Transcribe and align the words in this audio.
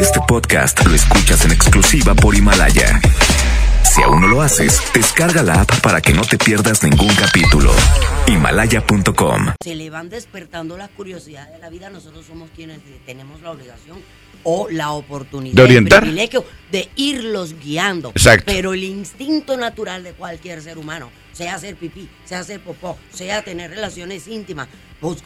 Este 0.00 0.20
podcast 0.28 0.84
lo 0.86 0.94
escuchas 0.94 1.44
en 1.44 1.50
exclusiva 1.52 2.14
por 2.14 2.34
Himalaya. 2.36 3.00
Si 3.82 4.00
aún 4.02 4.20
no 4.20 4.28
lo 4.28 4.40
haces, 4.42 4.80
descarga 4.94 5.42
la 5.42 5.62
app 5.62 5.80
para 5.80 6.00
que 6.00 6.12
no 6.12 6.22
te 6.22 6.38
pierdas 6.38 6.82
ningún 6.84 7.12
capítulo. 7.16 7.72
Himalaya.com. 8.28 9.54
Se 9.62 9.74
le 9.74 9.90
van 9.90 10.08
despertando 10.08 10.76
las 10.76 10.90
curiosidades 10.90 11.52
de 11.54 11.58
la 11.58 11.68
vida. 11.70 11.90
Nosotros 11.90 12.24
somos 12.26 12.50
quienes 12.54 12.78
tenemos 13.06 13.40
la 13.42 13.50
obligación 13.50 13.98
o 14.44 14.68
la 14.70 14.92
oportunidad, 14.92 15.56
De 15.56 15.62
orientar. 15.62 16.04
el 16.04 16.10
privilegio 16.10 16.44
de 16.70 16.88
irlos 16.94 17.54
guiando. 17.58 18.10
Exacto. 18.10 18.44
Pero 18.46 18.72
el 18.74 18.84
instinto 18.84 19.56
natural 19.56 20.04
de 20.04 20.12
cualquier 20.12 20.62
ser 20.62 20.78
humano, 20.78 21.10
sea 21.32 21.56
hacer 21.56 21.74
pipí, 21.74 22.08
sea 22.24 22.40
hacer 22.40 22.60
popó, 22.60 22.96
sea 23.12 23.42
tener 23.42 23.70
relaciones 23.70 24.28
íntimas, 24.28 24.68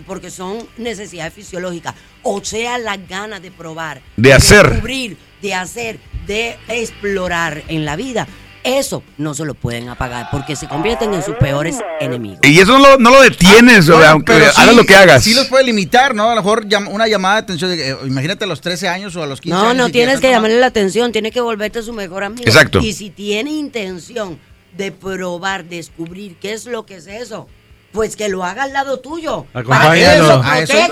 porque 0.07 0.31
son 0.31 0.59
necesidades 0.77 1.33
fisiológicas, 1.33 1.95
o 2.23 2.45
sea 2.45 2.79
la 2.79 2.97
gana 2.97 3.41
de 3.41 3.51
probar, 3.51 4.03
De 4.17 4.33
hacer. 4.33 4.69
descubrir, 4.69 5.17
de 5.41 5.55
hacer, 5.55 5.99
de 6.27 6.57
explorar 6.69 7.63
en 7.69 7.85
la 7.85 7.97
vida. 7.97 8.27
Eso 8.63 9.03
no 9.17 9.33
se 9.33 9.47
lo 9.47 9.55
pueden 9.55 9.89
apagar 9.89 10.29
porque 10.31 10.55
se 10.55 10.69
convierten 10.69 11.15
en 11.15 11.23
sus 11.23 11.35
peores 11.37 11.79
enemigos. 11.99 12.41
Y 12.43 12.61
eso 12.61 12.79
no 12.79 12.91
lo, 12.91 12.99
no 12.99 13.09
lo 13.11 13.23
detienes, 13.23 13.87
Bueno, 13.87 14.03
sea, 14.03 14.11
aunque 14.11 14.35
sí- 14.35 14.61
hagas 14.61 14.77
lo 14.77 14.85
que 14.85 14.95
hagas. 14.95 15.25
Sí 15.25 15.33
los 15.33 15.47
puede 15.47 15.65
limitar, 15.65 16.15
¿no? 16.15 16.27
A 16.31 16.35
lo 16.35 16.43
mejor 16.43 16.67
una 16.91 17.09
llamada 17.09 17.37
de 17.37 17.41
atención. 17.41 17.71
de 17.71 17.91
eh, 17.93 17.97
imagínate 18.05 18.45
a 18.45 18.47
los 18.47 18.61
13 18.61 18.87
años 18.87 19.17
o 19.17 19.23
a 19.23 19.27
los 19.27 19.41
15 19.41 19.55
No, 19.57 19.63
años. 19.71 19.77
no 19.77 19.89
y 19.89 19.93
tienes 19.93 20.17
que 20.17 20.27
tomando- 20.27 20.37
llamarle 20.49 20.61
la 20.61 20.67
atención, 20.67 21.11
tienes 21.11 21.33
que 21.33 21.41
volverte 21.41 21.83
su 21.83 21.95
mejor 21.95 22.23
amigo. 22.23 22.43
Exacto. 22.45 22.81
Y 22.81 22.93
si 22.93 23.09
tiene 23.09 23.51
intención 23.51 24.39
de 24.77 24.93
probar, 24.93 25.65
descubrir 25.65 26.37
qué 26.37 26.53
es 26.53 26.67
lo 26.67 26.85
que 26.85 26.97
es 26.97 27.07
eso, 27.07 27.49
pues 27.93 28.15
que 28.17 28.29
lo 28.29 28.45
haga 28.45 28.63
al 28.65 28.73
lado 28.73 29.01
tuyo. 29.01 29.47
Para 29.53 29.65
que 29.65 29.73
Acompáñalo. 30.07 30.43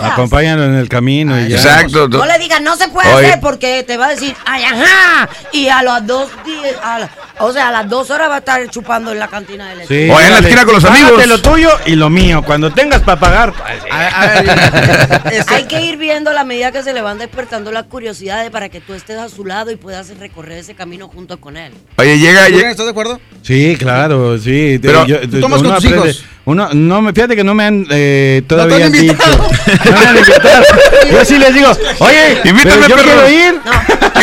Acompáñalo 0.05 0.65
en 0.65 0.75
el 0.75 0.89
camino 0.89 1.39
y 1.41 1.49
ya. 1.49 1.57
Exacto. 1.57 2.09
No 2.09 2.27
le 2.27 2.39
digas, 2.39 2.61
no 2.61 2.77
se 2.77 2.89
puede 2.89 3.13
Oye. 3.15 3.27
hacer 3.29 3.41
porque 3.41 3.85
te 3.85 3.97
va 3.97 4.07
a 4.07 4.11
decir, 4.11 4.35
ay, 4.45 4.65
ajá. 4.65 5.29
Y 5.53 5.69
a 5.69 5.83
las 5.83 6.07
dos 6.07 6.29
días, 6.45 6.75
a 6.83 6.99
la- 7.01 7.11
o 7.41 7.53
sea, 7.53 7.69
a 7.69 7.71
las 7.71 7.89
dos 7.89 8.11
horas 8.11 8.29
va 8.29 8.35
a 8.37 8.39
estar 8.39 8.69
chupando 8.69 9.13
en 9.13 9.19
la 9.21 9.29
cantina 9.29 9.69
de 9.69 9.77
la 9.77 9.87
Sí, 9.87 10.09
O 10.11 10.21
en 10.21 10.31
la 10.33 10.39
esquina 10.41 10.65
con 10.65 10.75
los 10.75 10.83
Págate 10.85 11.03
amigos. 11.05 11.27
lo 11.29 11.41
tuyo 11.41 11.71
y 11.87 11.95
lo 11.95 12.11
mío. 12.11 12.43
Cuando 12.45 12.73
tengas 12.73 13.01
para 13.03 13.21
pagar. 13.21 13.53
pues, 13.53 13.93
A- 13.93 14.23
a 14.23 14.43
ver, 14.43 15.45
Hay 15.49 15.65
que 15.67 15.81
ir 15.83 15.97
viendo 15.99 16.31
a 16.31 16.33
la 16.33 16.45
medida 16.45 16.73
que 16.73 16.83
se 16.83 16.93
le 16.93 17.01
van 17.01 17.19
despertando 17.19 17.71
las 17.71 17.85
curiosidades 17.85 18.51
para 18.51 18.69
que 18.69 18.81
tú 18.81 18.95
estés 18.95 19.19
a 19.19 19.29
su 19.29 19.45
lado 19.45 19.71
y 19.71 19.77
puedas 19.77 20.09
recorrer 20.19 20.59
ese 20.59 20.75
camino 20.75 21.09
junto 21.09 21.41
con 21.41 21.57
él. 21.57 21.73
Oye, 21.97 22.19
llega, 22.19 22.43
¿Julián, 22.45 22.53
llega- 22.59 22.71
¿Estás 22.73 22.87
de 22.87 22.91
acuerdo? 22.91 23.21
Sí, 23.43 23.77
claro, 23.79 24.37
sí. 24.39 24.79
Pero, 24.83 25.07
¿tú 25.31 25.41
tomas 25.41 25.63
con 25.63 25.75
tus 25.77 25.85
hijos? 25.85 26.25
Uno, 26.49 26.71
no, 26.73 27.03
me 27.03 27.13
fíjate 27.13 27.37
que 27.37 27.45
no 27.45 27.53
me 27.55 27.65
han 27.65 27.87
eh, 27.91 28.41
todavía 28.47 28.79
te 28.79 28.85
han 28.85 28.93
dicho. 28.93 29.13
invitado. 29.13 29.49
No 29.85 29.93
me 30.01 30.07
han 30.07 30.17
invitado. 30.17 30.65
Yo 31.13 31.25
sí 31.27 31.39
les 31.39 31.53
digo, 31.53 31.71
oye, 31.99 32.41
Invítame, 32.43 32.63
pero 32.63 32.89
yo 32.89 32.97
perro. 32.97 33.05
quiero 33.05 33.29
ir. 33.29 33.61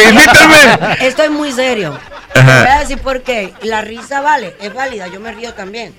invítame. 0.10 0.98
Estoy 1.08 1.30
muy 1.30 1.52
serio. 1.52 1.96
Ajá. 2.34 2.62
voy 2.64 2.72
a 2.72 2.80
decir 2.80 2.98
por 2.98 3.22
qué. 3.22 3.54
La 3.62 3.82
risa 3.82 4.22
vale, 4.22 4.56
es 4.60 4.74
válida, 4.74 5.08
yo 5.08 5.20
me 5.20 5.32
río 5.34 5.54
también. 5.54 5.94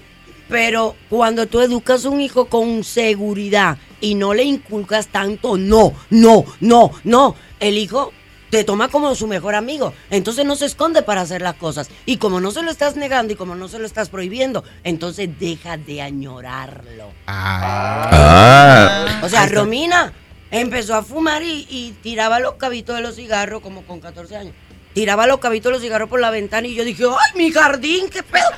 Pero 0.48 0.96
cuando 1.08 1.46
tú 1.46 1.60
educas 1.60 2.04
a 2.04 2.08
un 2.08 2.20
hijo 2.20 2.46
con 2.46 2.82
seguridad 2.82 3.78
y 4.00 4.16
no 4.16 4.34
le 4.34 4.42
inculcas 4.42 5.06
tanto 5.06 5.56
no, 5.56 5.92
no, 6.10 6.44
no, 6.58 6.90
no, 7.04 7.36
el 7.60 7.78
hijo 7.78 8.12
te 8.50 8.64
toma 8.64 8.88
como 8.88 9.14
su 9.14 9.26
mejor 9.26 9.54
amigo. 9.54 9.92
Entonces 10.10 10.44
no 10.44 10.56
se 10.56 10.66
esconde 10.66 11.02
para 11.02 11.22
hacer 11.22 11.42
las 11.42 11.54
cosas. 11.54 11.88
Y 12.04 12.16
como 12.18 12.40
no 12.40 12.50
se 12.50 12.62
lo 12.62 12.70
estás 12.70 12.96
negando 12.96 13.32
y 13.32 13.36
como 13.36 13.54
no 13.54 13.68
se 13.68 13.78
lo 13.78 13.86
estás 13.86 14.08
prohibiendo, 14.08 14.64
entonces 14.84 15.28
deja 15.38 15.76
de 15.76 16.02
añorarlo. 16.02 17.10
Ah, 17.26 19.20
O 19.22 19.28
sea, 19.28 19.46
Romina 19.46 20.12
empezó 20.50 20.94
a 20.94 21.02
fumar 21.02 21.42
y, 21.42 21.66
y 21.68 21.92
tiraba 22.02 22.38
los 22.40 22.54
cabitos 22.54 22.96
de 22.96 23.02
los 23.02 23.16
cigarros 23.16 23.62
como 23.62 23.82
con 23.82 24.00
14 24.00 24.36
años. 24.36 24.54
Tiraba 24.94 25.26
los 25.26 25.38
cabitos 25.38 25.70
de 25.70 25.74
los 25.74 25.82
cigarros 25.82 26.08
por 26.08 26.20
la 26.20 26.30
ventana 26.30 26.66
y 26.66 26.74
yo 26.74 26.84
dije, 26.84 27.04
¡ay, 27.04 27.32
mi 27.38 27.50
jardín, 27.52 28.08
qué 28.08 28.22
pedo! 28.22 28.48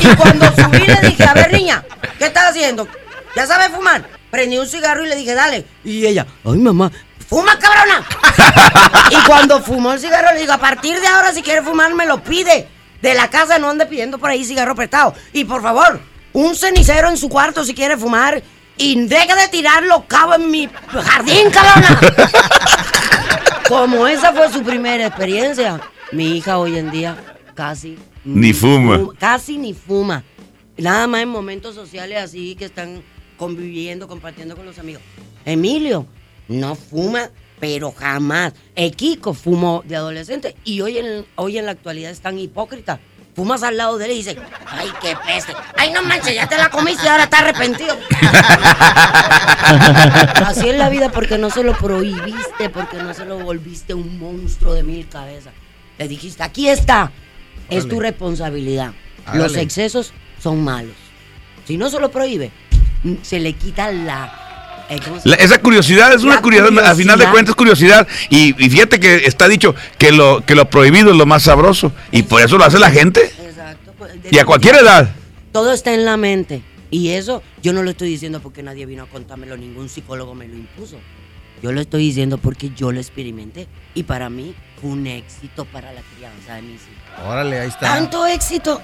Y 0.00 0.14
cuando 0.16 0.46
subí 0.54 0.86
le 0.86 1.08
dije, 1.08 1.24
a 1.24 1.34
ver, 1.34 1.52
niña, 1.52 1.84
¿qué 2.18 2.26
estás 2.26 2.50
haciendo? 2.50 2.86
¿Ya 3.34 3.46
sabes 3.46 3.68
fumar? 3.70 4.06
Prendí 4.30 4.58
un 4.58 4.66
cigarro 4.66 5.04
y 5.04 5.08
le 5.08 5.16
dije, 5.16 5.34
dale. 5.34 5.64
Y 5.84 6.06
ella, 6.06 6.26
¡ay, 6.44 6.58
mamá! 6.58 6.90
¡Fuma, 7.32 7.58
cabrona! 7.58 8.06
y 9.10 9.26
cuando 9.26 9.62
fumó 9.62 9.94
el 9.94 10.00
cigarro 10.00 10.34
le 10.34 10.40
digo, 10.40 10.52
a 10.52 10.58
partir 10.58 11.00
de 11.00 11.06
ahora 11.06 11.32
si 11.32 11.40
quieres 11.40 11.64
fumar 11.64 11.94
me 11.94 12.04
lo 12.04 12.22
pide. 12.22 12.68
De 13.00 13.14
la 13.14 13.30
casa 13.30 13.58
no 13.58 13.70
ande 13.70 13.86
pidiendo 13.86 14.18
por 14.18 14.28
ahí 14.28 14.44
cigarro 14.44 14.74
prestado. 14.74 15.14
Y 15.32 15.46
por 15.46 15.62
favor, 15.62 15.98
un 16.34 16.54
cenicero 16.54 17.08
en 17.08 17.16
su 17.16 17.30
cuarto 17.30 17.64
si 17.64 17.72
quiere 17.72 17.96
fumar. 17.96 18.42
Y 18.76 19.06
deja 19.06 19.34
de 19.34 19.48
tirar 19.48 19.82
los 19.84 20.04
cabos 20.04 20.36
en 20.36 20.50
mi 20.50 20.68
jardín, 20.90 21.50
cabrona. 21.50 22.00
Como 23.66 24.06
esa 24.06 24.34
fue 24.34 24.52
su 24.52 24.62
primera 24.62 25.06
experiencia, 25.06 25.80
mi 26.12 26.36
hija 26.36 26.58
hoy 26.58 26.76
en 26.76 26.90
día 26.90 27.16
casi 27.54 27.98
Ni 28.26 28.52
fuma. 28.52 29.08
Casi 29.18 29.56
ni 29.56 29.72
fuma. 29.72 30.22
Nada 30.76 31.06
más 31.06 31.22
en 31.22 31.30
momentos 31.30 31.74
sociales 31.74 32.22
así 32.22 32.56
que 32.56 32.66
están 32.66 33.02
conviviendo, 33.38 34.06
compartiendo 34.06 34.54
con 34.54 34.66
los 34.66 34.78
amigos. 34.78 35.02
Emilio 35.46 36.06
no 36.48 36.74
fuma, 36.74 37.30
pero 37.60 37.92
jamás. 37.92 38.54
El 38.74 38.96
Kiko 38.96 39.34
fumó 39.34 39.82
de 39.86 39.96
adolescente 39.96 40.56
y 40.64 40.80
hoy 40.80 40.98
en, 40.98 41.26
hoy 41.36 41.58
en 41.58 41.66
la 41.66 41.72
actualidad 41.72 42.10
es 42.10 42.20
tan 42.20 42.38
hipócrita. 42.38 43.00
Fumas 43.34 43.62
al 43.62 43.78
lado 43.78 43.96
de 43.96 44.04
él 44.04 44.10
y 44.10 44.16
dice, 44.16 44.36
ay, 44.66 44.90
qué 45.00 45.16
peste. 45.26 45.54
Ay, 45.76 45.90
no 45.90 46.02
manches, 46.02 46.34
ya 46.34 46.46
te 46.46 46.58
la 46.58 46.68
comiste 46.68 47.06
y 47.06 47.08
ahora 47.08 47.24
está 47.24 47.38
arrepentido. 47.38 47.96
Así 50.46 50.68
es 50.68 50.76
la 50.76 50.90
vida 50.90 51.10
porque 51.10 51.38
no 51.38 51.48
se 51.48 51.62
lo 51.62 51.72
prohibiste, 51.72 52.68
porque 52.68 52.98
no 52.98 53.14
se 53.14 53.24
lo 53.24 53.38
volviste 53.38 53.94
un 53.94 54.18
monstruo 54.18 54.74
de 54.74 54.82
mil 54.82 55.08
cabezas. 55.08 55.54
Le 55.96 56.08
dijiste, 56.08 56.42
aquí 56.42 56.68
está, 56.68 57.10
es 57.70 57.88
tu 57.88 58.00
responsabilidad. 58.00 58.92
Los 59.32 59.56
excesos 59.56 60.12
son 60.38 60.62
malos. 60.62 60.96
Si 61.64 61.78
no 61.78 61.88
se 61.88 62.00
lo 62.00 62.10
prohíbe, 62.10 62.52
se 63.22 63.40
le 63.40 63.54
quita 63.54 63.90
la... 63.92 64.41
esa 65.38 65.58
curiosidad 65.60 66.12
es 66.14 66.22
una 66.22 66.36
La 66.36 66.42
curiosidad, 66.42 66.84
a 66.84 66.94
final 66.94 67.18
de 67.18 67.24
curiosidad. 67.24 67.30
cuentas 67.32 67.54
curiosidad. 67.54 68.08
Y, 68.30 68.48
y 68.64 68.70
fíjate 68.70 69.00
que 69.00 69.26
está 69.26 69.48
dicho 69.48 69.74
que 69.98 70.12
lo, 70.12 70.44
que 70.44 70.54
lo 70.54 70.68
prohibido 70.70 71.10
es 71.10 71.16
lo 71.16 71.26
más 71.26 71.42
sabroso. 71.44 71.92
Y 72.10 72.22
por 72.22 72.42
eso 72.42 72.58
lo 72.58 72.64
hace 72.64 72.78
la 72.78 72.90
gente. 72.90 73.24
Exacto. 73.44 73.92
pues, 73.98 74.12
Y 74.30 74.38
a 74.38 74.44
cualquier 74.44 74.76
edad. 74.76 75.10
Todo 75.52 75.72
está 75.72 75.92
en 75.94 76.04
la 76.04 76.16
mente. 76.16 76.62
Y 76.90 77.10
eso 77.10 77.42
yo 77.62 77.72
no 77.72 77.82
lo 77.82 77.90
estoy 77.90 78.08
diciendo 78.08 78.40
porque 78.40 78.62
nadie 78.62 78.84
vino 78.86 79.02
a 79.04 79.06
contármelo, 79.06 79.56
ningún 79.56 79.88
psicólogo 79.88 80.34
me 80.34 80.46
lo 80.46 80.54
impuso. 80.56 80.98
Yo 81.62 81.72
lo 81.72 81.80
estoy 81.80 82.02
diciendo 82.02 82.38
porque 82.38 82.70
yo 82.76 82.90
lo 82.92 82.98
experimenté. 83.00 83.68
Y 83.94 84.02
para 84.02 84.28
mí 84.28 84.54
fue 84.80 84.90
un 84.90 85.06
éxito 85.06 85.64
para 85.66 85.92
la 85.92 86.02
crianza 86.16 86.54
de 86.56 86.62
mis 86.62 86.80
hijos. 86.82 87.26
Órale, 87.26 87.60
ahí 87.60 87.68
está. 87.68 87.80
Tanto 87.80 88.26
éxito 88.26 88.80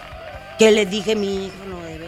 que 0.59 0.71
le 0.71 0.87
dije 0.87 1.17
mi 1.17 1.47
hijo 1.47 1.55
no 1.69 1.81
debe 1.83 2.08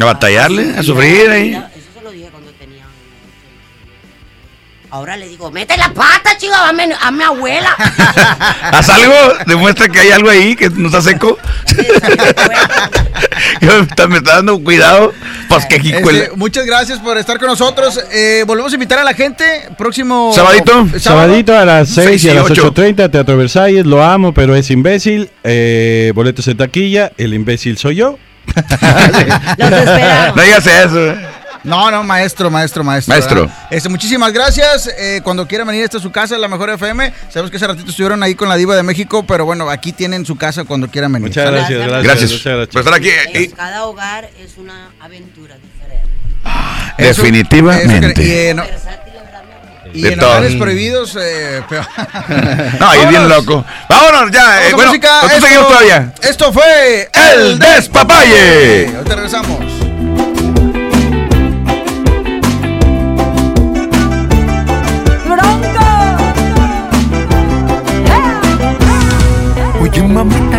A 0.00 0.04
batallarle, 0.04 0.76
a 0.76 0.82
sufrir 0.82 1.28
ahí. 1.28 1.50
Eso 1.50 1.86
se 1.94 2.02
lo 2.02 2.10
dije 2.12 2.28
cuando 2.30 2.52
tenía 2.52 2.84
Ahora 4.90 5.16
le 5.16 5.28
digo, 5.28 5.50
mete 5.50 5.76
la 5.76 5.92
pata, 5.92 6.38
chico, 6.38 6.54
a 6.54 6.72
mi, 6.72 6.84
a 6.98 7.10
mi 7.10 7.22
abuela. 7.24 7.70
Haz 8.62 8.88
algo, 8.88 9.14
demuestra 9.46 9.88
que 9.88 10.00
hay 10.00 10.10
algo 10.10 10.30
ahí 10.30 10.54
que 10.56 10.70
no 10.70 10.86
está 10.86 11.02
seco. 11.02 11.36
me 13.60 13.78
está 13.82 14.06
me 14.06 14.18
está 14.18 14.36
dando 14.36 14.62
cuidado. 14.62 15.12
Pues 15.48 15.66
que. 15.66 15.76
Este, 15.76 16.30
muchas 16.36 16.64
gracias 16.64 17.00
por 17.00 17.18
estar 17.18 17.38
con 17.38 17.48
nosotros. 17.48 18.00
Eh, 18.12 18.44
volvemos 18.46 18.72
a 18.72 18.76
invitar 18.76 18.98
a 19.00 19.04
la 19.04 19.14
gente. 19.14 19.44
Próximo. 19.76 20.32
Sabadito. 20.32 20.72
sábado. 20.72 21.00
Sabadito 21.00 21.58
a 21.58 21.64
las 21.64 21.88
6 21.88 22.06
Seis 22.06 22.24
y 22.24 22.26
y 22.28 22.30
a 22.30 22.34
las 22.34 22.50
ocho. 22.50 22.72
8.30, 22.72 23.10
Teatro 23.10 23.36
Versalles, 23.36 23.84
lo 23.84 24.02
amo, 24.02 24.32
pero 24.32 24.54
es 24.54 24.70
imbécil. 24.70 25.28
Eh, 25.42 26.12
boletos 26.14 26.46
en 26.48 26.56
taquilla, 26.56 27.12
el 27.18 27.34
imbécil 27.34 27.76
soy 27.78 27.96
yo. 27.96 28.18
Los 29.58 29.72
esperamos. 29.72 30.36
No 30.36 30.42
digas 30.42 30.66
eso. 30.66 31.14
No, 31.64 31.90
no, 31.90 32.02
maestro, 32.04 32.50
maestro, 32.50 32.84
maestro. 32.84 33.12
Maestro. 33.12 33.50
Este, 33.68 33.88
muchísimas 33.88 34.32
gracias. 34.32 34.88
Eh, 34.96 35.20
cuando 35.24 35.46
quieran 35.46 35.66
venir, 35.66 35.82
esta 35.82 35.96
es 35.96 36.02
su 36.02 36.10
casa, 36.12 36.38
la 36.38 36.46
mejor 36.48 36.70
FM. 36.70 37.12
Sabemos 37.30 37.50
que 37.50 37.56
hace 37.56 37.66
ratito 37.66 37.90
estuvieron 37.90 38.22
ahí 38.22 38.34
con 38.36 38.48
la 38.48 38.54
Diva 38.56 38.76
de 38.76 38.82
México, 38.84 39.24
pero 39.26 39.44
bueno, 39.44 39.68
aquí 39.68 39.92
tienen 39.92 40.24
su 40.24 40.36
casa 40.36 40.64
cuando 40.64 40.88
quieran 40.88 41.12
venir. 41.12 41.28
Muchas 41.28 41.50
gracias, 41.50 41.78
gracias. 41.80 42.02
Gracias 42.04 42.30
muchas 42.30 42.44
gracias. 42.44 42.68
por 42.68 42.80
estar 42.80 42.94
aquí. 42.94 43.08
Eh, 43.34 43.50
cada 43.54 43.84
hogar 43.86 44.30
es 44.40 44.56
una 44.56 44.90
aventura 45.00 45.56
diferente. 45.56 46.08
Eso- 46.96 47.22
Definitivamente. 47.22 48.06
eso 48.06 48.14
que- 48.14 48.22
y 48.24 48.46
en, 48.48 48.56
Versátil, 48.56 48.78
¿verdad, 48.78 48.82
mi 48.82 48.90
amor? 48.90 49.07
Y 49.92 50.02
De 50.02 50.12
en 50.12 50.18
todo. 50.18 50.30
hogares 50.30 50.54
prohibidos, 50.56 51.16
eh, 51.20 51.62
peor. 51.68 51.86
No, 52.80 52.88
ahí 52.90 53.06
bien 53.06 53.28
loco. 53.28 53.64
Vámonos 53.88 54.30
ya. 54.30 54.44
Vamos 54.44 54.62
eh, 54.62 54.72
bueno, 54.74 54.90
música. 54.90 55.20
Esto- 55.26 55.40
seguimos 55.46 55.68
todavía. 55.68 56.12
Esto 56.22 56.52
fue 56.52 57.10
El 57.32 57.58
Despapalle. 57.58 58.86
Ahorita 58.96 59.14
regresamos. 59.14 59.58
Oye 69.80 70.02
mamita, 70.02 70.58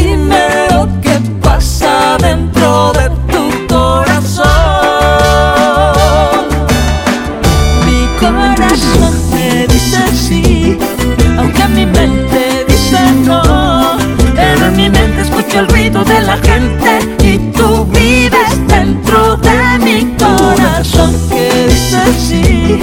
ruido 15.81 16.03
de 16.03 16.21
la 16.21 16.37
gente 16.37 16.99
y 17.23 17.37
tú 17.57 17.85
vives 17.85 18.67
dentro 18.67 19.35
de 19.37 19.79
mi 19.79 20.15
corazón 20.15 21.11
que 21.27 21.67
dice 21.69 21.99
sí, 22.19 22.79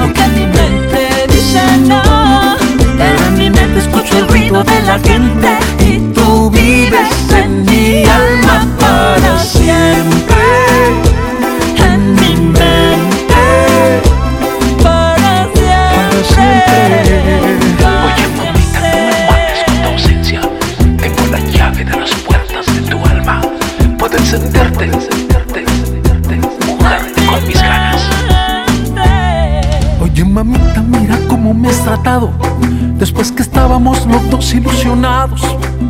aunque 0.00 0.26
mi 0.28 0.46
mente 0.46 1.26
dice 1.28 1.62
no. 1.86 2.02
Pero 2.98 3.26
en 3.26 3.38
mi 3.38 3.48
mente 3.48 3.78
escucho 3.78 4.18
el 4.18 4.26
ruido 4.26 4.64
de 4.64 4.82
la 4.82 4.98
gente 4.98 5.50
y 5.86 5.98
tú 6.14 6.50
vives 6.50 7.10
en 7.30 7.64
Después 32.98 33.32
que 33.32 33.42
estábamos 33.42 34.06
los 34.06 34.28
dos 34.28 34.52
ilusionados 34.52 35.40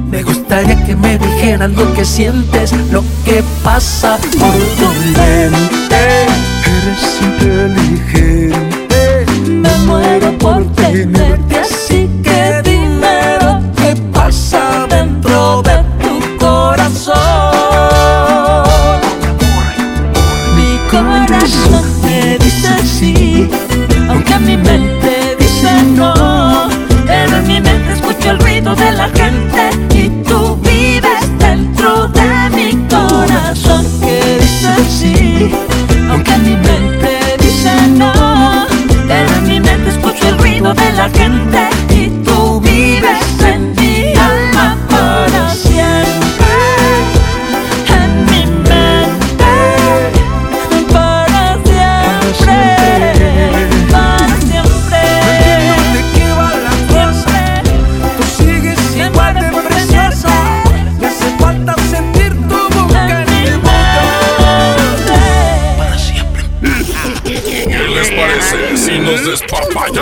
Me 0.08 0.22
gustaría 0.22 0.80
que 0.84 0.94
me 0.94 1.18
dijeras 1.18 1.72
lo 1.72 1.92
que 1.94 2.04
sientes 2.04 2.72
Lo 2.92 3.02
que 3.24 3.42
pasa 3.64 4.18
por 4.38 4.54
tu 4.78 4.88
mente. 5.18 6.26
Eres 6.64 7.20
inteligente. 7.22 9.26
Me 9.48 9.72
muero 9.86 10.30
por 10.38 10.64
tenerte 10.74 11.31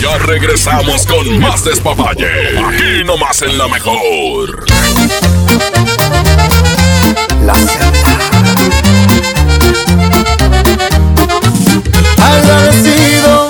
Ya 0.00 0.18
regresamos 0.18 1.06
con 1.06 1.38
más 1.40 1.64
despapalle. 1.64 2.58
Aquí 2.58 3.04
nomás 3.04 3.42
en 3.42 3.58
la 3.58 3.68
mejor. 3.68 4.64
La 7.44 7.54
Agradecido 12.22 13.48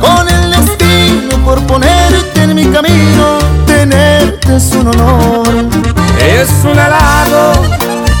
con 0.00 0.28
el 0.28 0.50
destino 0.50 1.44
por 1.44 1.66
ponerte 1.66 2.42
en 2.42 2.54
mi 2.54 2.66
camino, 2.66 3.38
tenerte 3.66 4.56
es 4.56 4.72
un 4.72 4.88
honor. 4.88 5.48
Es 6.18 6.50
un 6.64 6.78
halago 6.78 7.52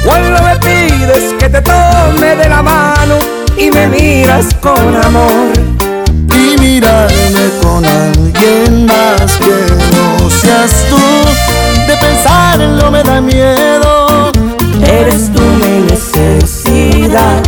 cuando 0.04 0.42
me 0.42 0.56
pides 0.56 1.34
que 1.38 1.48
te 1.48 1.60
tome 1.62 2.36
de 2.36 2.48
la 2.48 2.62
mano 2.62 3.18
y 3.56 3.70
me 3.70 3.86
miras 3.86 4.54
con 4.60 4.96
amor. 4.96 5.59
Alguien 8.40 8.86
más 8.86 9.36
que 9.36 9.66
no 9.92 10.30
seas 10.30 10.86
tú, 10.88 10.96
de 11.86 11.94
pensarlo 11.96 12.90
me 12.90 13.02
da 13.02 13.20
miedo. 13.20 14.32
Eres 14.82 15.30
tú 15.32 15.42
mi 15.42 15.82
necesidad. 15.90 17.42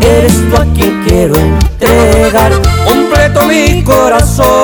Eres 0.00 0.32
tú 0.50 0.56
a 0.56 0.64
quien 0.74 1.04
quiero 1.06 1.36
entregar 1.36 2.52
completo 2.84 3.46
mi 3.46 3.84
corazón. 3.84 4.58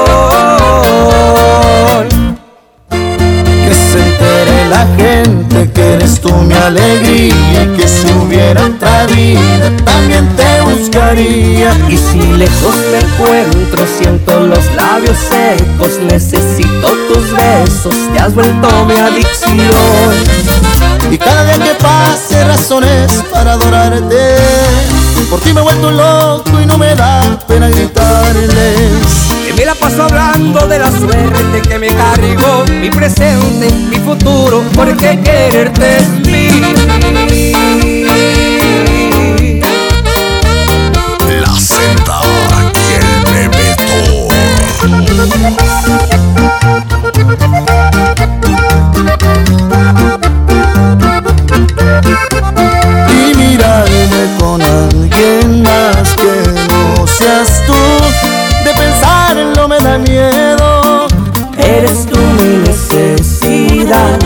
Que 2.90 3.74
se 3.74 3.98
entere 3.98 4.68
la 4.68 4.86
gente 4.96 5.71
eres 6.02 6.20
tú 6.20 6.32
mi 6.34 6.54
alegría 6.54 7.68
que 7.76 7.86
si 7.86 8.12
hubiera 8.12 8.66
otra 8.66 9.06
vida, 9.06 9.70
también 9.84 10.28
te 10.36 10.60
buscaría. 10.62 11.72
Y 11.88 11.96
si 11.96 12.18
lejos 12.36 12.76
me 12.90 12.98
encuentro, 12.98 13.86
siento 13.98 14.40
los 14.40 14.64
labios 14.74 15.16
secos, 15.16 16.00
necesito 16.10 16.88
tus 17.08 17.30
besos, 17.32 17.94
te 18.12 18.18
has 18.18 18.34
vuelto 18.34 18.68
mi 18.86 18.94
adicción. 18.94 20.14
Y 21.10 21.18
cada 21.18 21.44
día 21.44 21.64
que 21.64 21.74
pase 21.74 22.44
razones 22.44 23.12
para 23.32 23.52
adorarte. 23.52 24.36
Por 25.30 25.40
ti 25.40 25.52
me 25.52 25.60
he 25.60 25.62
vuelto 25.62 25.90
loco 25.90 26.60
y 26.60 26.66
no 26.66 26.76
me 26.76 26.94
da 26.94 27.38
pena 27.46 27.68
gritarles. 27.68 29.21
Me 29.62 29.66
la 29.66 29.76
paso 29.76 30.02
hablando 30.02 30.66
de 30.66 30.76
la 30.76 30.90
suerte 30.90 31.62
que 31.62 31.78
me 31.78 31.86
cargó, 31.86 32.64
mi 32.80 32.90
presente, 32.90 33.70
mi 33.70 33.96
futuro, 33.98 34.64
porque 34.74 35.20
quererte 35.20 35.98
es 35.98 36.22
vivir. 36.22 36.74
La 41.40 41.54
Z 41.56 42.02
y 42.74 42.92
el 42.92 43.50
y 53.14 53.34
mirarme 53.36 54.22
con 54.40 54.60
alguien 54.60 55.62
más 55.62 56.14
que 56.16 56.32
no 56.68 57.06
seas 57.06 57.51
miedo. 59.98 61.06
Eres 61.58 62.06
tú 62.06 62.18
mi 62.18 62.58
necesidad. 62.66 64.18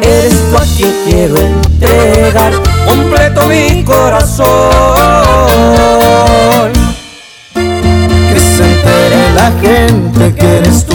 Eres 0.00 0.34
tú 0.50 0.56
a 0.56 0.64
quien 0.76 0.92
quiero 1.04 1.36
entregar 1.36 2.52
completo 2.86 3.46
mi 3.46 3.84
corazón. 3.84 4.46
Que 7.54 8.38
se 8.38 8.64
entere 8.64 9.32
la 9.34 9.52
gente 9.60 10.34
que 10.34 10.61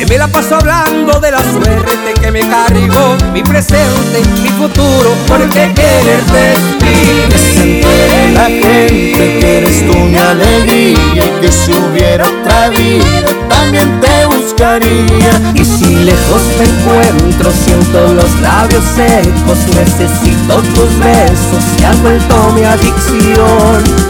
Que 0.00 0.06
me 0.06 0.16
la 0.16 0.28
paso 0.28 0.54
hablando 0.54 1.20
de 1.20 1.30
la 1.30 1.42
suerte 1.42 2.14
que 2.18 2.32
me 2.32 2.40
cargó, 2.40 3.18
mi 3.34 3.42
presente, 3.42 4.22
mi 4.42 4.48
futuro, 4.48 5.14
porque 5.28 5.74
quererte 5.74 6.54
es 6.54 6.58
Que 6.78 7.38
se 7.38 7.62
vivir. 7.62 7.84
entere 7.84 8.32
la 8.32 8.44
gente 8.46 9.38
que 9.40 9.58
eres 9.58 9.86
tú 9.86 9.98
mi 9.98 10.16
alegría 10.16 11.26
y 11.26 11.40
que 11.42 11.52
si 11.52 11.74
hubiera 11.74 12.24
otra 12.26 12.70
vida 12.70 13.28
también 13.50 14.00
te 14.00 14.24
buscaría. 14.24 15.52
Y 15.54 15.66
si 15.66 15.94
lejos 15.96 16.42
me 16.56 16.64
encuentro, 16.64 17.50
siento 17.50 18.14
los 18.14 18.40
labios 18.40 18.84
secos, 18.96 19.58
necesito 19.76 20.62
tus 20.74 20.98
besos, 20.98 21.76
te 21.76 21.84
has 21.84 22.00
vuelto 22.00 22.52
mi 22.54 22.64
adicción. 22.64 24.09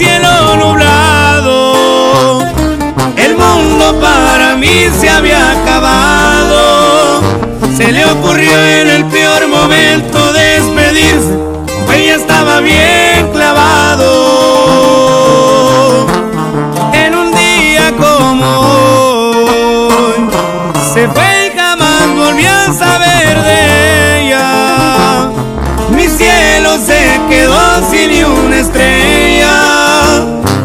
Cielo 0.00 0.56
nublado, 0.56 2.40
el 3.16 3.36
mundo 3.36 4.00
para 4.00 4.56
mí 4.56 4.88
se 4.98 5.10
había 5.10 5.52
acabado. 5.52 7.20
Se 7.76 7.92
le 7.92 8.06
ocurrió 8.06 8.50
en 8.80 8.88
el 8.88 9.04
peor 9.06 9.46
momento 9.48 10.32
despedirse 10.32 11.38
ella 11.92 12.14
estaba 12.14 12.60
bien 12.60 13.28
clavado 13.32 14.06
en 16.94 17.14
un 17.14 17.30
día 17.34 17.92
como 17.98 18.46
hoy. 19.76 20.30
Se 20.94 21.08
fue 21.08 21.52
y 21.52 21.58
jamás 21.58 22.08
volví 22.16 22.46
a 22.46 22.72
saber 22.72 23.42
de 23.42 24.28
ella. 24.28 25.28
Mi 25.90 26.08
cielo 26.08 26.78
se 26.78 27.20
quedó 27.28 27.90
sin 27.90 28.08
ni 28.10 28.22
una 28.24 28.60
estrella. 28.60 29.19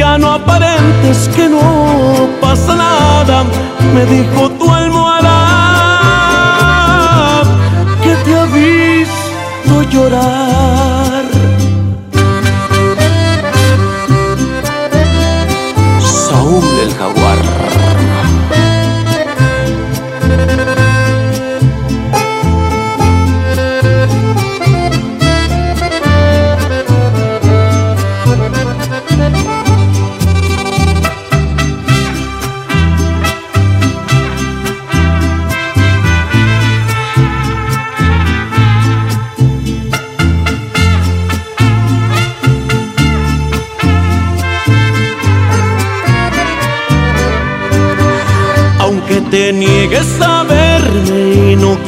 Ya 0.00 0.16
no 0.16 0.32
aparentes 0.32 1.28
que 1.36 1.46
no 1.46 1.60
pasa 2.40 2.74
nada, 2.74 3.44
me 3.92 4.06
dijo 4.06 4.48
tu 4.52 4.72
almohada 4.72 5.36
que 8.02 8.14
te 8.24 8.34
ha 8.34 8.46
visto 8.46 9.82
llorar. 9.90 10.59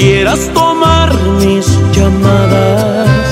Quieras 0.02 0.50
tomar 0.52 1.14
mis 1.38 1.66
llamadas. 1.94 3.28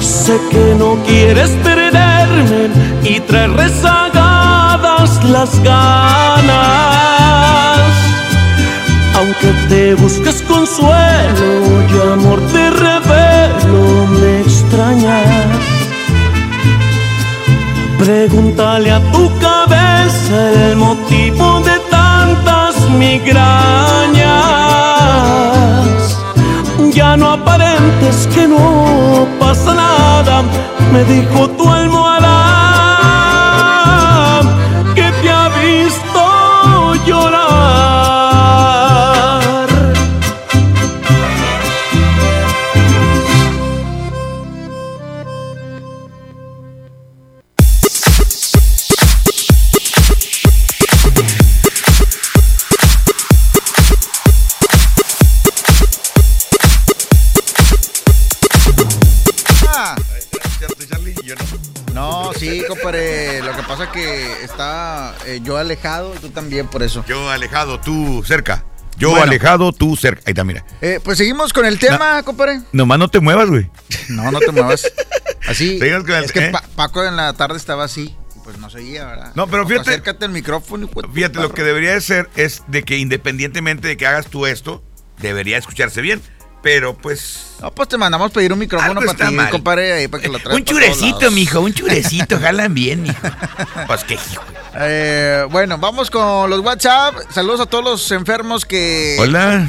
Sé 0.00 0.38
que 0.50 0.74
no 0.78 0.98
quieres 1.06 1.50
perderme 1.68 2.68
y 3.04 3.20
traer 3.20 3.52
rezagadas 3.52 5.24
las 5.24 5.50
ganas. 5.62 6.58
Aunque 9.18 9.50
te 9.70 9.94
busques 9.94 10.42
consuelo 10.42 11.48
y 11.90 11.94
amor 12.12 12.40
te 12.52 12.64
revelo, 12.84 14.06
me 14.20 14.40
extrañas. 14.40 15.62
Pregúntale 17.98 18.90
a 18.90 19.00
tu 19.10 19.24
cabeza 19.38 20.36
el 20.66 20.76
motivo 20.76 21.60
de 21.60 21.78
tantas 21.90 22.74
migrañas. 22.90 23.73
Aparentes 28.14 28.26
que 28.28 28.46
no 28.46 29.26
pasa 29.38 29.74
nada, 29.74 30.42
me 30.92 31.04
dijo 31.04 31.48
tu 31.50 31.68
almohada 31.68 32.03
eh, 65.34 65.40
yo 65.42 65.56
alejado 65.56 66.14
y 66.14 66.18
tú 66.18 66.28
también 66.30 66.66
por 66.68 66.82
eso. 66.82 67.04
Yo 67.08 67.28
alejado, 67.30 67.80
tú 67.80 68.22
cerca. 68.26 68.64
Yo 68.96 69.10
Bueno. 69.10 69.24
alejado, 69.24 69.72
tú 69.72 69.96
cerca. 69.96 70.20
Ahí 70.26 70.30
está, 70.32 70.44
mira. 70.44 70.64
Eh, 70.80 71.00
pues 71.02 71.18
seguimos 71.18 71.52
con 71.52 71.66
el 71.66 71.78
tema, 71.78 72.22
compadre. 72.22 72.60
Nomás 72.72 72.98
no 72.98 73.08
te 73.08 73.18
muevas, 73.20 73.48
güey. 73.50 73.68
No, 74.08 74.30
no 74.30 74.38
te 74.38 74.52
muevas. 74.52 74.84
Así. 75.48 75.78
Seguimos 75.78 76.04
con 76.04 76.14
el- 76.14 76.24
es 76.24 76.32
que 76.32 76.46
¿eh? 76.46 76.50
Pa- 76.50 76.62
Paco 76.76 77.04
en 77.04 77.16
la 77.16 77.32
tarde 77.32 77.56
estaba 77.56 77.84
así. 77.84 78.16
Pues 78.44 78.58
no 78.58 78.68
seguía, 78.70 79.04
¿verdad? 79.06 79.32
No, 79.34 79.46
pero 79.46 79.66
fíjate- 79.66 79.90
Acércate 79.90 80.26
al 80.26 80.30
micrófono. 80.30 80.86
tu 80.86 81.00
Fíjate, 81.12 81.40
lo 81.40 81.52
que 81.52 81.62
debería 81.64 81.92
de 81.92 82.00
ser 82.02 82.28
es 82.36 82.62
de 82.68 82.82
que 82.82 82.98
independientemente 82.98 83.88
de 83.88 83.96
que 83.96 84.06
hagas 84.06 84.26
tú 84.26 84.46
esto, 84.46 84.84
debería 85.18 85.56
escucharse 85.58 86.00
bien. 86.02 86.20
Pero 86.64 86.96
pues. 86.96 87.56
No, 87.60 87.70
pues 87.70 87.90
te 87.90 87.98
mandamos 87.98 88.32
pedir 88.32 88.50
un 88.50 88.58
micrófono 88.58 88.98
para 89.02 89.28
ti, 89.28 89.36
compadre, 89.50 89.92
ahí 89.92 90.08
para 90.08 90.22
que 90.22 90.28
lo 90.30 90.38
traigas. 90.38 90.56
Un 90.56 90.64
churecito, 90.64 91.30
mijo, 91.30 91.60
un 91.60 91.74
churecito, 91.74 92.40
jalan 92.40 92.72
bien, 92.72 93.02
mijo. 93.02 93.20
Pues 93.86 94.02
qué 94.04 94.14
hijo. 94.14 94.42
Eh, 94.76 95.46
bueno, 95.50 95.76
vamos 95.76 96.10
con 96.10 96.48
los 96.48 96.60
WhatsApp. 96.60 97.16
Saludos 97.30 97.60
a 97.60 97.66
todos 97.66 97.84
los 97.84 98.10
enfermos 98.12 98.64
que. 98.64 99.18
Hola. 99.20 99.68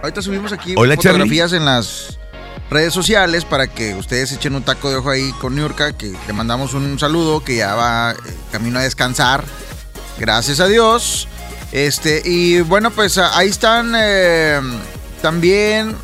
Ahorita 0.00 0.22
subimos 0.22 0.52
aquí 0.52 0.74
Hola, 0.76 0.94
fotografías 0.94 1.52
en 1.52 1.64
las 1.64 2.20
redes 2.70 2.94
sociales 2.94 3.44
para 3.44 3.66
que 3.66 3.94
ustedes 3.94 4.30
echen 4.30 4.54
un 4.54 4.62
taco 4.62 4.90
de 4.90 4.96
ojo 4.96 5.10
ahí 5.10 5.32
con 5.40 5.56
Niurka, 5.56 5.92
que 5.98 6.14
le 6.28 6.32
mandamos 6.32 6.72
un 6.72 7.00
saludo, 7.00 7.42
que 7.42 7.56
ya 7.56 7.74
va 7.74 8.12
eh, 8.12 8.16
camino 8.52 8.78
a 8.78 8.82
descansar. 8.82 9.42
Gracias 10.20 10.60
a 10.60 10.68
Dios. 10.68 11.26
Este, 11.72 12.22
y 12.24 12.60
bueno, 12.60 12.92
pues 12.92 13.18
ah, 13.18 13.36
ahí 13.36 13.48
están 13.48 13.92
eh, 13.96 14.60
también. 15.20 15.96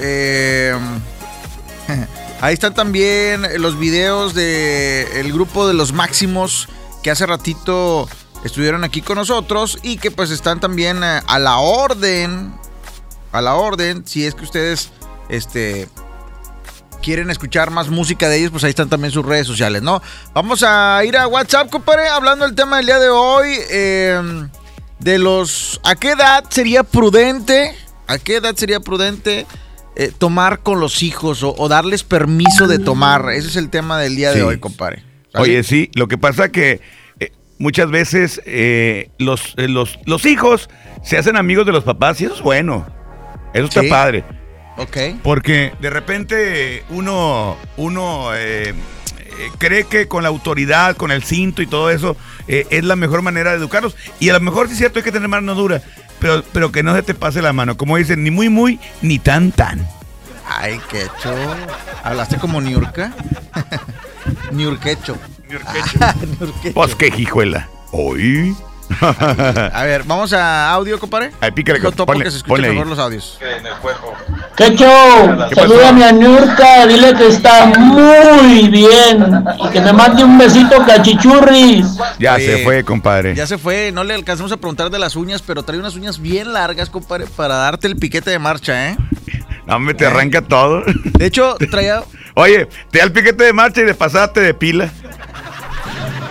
Eh, 0.00 0.74
Ahí 2.40 2.54
están 2.54 2.74
también 2.74 3.42
los 3.60 3.78
videos 3.78 4.34
de 4.34 5.20
el 5.20 5.32
grupo 5.32 5.66
de 5.66 5.74
los 5.74 5.92
máximos 5.92 6.68
que 7.02 7.10
hace 7.10 7.24
ratito 7.24 8.08
estuvieron 8.44 8.84
aquí 8.84 9.00
con 9.00 9.16
nosotros 9.16 9.78
y 9.82 9.96
que 9.96 10.10
pues 10.10 10.30
están 10.30 10.60
también 10.60 11.02
eh, 11.02 11.22
a 11.26 11.38
la 11.38 11.58
orden, 11.58 12.54
a 13.32 13.40
la 13.40 13.54
orden, 13.54 14.06
si 14.06 14.26
es 14.26 14.34
que 14.34 14.44
ustedes 14.44 14.90
este 15.28 15.88
quieren 17.02 17.30
escuchar 17.30 17.70
más 17.70 17.88
música 17.88 18.28
de 18.28 18.38
ellos, 18.38 18.50
pues 18.50 18.64
ahí 18.64 18.70
están 18.70 18.88
también 18.88 19.12
sus 19.12 19.24
redes 19.24 19.46
sociales, 19.46 19.82
¿no? 19.82 20.02
Vamos 20.32 20.62
a 20.66 21.02
ir 21.04 21.16
a 21.16 21.26
WhatsApp, 21.26 21.70
compadre, 21.70 22.08
hablando 22.08 22.46
del 22.46 22.54
tema 22.54 22.78
del 22.78 22.86
día 22.86 22.98
de 22.98 23.08
hoy, 23.08 23.56
eh, 23.70 24.48
de 24.98 25.18
los, 25.18 25.80
¿a 25.82 25.94
qué 25.96 26.10
edad 26.12 26.44
sería 26.48 26.82
prudente, 26.82 27.76
a 28.06 28.18
qué 28.18 28.36
edad 28.36 28.54
sería 28.54 28.80
prudente 28.80 29.46
eh, 29.96 30.10
tomar 30.16 30.60
con 30.60 30.80
los 30.80 31.02
hijos 31.02 31.42
o, 31.42 31.54
o 31.56 31.68
darles 31.68 32.02
permiso 32.02 32.66
de 32.66 32.78
tomar? 32.78 33.30
Ese 33.30 33.48
es 33.48 33.56
el 33.56 33.70
tema 33.70 33.98
del 33.98 34.16
día 34.16 34.30
de 34.30 34.36
Sí. 34.36 34.40
hoy, 34.42 34.58
compadre. 34.58 35.02
¿Sale? 35.32 35.42
Oye, 35.44 35.62
sí, 35.62 35.90
lo 35.94 36.08
que 36.08 36.18
pasa 36.18 36.50
que 36.50 36.80
eh, 37.20 37.32
muchas 37.58 37.90
veces 37.90 38.40
eh, 38.46 39.10
los, 39.18 39.54
eh, 39.56 39.68
los, 39.68 39.98
los 40.06 40.24
hijos 40.26 40.68
se 41.02 41.18
hacen 41.18 41.36
amigos 41.36 41.66
de 41.66 41.72
los 41.72 41.84
papás 41.84 42.20
y 42.20 42.24
eso 42.26 42.34
es 42.34 42.40
bueno. 42.42 42.86
Eso 43.52 43.64
está 43.66 43.82
Sí. 43.82 43.88
padre. 43.88 44.24
Ok. 44.76 44.96
Porque 45.22 45.72
de 45.80 45.90
repente 45.90 46.82
uno, 46.90 47.56
uno 47.76 48.30
cree 49.58 49.84
que 49.84 50.08
con 50.08 50.22
la 50.22 50.28
autoridad, 50.28 50.96
con 50.96 51.10
el 51.10 51.22
cinto 51.22 51.62
y 51.62 51.66
todo 51.66 51.90
eso, 51.90 52.16
eh, 52.48 52.66
es 52.70 52.84
la 52.84 52.96
mejor 52.96 53.22
manera 53.22 53.50
de 53.52 53.56
educarlos. 53.58 53.96
Y 54.20 54.28
a 54.30 54.32
lo 54.34 54.40
mejor 54.40 54.66
sí 54.66 54.72
es 54.72 54.78
cierto, 54.78 54.98
hay 54.98 55.04
que 55.04 55.12
tener 55.12 55.28
mano 55.28 55.54
dura, 55.54 55.82
pero, 56.24 56.42
pero 56.54 56.72
que 56.72 56.82
no 56.82 56.94
se 56.94 57.02
te 57.02 57.12
pase 57.12 57.42
la 57.42 57.52
mano. 57.52 57.76
Como 57.76 57.98
dicen, 57.98 58.24
ni 58.24 58.30
muy, 58.30 58.48
muy, 58.48 58.80
ni 59.02 59.18
tan, 59.18 59.52
tan. 59.52 59.86
Ay, 60.48 60.80
qué 60.90 61.02
hecho. 61.02 61.34
¿Hablaste 62.02 62.38
como 62.38 62.62
Niurka? 62.62 63.12
Niurquecho. 64.50 65.18
Niurquecho. 65.50 65.98
Pues 66.72 66.94
qué 66.94 67.12
hijuela. 67.14 67.68
Hoy. 67.92 68.56
A 69.00 69.82
ver, 69.84 70.02
vamos 70.04 70.32
a 70.32 70.70
audio, 70.70 70.98
compadre. 70.98 71.32
Ahí 71.40 71.50
pícale, 71.52 71.78
Lo 71.78 71.92
topo 71.92 72.12
ponle- 72.12 72.24
que 72.24 72.30
se 72.30 72.36
escuche 72.38 72.52
ponle 72.54 72.68
ahí. 72.68 72.72
mejor 72.74 72.86
los 72.88 72.98
audios. 72.98 73.38
¿Qué 74.56 74.74
show? 74.76 75.36
¿Qué 75.48 75.54
Salúdame 75.54 76.04
a 76.04 76.12
Niurka, 76.12 76.86
dile 76.86 77.14
que 77.14 77.26
está 77.28 77.66
muy 77.66 78.68
bien 78.68 79.44
y 79.64 79.68
que 79.70 79.80
me 79.80 79.92
mande 79.92 80.22
un 80.24 80.38
besito 80.38 80.84
cachichurris. 80.86 81.86
Ya 82.18 82.34
Oye, 82.34 82.46
se 82.58 82.64
fue, 82.64 82.84
compadre. 82.84 83.34
Ya 83.34 83.46
se 83.46 83.58
fue, 83.58 83.90
no 83.92 84.04
le 84.04 84.14
alcanzamos 84.14 84.52
a 84.52 84.56
preguntar 84.56 84.90
de 84.90 84.98
las 84.98 85.16
uñas, 85.16 85.42
pero 85.42 85.62
trae 85.62 85.78
unas 85.78 85.94
uñas 85.96 86.20
bien 86.20 86.52
largas, 86.52 86.90
compadre, 86.90 87.26
para 87.36 87.56
darte 87.56 87.86
el 87.86 87.96
piquete 87.96 88.30
de 88.30 88.38
marcha, 88.38 88.90
¿eh? 88.90 88.96
No, 89.66 89.78
me 89.80 89.94
te 89.94 90.06
arranca 90.06 90.42
todo. 90.42 90.82
De 91.18 91.26
hecho, 91.26 91.56
traía. 91.70 92.02
Oye, 92.34 92.68
te 92.90 92.98
da 92.98 93.04
el 93.04 93.12
piquete 93.12 93.44
de 93.44 93.52
marcha 93.52 93.80
y 93.80 93.84
de 93.84 93.94
pasada 93.94 94.32
te 94.32 94.40
de 94.40 94.54
pila. 94.54 94.90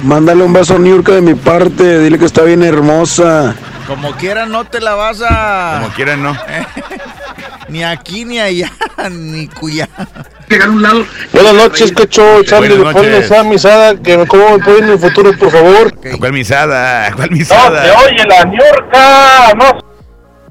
Mándale 0.04 0.44
un 0.44 0.52
beso 0.52 0.76
a 0.76 0.80
Niurka 0.80 1.14
de 1.14 1.22
mi 1.22 1.34
parte, 1.34 2.00
dile 2.00 2.20
que 2.20 2.26
está 2.26 2.44
bien 2.44 2.62
hermosa. 2.62 3.56
Como 3.88 4.12
quiera, 4.18 4.46
no 4.46 4.66
te 4.66 4.82
la 4.82 4.96
vas 4.96 5.22
a. 5.22 5.80
Como 5.80 5.96
quieran, 5.96 6.22
no. 6.22 6.38
Ni 7.70 7.86
aquí, 7.86 8.26
ni 8.26 8.40
allá, 8.40 8.70
ni 9.10 9.48
cuya. 9.48 9.88
Llegar 10.50 10.68
a 10.68 10.72
un 10.72 10.82
lado. 10.82 11.06
Buenas 11.32 11.54
noches, 11.54 11.94
Charlie, 12.10 12.76
Buenas 12.76 12.94
ponle 12.94 13.18
esa 13.20 13.44
misada 13.44 13.96
que 13.96 14.18
me 14.18 14.28
como 14.28 14.58
me 14.58 14.60
puede 14.60 14.80
en 14.80 14.90
el 14.90 15.00
futuro, 15.00 15.32
por 15.38 15.50
favor. 15.50 15.94
¿Cuál 16.20 16.34
misada? 16.34 17.14
¿Cuál 17.16 17.32
misada? 17.32 17.96
oye 18.06 18.26
la 18.26 18.44
Niurka, 18.44 19.54
no. 19.56 19.80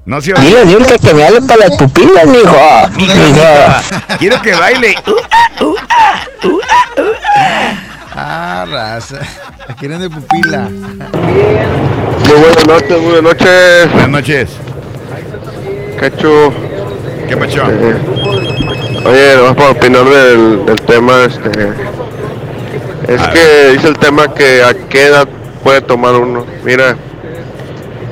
No 0.07 0.21
se 0.21 0.33
Dile 0.33 0.63
a 0.63 0.65
Niurka 0.65 0.99
que 0.99 1.15
me 1.15 1.27
hable 1.27 1.43
para 1.43 1.69
las 1.69 1.77
pupilas, 1.77 2.27
mijo. 2.27 2.57
Quiero 4.19 4.41
que 4.41 4.55
baile. 4.55 4.95
Ah, 8.15 8.67
raza. 8.69 9.21
La 9.69 9.75
quieren 9.75 10.01
de 10.01 10.11
pupila. 10.11 10.69
Muy 10.69 12.39
buenas 12.41 12.67
noches, 12.67 13.01
buenas 13.03 13.23
noches. 13.23 13.93
Buenas 13.93 14.09
noches. 14.11 14.51
Cacho. 15.99 16.53
¿Qué 17.29 17.37
pacho? 17.37 17.65
oye, 17.65 19.37
vamos 19.37 19.57
para 19.57 19.71
opinar 19.71 20.05
del, 20.05 20.67
del 20.67 20.81
tema, 20.83 21.25
este. 21.25 21.73
Es 23.09 23.21
A 23.21 23.31
que 23.31 23.71
dice 23.73 23.89
el 23.89 23.99
tema 23.99 24.33
que 24.35 24.63
a 24.63 24.75
qué 24.75 25.07
edad 25.07 25.27
puede 25.63 25.81
tomar 25.81 26.15
uno. 26.15 26.45
Mira, 26.65 26.97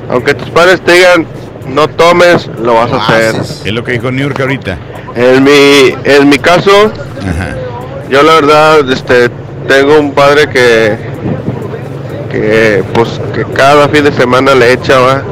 aunque 0.09 0.33
tus 0.33 0.49
padres 0.49 0.81
te 0.81 0.93
digan 0.93 1.27
no 1.67 1.87
tomes, 1.87 2.47
lo 2.59 2.73
vas 2.75 2.91
a 2.91 2.97
hacer. 2.97 3.35
Es 3.35 3.71
lo 3.71 3.83
que 3.83 3.93
dijo 3.93 4.11
New 4.11 4.27
York 4.27 4.39
ahorita. 4.39 4.77
En 5.15 5.43
mi, 5.43 5.95
en 6.03 6.29
mi 6.29 6.37
caso, 6.39 6.91
yo 8.09 8.23
la 8.23 8.33
verdad, 8.35 8.91
este, 8.91 9.29
tengo 9.67 9.99
un 9.99 10.13
padre 10.13 10.47
que, 10.49 10.95
que, 12.31 12.83
pues, 12.93 13.19
que 13.33 13.43
cada 13.53 13.87
fin 13.89 14.03
de 14.03 14.11
semana 14.11 14.55
le 14.55 14.73
echa, 14.73 14.99
va. 14.99 15.23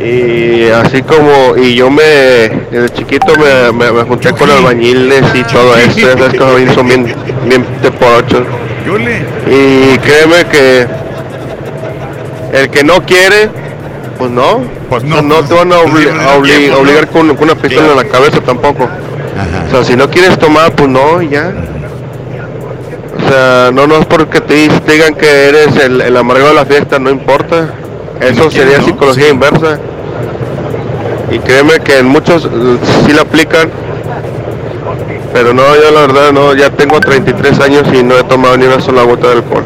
Y 0.00 0.68
así 0.70 1.02
como, 1.02 1.56
y 1.56 1.74
yo 1.74 1.90
me, 1.90 2.02
desde 2.02 2.88
chiquito 2.92 3.34
me, 3.36 3.72
me, 3.72 3.92
me 3.92 4.02
junté 4.02 4.32
con 4.32 4.50
albañiles 4.50 5.22
y 5.34 5.44
todo 5.44 5.76
eso, 5.76 6.10
esas 6.10 6.34
cosas 6.34 6.56
bien- 6.56 6.74
son 6.74 6.88
bien, 6.88 7.14
bien 7.46 7.64
de 7.82 7.90
por 7.92 8.08
ocho. 8.24 8.44
Y 9.48 9.96
créeme 9.98 10.44
que 10.50 10.86
el 12.52 12.68
que 12.70 12.82
no 12.82 13.00
quiere, 13.04 13.48
pues 14.18 14.30
no, 14.30 14.62
pues 14.88 15.04
no, 15.04 15.22
no 15.22 15.42
te 15.44 15.54
van 15.54 15.72
a, 15.72 15.76
obli- 15.76 16.10
a 16.10 16.36
obli- 16.36 16.74
obligar 16.74 17.08
con, 17.08 17.28
con 17.36 17.44
una 17.44 17.54
pistola 17.54 17.90
en 17.92 17.96
la 17.96 18.04
cabeza 18.04 18.40
tampoco. 18.40 18.88
O 19.68 19.70
sea, 19.70 19.84
si 19.84 19.94
no 19.96 20.10
quieres 20.10 20.36
tomar, 20.38 20.72
pues 20.72 20.88
no, 20.88 21.22
y 21.22 21.28
ya. 21.28 21.52
O 23.32 23.34
sea, 23.34 23.70
no, 23.72 23.86
no 23.86 23.96
es 23.96 24.04
porque 24.04 24.42
te, 24.42 24.68
digan 24.92 25.14
que 25.14 25.48
eres 25.48 25.74
el, 25.76 26.02
el 26.02 26.14
amargo 26.18 26.48
de 26.48 26.52
la 26.54 26.66
fiesta, 26.66 26.98
no 26.98 27.08
importa. 27.08 27.72
Eso 28.20 28.50
sería 28.50 28.82
psicología 28.82 29.30
inversa. 29.30 29.80
Y 31.30 31.38
créeme 31.38 31.80
que 31.82 32.00
en 32.00 32.08
muchos 32.08 32.44
eh, 32.44 32.76
sí 33.06 33.14
la 33.14 33.22
aplican. 33.22 33.70
Pero 35.32 35.54
no, 35.54 35.62
yo 35.76 35.90
la 35.92 36.00
verdad 36.02 36.32
no, 36.32 36.54
ya 36.54 36.68
tengo 36.68 37.00
33 37.00 37.58
años 37.60 37.84
y 37.90 38.02
no 38.02 38.18
he 38.18 38.24
tomado 38.24 38.54
ni 38.58 38.66
una 38.66 38.82
sola 38.82 39.02
gota 39.04 39.28
de 39.28 39.32
alcohol. 39.36 39.64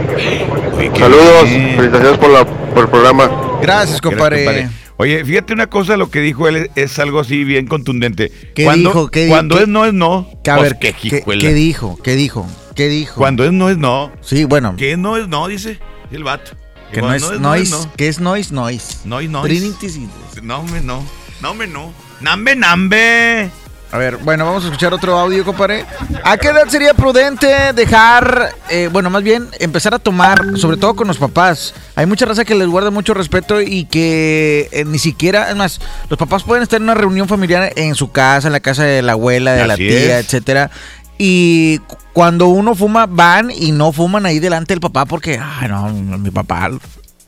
Saludos, 0.96 1.48
felicitaciones 1.48 2.18
por, 2.18 2.31
la, 2.31 2.44
por 2.44 2.85
el 2.85 2.88
programa. 2.88 3.29
Gracias, 3.61 4.00
compadre. 4.00 4.68
Oye, 4.96 5.24
fíjate 5.24 5.52
una 5.52 5.66
cosa, 5.66 5.96
lo 5.96 6.09
que 6.09 6.20
dijo 6.20 6.46
él 6.46 6.70
es, 6.76 7.00
algo 7.00 7.18
así 7.18 7.42
bien 7.42 7.66
contundente. 7.66 8.31
¿Qué 8.55 8.62
cuando, 8.62 8.90
dijo? 8.90 9.09
¿Qué 9.09 9.26
cuando 9.26 9.59
es 9.59 9.66
no 9.66 9.85
es 9.85 9.92
no. 9.92 10.29
Que, 10.44 10.52
a 10.52 10.57
pues, 10.57 10.70
ver, 10.70 10.79
qué 10.79 10.92
¿qué, 10.92 11.16
hijuela. 11.18 11.40
qué 11.40 11.52
dijo? 11.52 11.98
¿Qué 12.00 12.14
dijo? 12.14 12.46
¿Qué 12.76 12.88
dijo? 12.88 13.14
Cuando 13.16 13.42
es 13.44 13.52
no 13.52 13.70
es 13.70 13.78
no. 13.78 14.12
Sí, 14.20 14.44
bueno. 14.44 14.76
Que 14.76 14.98
no 14.98 15.16
es 15.16 15.26
no, 15.28 15.48
dice 15.48 15.78
el 16.10 16.24
vato. 16.24 16.52
Que 16.92 17.00
no 17.00 17.12
es 17.12 17.40
noise. 17.40 17.88
¿Qué 17.96 18.06
es 18.06 18.20
noise? 18.20 18.52
Noise. 18.52 18.98
Noise, 19.04 19.28
noise. 19.30 19.48
Trinity. 19.48 20.08
No, 20.42 20.62
me 20.62 20.80
no. 20.82 21.02
No, 21.40 21.54
me 21.54 21.66
no. 21.66 21.92
Nambe, 22.20 22.54
nambe. 22.54 23.50
A 23.92 23.98
ver, 23.98 24.16
bueno, 24.16 24.44
vamos 24.44 24.64
a 24.64 24.66
escuchar 24.66 24.92
otro 24.92 25.16
audio, 25.16 25.44
compadre. 25.44 25.84
¿A 26.24 26.36
qué 26.36 26.48
edad 26.48 26.66
sería 26.68 26.92
prudente 26.92 27.46
dejar, 27.72 28.52
eh, 28.68 28.88
bueno, 28.90 29.10
más 29.10 29.22
bien 29.22 29.48
empezar 29.60 29.94
a 29.94 30.00
tomar, 30.00 30.42
sobre 30.56 30.76
todo 30.76 30.96
con 30.96 31.06
los 31.06 31.18
papás? 31.18 31.72
Hay 31.94 32.04
mucha 32.04 32.26
raza 32.26 32.44
que 32.44 32.56
les 32.56 32.66
guarda 32.66 32.90
mucho 32.90 33.14
respeto 33.14 33.60
y 33.60 33.84
que 33.84 34.68
eh, 34.72 34.84
ni 34.84 34.98
siquiera, 34.98 35.50
es 35.50 35.56
más, 35.56 35.80
los 36.10 36.18
papás 36.18 36.42
pueden 36.42 36.64
estar 36.64 36.78
en 36.78 36.82
una 36.82 36.94
reunión 36.94 37.28
familiar 37.28 37.72
en 37.76 37.94
su 37.94 38.10
casa, 38.10 38.48
en 38.48 38.52
la 38.52 38.60
casa 38.60 38.82
de 38.82 39.02
la 39.02 39.12
abuela, 39.12 39.52
de 39.52 39.66
la 39.68 39.76
tía, 39.76 40.18
es. 40.18 40.26
etcétera. 40.26 40.70
Y 41.18 41.79
cu- 41.79 41.96
cuando 42.12 42.46
uno 42.48 42.74
fuma, 42.74 43.07
van 43.07 43.50
y 43.50 43.72
no 43.72 43.92
fuman 43.92 44.26
ahí 44.26 44.38
delante 44.38 44.74
del 44.74 44.81
papá 44.81 45.05
porque, 45.07 45.38
ay, 45.42 45.68
no, 45.68 45.88
mi 46.18 46.31
papá, 46.31 46.70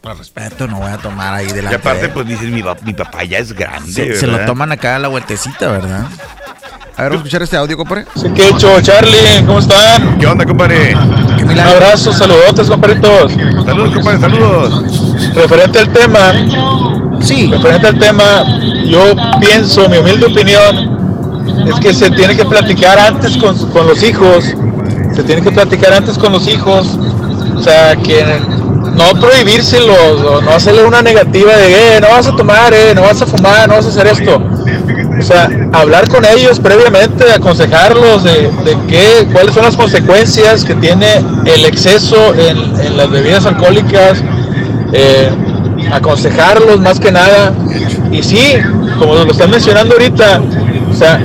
por 0.00 0.16
respeto, 0.18 0.66
no 0.66 0.78
voy 0.78 0.90
a 0.90 0.98
tomar 0.98 1.34
ahí 1.34 1.46
Y 1.46 1.52
delante. 1.52 1.70
de 1.70 1.76
aparte, 1.76 2.04
él". 2.06 2.10
pues 2.12 2.26
dices, 2.26 2.50
mi, 2.50 2.62
mi 2.84 2.92
papá 2.94 3.24
ya 3.24 3.38
es 3.38 3.52
grande. 3.52 3.90
se, 3.92 4.16
se 4.16 4.26
lo 4.26 4.38
toman 4.44 4.72
acá 4.72 4.96
a 4.96 4.98
la 4.98 5.08
vueltecita, 5.08 5.68
¿verdad? 5.68 6.06
A 6.96 7.02
ver, 7.02 7.10
vamos 7.10 7.12
a 7.12 7.16
escuchar 7.28 7.42
este 7.42 7.56
audio, 7.56 7.76
compadre. 7.76 8.06
¿Qué 8.34 8.48
hecho, 8.48 8.80
Charlie? 8.80 9.44
¿Cómo 9.46 9.60
están? 9.60 10.18
¿Qué 10.18 10.26
onda, 10.26 10.44
compadre? 10.44 10.94
Un 10.96 11.58
abrazo, 11.58 12.12
saludotes, 12.12 12.68
compadritos. 12.68 13.32
Saludos, 13.64 13.94
compadre, 13.94 14.18
saludos. 14.20 15.34
Referente 15.34 15.78
al 15.78 15.92
tema. 15.92 16.32
Sí. 17.22 17.46
Referente 17.50 17.86
al 17.88 17.98
tema, 17.98 18.44
yo 18.84 19.14
pienso, 19.40 19.88
mi 19.88 19.98
humilde 19.98 20.26
opinión, 20.26 20.97
es 21.66 21.80
que 21.80 21.92
se 21.94 22.10
tiene 22.10 22.36
que 22.36 22.44
platicar 22.44 22.98
antes 22.98 23.36
con, 23.36 23.56
con 23.70 23.86
los 23.86 24.02
hijos. 24.02 24.44
Se 25.14 25.22
tiene 25.22 25.42
que 25.42 25.50
platicar 25.50 25.92
antes 25.92 26.18
con 26.18 26.32
los 26.32 26.46
hijos. 26.48 26.98
O 27.56 27.60
sea, 27.60 27.96
que 27.96 28.24
no 28.98 29.20
prohibírselos 29.20 30.22
o 30.22 30.40
no 30.42 30.50
hacerle 30.50 30.84
una 30.84 31.02
negativa 31.02 31.56
de, 31.56 31.96
eh, 31.96 32.00
no 32.00 32.08
vas 32.08 32.26
a 32.26 32.36
tomar, 32.36 32.72
eh, 32.74 32.92
no 32.94 33.02
vas 33.02 33.22
a 33.22 33.26
fumar, 33.26 33.68
no 33.68 33.74
vas 33.74 33.86
a 33.86 33.88
hacer 33.88 34.06
esto. 34.08 34.42
O 35.18 35.22
sea, 35.22 35.48
hablar 35.72 36.08
con 36.08 36.24
ellos 36.24 36.60
previamente, 36.60 37.32
aconsejarlos 37.32 38.22
de, 38.24 38.50
de 38.64 38.76
qué, 38.88 39.28
cuáles 39.32 39.54
son 39.54 39.64
las 39.64 39.76
consecuencias 39.76 40.64
que 40.64 40.74
tiene 40.76 41.06
el 41.44 41.64
exceso 41.64 42.34
en, 42.34 42.80
en 42.80 42.96
las 42.96 43.10
bebidas 43.10 43.44
alcohólicas, 43.46 44.22
eh, 44.92 45.28
aconsejarlos 45.92 46.80
más 46.80 47.00
que 47.00 47.10
nada. 47.10 47.52
Y 48.12 48.22
sí, 48.22 48.54
como 48.98 49.14
lo 49.14 49.30
están 49.30 49.50
mencionando 49.50 49.94
ahorita, 49.94 50.40
o 50.90 50.94
sea, 50.94 51.20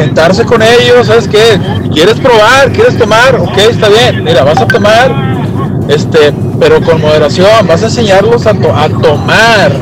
sentarse 0.00 0.44
con 0.44 0.62
ellos, 0.62 1.06
¿sabes 1.06 1.28
qué? 1.28 1.58
¿Quieres 1.92 2.18
probar? 2.20 2.72
¿Quieres 2.72 2.96
tomar? 2.96 3.34
Ok, 3.36 3.56
está 3.58 3.88
bien, 3.88 4.24
mira, 4.24 4.44
vas 4.44 4.58
a 4.58 4.66
tomar, 4.66 5.12
este, 5.88 6.32
pero 6.58 6.80
con 6.80 7.00
moderación, 7.00 7.66
vas 7.66 7.82
a 7.82 7.86
enseñarlos 7.86 8.46
a, 8.46 8.54
to- 8.54 8.74
a 8.74 8.88
tomar, 8.88 9.72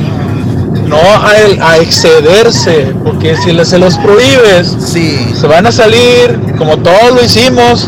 no 0.86 0.96
a, 0.96 1.32
el- 1.38 1.60
a 1.62 1.78
excederse, 1.78 2.92
porque 3.04 3.36
si 3.36 3.52
les, 3.52 3.68
se 3.68 3.78
los 3.78 3.96
prohíbes, 3.98 4.74
se 4.80 5.46
van 5.46 5.66
a 5.66 5.72
salir, 5.72 6.38
como 6.58 6.76
todos 6.78 7.12
lo 7.14 7.24
hicimos, 7.24 7.86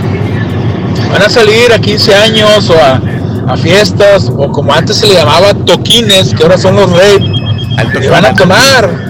van 1.12 1.23
a 1.23 1.29
salir 1.29 1.73
a 1.73 1.79
15 1.79 2.14
años 2.14 2.71
o 2.71 2.75
a, 2.75 3.01
a 3.53 3.57
fiestas, 3.57 4.31
o 4.37 4.53
como 4.53 4.73
antes 4.73 4.97
se 4.99 5.07
le 5.09 5.14
llamaba 5.14 5.53
toquines, 5.55 6.33
que 6.35 6.43
ahora 6.45 6.59
son 6.59 6.77
los 6.77 6.90
rape, 6.90 7.25
y 8.05 8.07
van 8.09 8.25
a 8.27 8.35
tomar, 8.35 9.10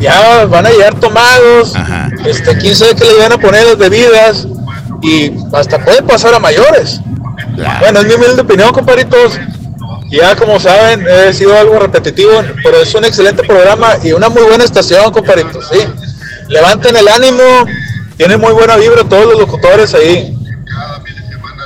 ya 0.00 0.44
van 0.46 0.66
a 0.66 0.70
llegar 0.70 0.98
tomados, 1.00 1.72
este, 2.24 2.56
quién 2.58 2.74
sabe 2.74 2.94
qué 2.94 3.04
le 3.04 3.18
van 3.18 3.32
a 3.32 3.38
poner 3.38 3.64
las 3.66 3.78
bebidas, 3.78 4.46
y 5.02 5.32
hasta 5.52 5.78
pueden 5.84 6.06
pasar 6.06 6.34
a 6.34 6.38
mayores. 6.38 7.00
Bueno, 7.80 8.00
es 8.00 8.06
mi 8.06 8.14
humilde 8.14 8.40
opinión, 8.40 8.72
compadritos. 8.72 9.38
Ya 10.10 10.36
como 10.36 10.60
saben, 10.60 11.06
he 11.06 11.32
sido 11.32 11.58
algo 11.58 11.78
repetitivo, 11.78 12.42
pero 12.62 12.78
es 12.78 12.94
un 12.94 13.04
excelente 13.04 13.42
programa 13.42 13.96
y 14.02 14.12
una 14.12 14.28
muy 14.28 14.42
buena 14.42 14.64
estación, 14.64 15.12
compadritos. 15.12 15.68
Sí. 15.72 15.78
Levanten 16.48 16.96
el 16.96 17.08
ánimo, 17.08 17.42
tienen 18.16 18.40
muy 18.40 18.52
buena 18.52 18.76
vibra 18.76 19.04
todos 19.04 19.26
los 19.26 19.38
locutores 19.38 19.94
ahí. 19.94 20.36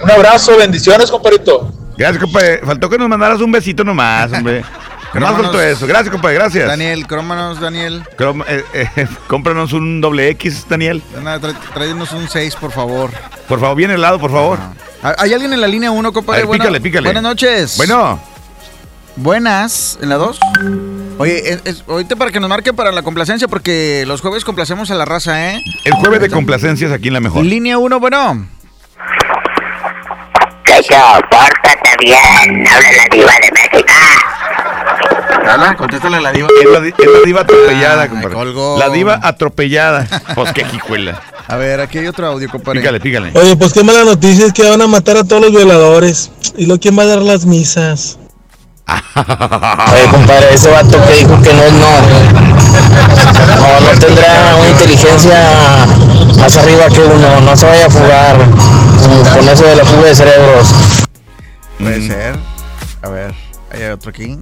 Un 0.02 0.10
abrazo, 0.10 0.56
bendiciones, 0.56 1.10
compadrito. 1.10 1.72
Gracias, 1.96 2.22
compadre. 2.22 2.60
Faltó 2.64 2.88
que 2.88 2.98
nos 2.98 3.08
mandaras 3.08 3.40
un 3.40 3.52
besito 3.52 3.84
nomás, 3.84 4.32
hombre. 4.32 4.64
Faltó 5.12 5.60
eso. 5.62 5.86
Gracias, 5.86 6.10
compadre. 6.10 6.36
Gracias. 6.36 6.66
Daniel, 6.68 7.06
crómanos, 7.06 7.60
Daniel. 7.60 8.04
Crom- 8.16 8.44
eh, 8.46 8.64
eh, 8.74 9.06
cómpranos 9.26 9.72
un 9.72 10.00
doble 10.00 10.28
X, 10.30 10.66
Daniel. 10.68 11.02
Nada, 11.22 11.52
tráenos 11.74 12.12
un 12.12 12.28
6, 12.28 12.56
por 12.56 12.72
favor. 12.72 13.10
Por 13.48 13.60
favor, 13.60 13.76
bien 13.76 13.90
helado, 13.90 14.18
por 14.18 14.30
favor. 14.30 14.58
¿Hay 15.02 15.32
alguien 15.32 15.52
en 15.52 15.60
la 15.60 15.66
línea 15.68 15.90
1, 15.90 16.12
compadre? 16.12 16.38
A 16.38 16.40
ver, 16.40 16.46
Buena- 16.46 16.64
pícale, 16.64 16.80
pícale. 16.80 17.06
Buenas 17.06 17.22
noches. 17.22 17.76
Bueno. 17.76 18.20
Buenas, 19.16 19.98
¿en 20.00 20.10
la 20.10 20.14
2? 20.16 20.38
Oye, 21.18 21.50
es, 21.52 21.60
es- 21.64 21.84
ahorita 21.88 22.14
para 22.14 22.30
que 22.30 22.38
nos 22.38 22.48
marquen 22.48 22.76
para 22.76 22.92
la 22.92 23.02
complacencia, 23.02 23.48
porque 23.48 24.04
los 24.06 24.20
jueves 24.20 24.44
complacemos 24.44 24.90
a 24.92 24.94
la 24.94 25.04
raza, 25.04 25.50
¿eh? 25.54 25.60
El 25.84 25.94
jueves 25.94 26.20
de 26.20 26.30
complacencias 26.30 26.92
aquí 26.92 27.08
en 27.08 27.14
la 27.14 27.20
mejor. 27.20 27.44
Línea 27.44 27.78
1, 27.78 27.98
bueno. 27.98 28.46
Cacho, 30.64 30.94
pórtate 31.30 31.96
bien. 32.00 32.64
Habla 32.68 32.92
la 32.92 33.08
diva 33.16 33.32
de 33.42 33.50
México. 35.48 35.64
Habla, 35.64 35.76
contéstale 35.76 36.16
a 36.16 36.20
la 36.20 36.32
diva. 36.32 36.48
Es 36.62 36.68
la, 36.70 36.80
di- 36.80 36.88
es 36.98 37.06
la 37.12 37.20
diva 37.24 37.40
atropellada, 37.42 38.02
Ah, 38.02 38.08
compadre. 38.08 38.34
colgó. 38.34 38.78
La 38.78 38.88
diva 38.90 39.18
atropellada. 39.22 40.06
Pues 40.34 40.52
qué 40.52 40.64
jijuela. 40.64 41.20
A 41.46 41.56
ver, 41.56 41.80
aquí 41.80 41.98
hay 41.98 42.06
otro 42.06 42.26
audio, 42.26 42.48
compadre. 42.50 42.80
Pícale, 42.80 43.00
pícale. 43.00 43.32
Oye, 43.34 43.56
pues 43.56 43.72
qué 43.72 43.82
mala 43.82 44.04
noticia 44.04 44.46
es 44.46 44.52
que 44.52 44.68
van 44.68 44.82
a 44.82 44.86
matar 44.86 45.16
a 45.16 45.24
todos 45.24 45.40
los 45.42 45.50
violadores. 45.52 46.30
¿Y 46.56 46.66
luego 46.66 46.80
quién 46.80 46.98
va 46.98 47.04
a 47.04 47.06
dar 47.06 47.18
las 47.22 47.46
misas? 47.46 48.18
Oye, 49.16 50.04
compadre, 50.10 50.54
ese 50.54 50.70
vato 50.70 50.96
que 51.06 51.12
dijo 51.14 51.40
que 51.42 51.52
no 51.52 51.62
es 51.62 51.72
no. 51.72 51.88
No, 53.56 53.80
no 53.92 53.98
tendrá 54.00 54.56
una 54.58 54.68
inteligencia 54.68 55.86
más 56.38 56.56
arriba 56.56 56.86
que 56.88 57.00
uno. 57.00 57.40
No 57.40 57.56
se 57.56 57.66
vaya 57.66 57.86
a 57.86 57.90
fugar 57.90 58.36
mm, 58.38 59.36
con 59.36 59.48
eso 59.48 59.64
de 59.64 59.76
la 59.76 59.84
fuga 59.84 60.06
de 60.08 60.14
cerebros. 60.14 60.68
Puede 61.78 62.06
ser. 62.06 62.36
A 63.02 63.08
ver, 63.08 63.34
hay 63.72 63.84
otro 63.90 64.10
aquí. 64.10 64.38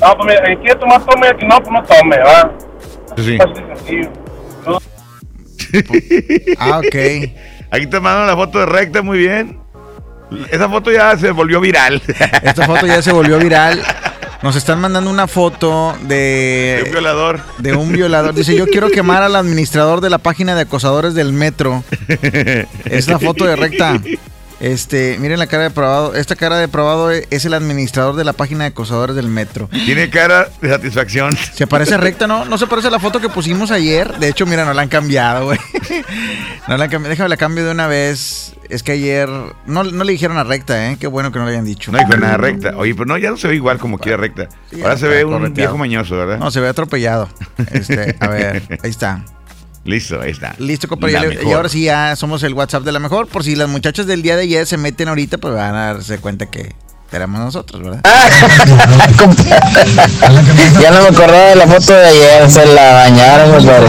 No, 0.00 0.16
pues 0.16 0.26
mira, 0.26 0.46
el 0.46 0.56
que 0.56 0.62
quiere 0.62 0.76
tomar, 0.76 1.04
tome, 1.04 1.36
que 1.36 1.46
no, 1.46 1.56
pues 1.60 1.70
no 1.70 1.82
tome, 1.82 2.18
¿va? 2.18 2.52
Sí. 3.16 3.38
Ah, 6.58 6.78
ok. 6.78 6.96
Aquí 7.70 7.86
te 7.88 8.00
mandan 8.00 8.26
la 8.26 8.34
foto 8.34 8.58
de 8.60 8.66
recta, 8.66 9.02
muy 9.02 9.18
bien. 9.18 9.60
Esa 10.50 10.68
foto 10.68 10.90
ya 10.90 11.16
se 11.18 11.30
volvió 11.30 11.60
viral. 11.60 12.00
Esta 12.42 12.66
foto 12.66 12.86
ya 12.86 13.02
se 13.02 13.12
volvió 13.12 13.38
viral. 13.38 13.82
Nos 14.42 14.54
están 14.54 14.80
mandando 14.80 15.10
una 15.10 15.26
foto 15.26 15.96
de... 16.02 16.76
De 16.78 16.82
un 16.84 16.92
violador. 16.92 17.40
De 17.58 17.74
un 17.74 17.92
violador. 17.92 18.34
Dice, 18.34 18.56
yo 18.56 18.66
quiero 18.66 18.88
quemar 18.88 19.22
al 19.22 19.34
administrador 19.34 20.00
de 20.00 20.10
la 20.10 20.18
página 20.18 20.54
de 20.54 20.62
acosadores 20.62 21.14
del 21.14 21.32
metro. 21.32 21.82
Es 22.84 23.08
la 23.08 23.18
foto 23.18 23.44
de 23.44 23.56
recta. 23.56 24.00
Este, 24.60 25.16
miren 25.20 25.38
la 25.38 25.46
cara 25.46 25.64
de 25.64 25.70
probado. 25.70 26.14
Esta 26.14 26.34
cara 26.34 26.56
de 26.56 26.68
probado 26.68 27.10
es 27.10 27.44
el 27.44 27.54
administrador 27.54 28.16
de 28.16 28.24
la 28.24 28.32
página 28.32 28.64
de 28.64 28.70
acosadores 28.70 29.14
del 29.14 29.28
metro. 29.28 29.68
Tiene 29.70 30.10
cara 30.10 30.48
de 30.60 30.68
satisfacción. 30.68 31.36
Se 31.36 31.66
parece 31.66 31.96
recta, 31.96 32.26
¿no? 32.26 32.44
No 32.44 32.58
se 32.58 32.66
parece 32.66 32.88
a 32.88 32.90
la 32.90 32.98
foto 32.98 33.20
que 33.20 33.28
pusimos 33.28 33.70
ayer. 33.70 34.18
De 34.18 34.28
hecho, 34.28 34.46
mira, 34.46 34.64
no 34.64 34.74
la 34.74 34.82
han 34.82 34.88
cambiado, 34.88 35.46
güey. 35.46 35.58
No 36.66 36.76
la 36.76 36.84
han 36.84 36.90
cambiado. 36.90 37.10
Déjame 37.10 37.28
la 37.28 37.36
cambio 37.36 37.64
de 37.64 37.70
una 37.70 37.86
vez. 37.86 38.54
Es 38.68 38.82
que 38.82 38.92
ayer 38.92 39.30
no, 39.64 39.84
no 39.84 40.04
le 40.04 40.12
dijeron 40.12 40.36
a 40.36 40.44
recta, 40.44 40.90
¿eh? 40.90 40.96
Qué 41.00 41.06
bueno 41.06 41.32
que 41.32 41.38
no 41.38 41.46
le 41.46 41.52
hayan 41.52 41.64
dicho. 41.64 41.90
No 41.90 41.98
dijo 41.98 42.16
nada 42.18 42.36
recta. 42.36 42.76
Oye, 42.76 42.94
pero 42.94 43.06
no, 43.06 43.16
ya 43.16 43.30
no 43.30 43.38
se 43.38 43.48
ve 43.48 43.54
igual 43.54 43.78
como 43.78 43.98
quiere 43.98 44.18
recta. 44.18 44.48
Ahora 44.82 44.98
se 44.98 45.08
ve 45.08 45.24
un 45.24 45.32
correteado. 45.32 45.54
viejo 45.54 45.78
mañoso, 45.78 46.16
¿verdad? 46.16 46.38
No, 46.38 46.50
se 46.50 46.60
ve 46.60 46.68
atropellado. 46.68 47.28
Este, 47.72 48.16
a 48.20 48.28
ver, 48.28 48.78
ahí 48.82 48.90
está. 48.90 49.24
Listo, 49.88 50.20
ahí 50.20 50.32
está. 50.32 50.54
Listo, 50.58 50.86
compadre. 50.86 51.38
Y 51.42 51.52
ahora 51.52 51.70
sí 51.70 51.84
ya 51.84 52.14
somos 52.14 52.42
el 52.42 52.52
WhatsApp 52.52 52.84
de 52.84 52.92
la 52.92 52.98
mejor. 52.98 53.26
Por 53.26 53.42
si 53.42 53.56
las 53.56 53.70
muchachas 53.70 54.06
del 54.06 54.20
día 54.20 54.36
de 54.36 54.42
ayer 54.42 54.66
se 54.66 54.76
meten 54.76 55.08
ahorita, 55.08 55.38
pues 55.38 55.54
van 55.54 55.74
a 55.74 55.94
darse 55.94 56.18
cuenta 56.18 56.44
que 56.44 56.74
éramos 57.10 57.40
nosotros, 57.40 57.82
¿verdad? 57.82 58.02
Ya 60.78 60.90
no 60.90 61.00
me 61.00 61.08
acordaba 61.08 61.46
de 61.46 61.56
la 61.56 61.66
foto 61.66 61.94
de 61.94 62.06
ayer, 62.06 62.50
se 62.50 62.66
la 62.66 62.92
bañaron, 62.92 63.56
compadre. 63.56 63.88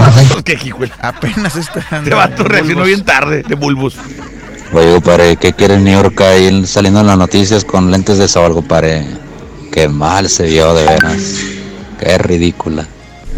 Apenas 1.02 1.58
está. 1.58 1.86
Este 1.98 2.16
vato 2.16 2.46
reaccionó 2.46 2.86
bien 2.86 3.04
tarde, 3.04 3.44
de 3.46 3.56
bulbos. 3.56 3.98
Oye, 4.72 4.94
compadre, 4.94 5.36
¿qué 5.36 5.52
quiere 5.52 5.80
New 5.80 6.02
York 6.02 6.22
ahí 6.22 6.66
saliendo 6.66 7.02
en 7.02 7.08
las 7.08 7.18
noticias 7.18 7.66
con 7.66 7.92
lentes 7.92 8.20
de 8.20 8.30
sol, 8.30 8.54
compadre? 8.54 9.06
Qué 9.70 9.90
mal 9.90 10.30
se 10.30 10.44
vio, 10.44 10.74
de 10.76 10.86
veras. 10.86 11.42
Qué 12.00 12.18
ridícula. 12.18 12.88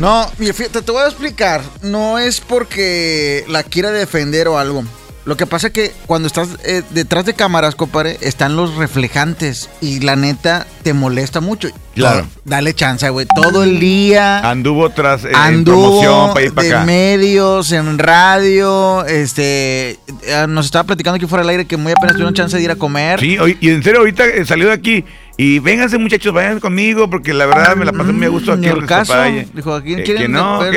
No, 0.02 0.26
mira, 0.40 0.52
fíjate, 0.54 0.82
te 0.82 0.92
voy 0.92 1.04
a 1.04 1.08
explicar. 1.08 1.62
No 1.84 2.18
es 2.18 2.42
porque 2.42 3.46
la 3.48 3.62
quiera 3.62 3.92
defender 3.92 4.48
o 4.48 4.58
algo. 4.58 4.84
Lo 5.24 5.38
que 5.38 5.46
pasa 5.46 5.68
es 5.68 5.74
que 5.74 5.92
cuando 6.08 6.26
estás 6.26 6.48
eh, 6.64 6.82
detrás 6.90 7.26
de 7.28 7.36
cámaras, 7.36 7.76
compadre, 7.76 8.18
están 8.22 8.56
los 8.56 8.74
reflejantes 8.74 9.70
y 9.80 10.00
la 10.00 10.16
neta 10.16 10.66
te 10.82 10.94
molesta 10.96 11.40
mucho. 11.42 11.70
Claro. 11.94 12.22
Todo- 12.22 12.42
dale 12.46 12.74
chance, 12.74 13.08
güey. 13.12 13.28
Todo 13.36 13.62
el 13.64 13.80
día 13.80 14.40
Anduvo 14.40 14.90
tras 14.90 15.24
eh, 15.24 15.30
en 15.30 15.36
anduvo 15.36 16.00
promoción 16.02 16.34
para 16.34 16.46
ir 16.48 16.54
para 16.56 16.68
de 16.68 16.74
acá. 16.74 16.84
medios, 16.86 17.72
en 17.72 18.00
radio, 18.00 19.06
este, 19.06 19.92
eh, 20.24 20.46
nos 20.50 20.66
estaba 20.66 20.86
platicando 20.86 21.18
aquí 21.18 21.28
fuera 21.28 21.44
del 21.44 21.52
aire 21.52 21.66
que 21.68 21.78
muy 21.78 21.92
apenas 21.92 22.14
tuvieron 22.14 22.34
chance 22.34 22.58
de 22.58 22.64
ir 22.64 22.72
a 22.72 22.76
comer. 22.76 23.20
Sí, 23.20 23.38
y 23.60 23.70
en 23.70 23.84
serio, 23.84 24.00
ahorita 24.00 24.26
eh, 24.26 24.44
salió 24.48 24.66
de 24.70 24.74
aquí. 24.74 25.06
Y 25.38 25.60
vénganse, 25.60 25.98
muchachos, 25.98 26.34
vayan 26.34 26.60
conmigo, 26.60 27.10
porque 27.10 27.34
la 27.34 27.46
verdad 27.46 27.76
me 27.76 27.86
la 27.86 27.94
pasé 27.94 28.12
muy 28.12 28.26
a 28.26 28.30
gusto 28.30 28.52
aquí 28.52 28.68
en 28.68 28.74
Niurcaso, 28.74 29.14
Despapalle. 29.14 29.48
dijo, 29.54 29.74
¿a 29.74 29.82
quién 29.82 30.00
Eh, 30.00 30.04
quieren 30.04 30.22
Que 30.24 30.28
no, 30.28 30.60
que 30.60 30.72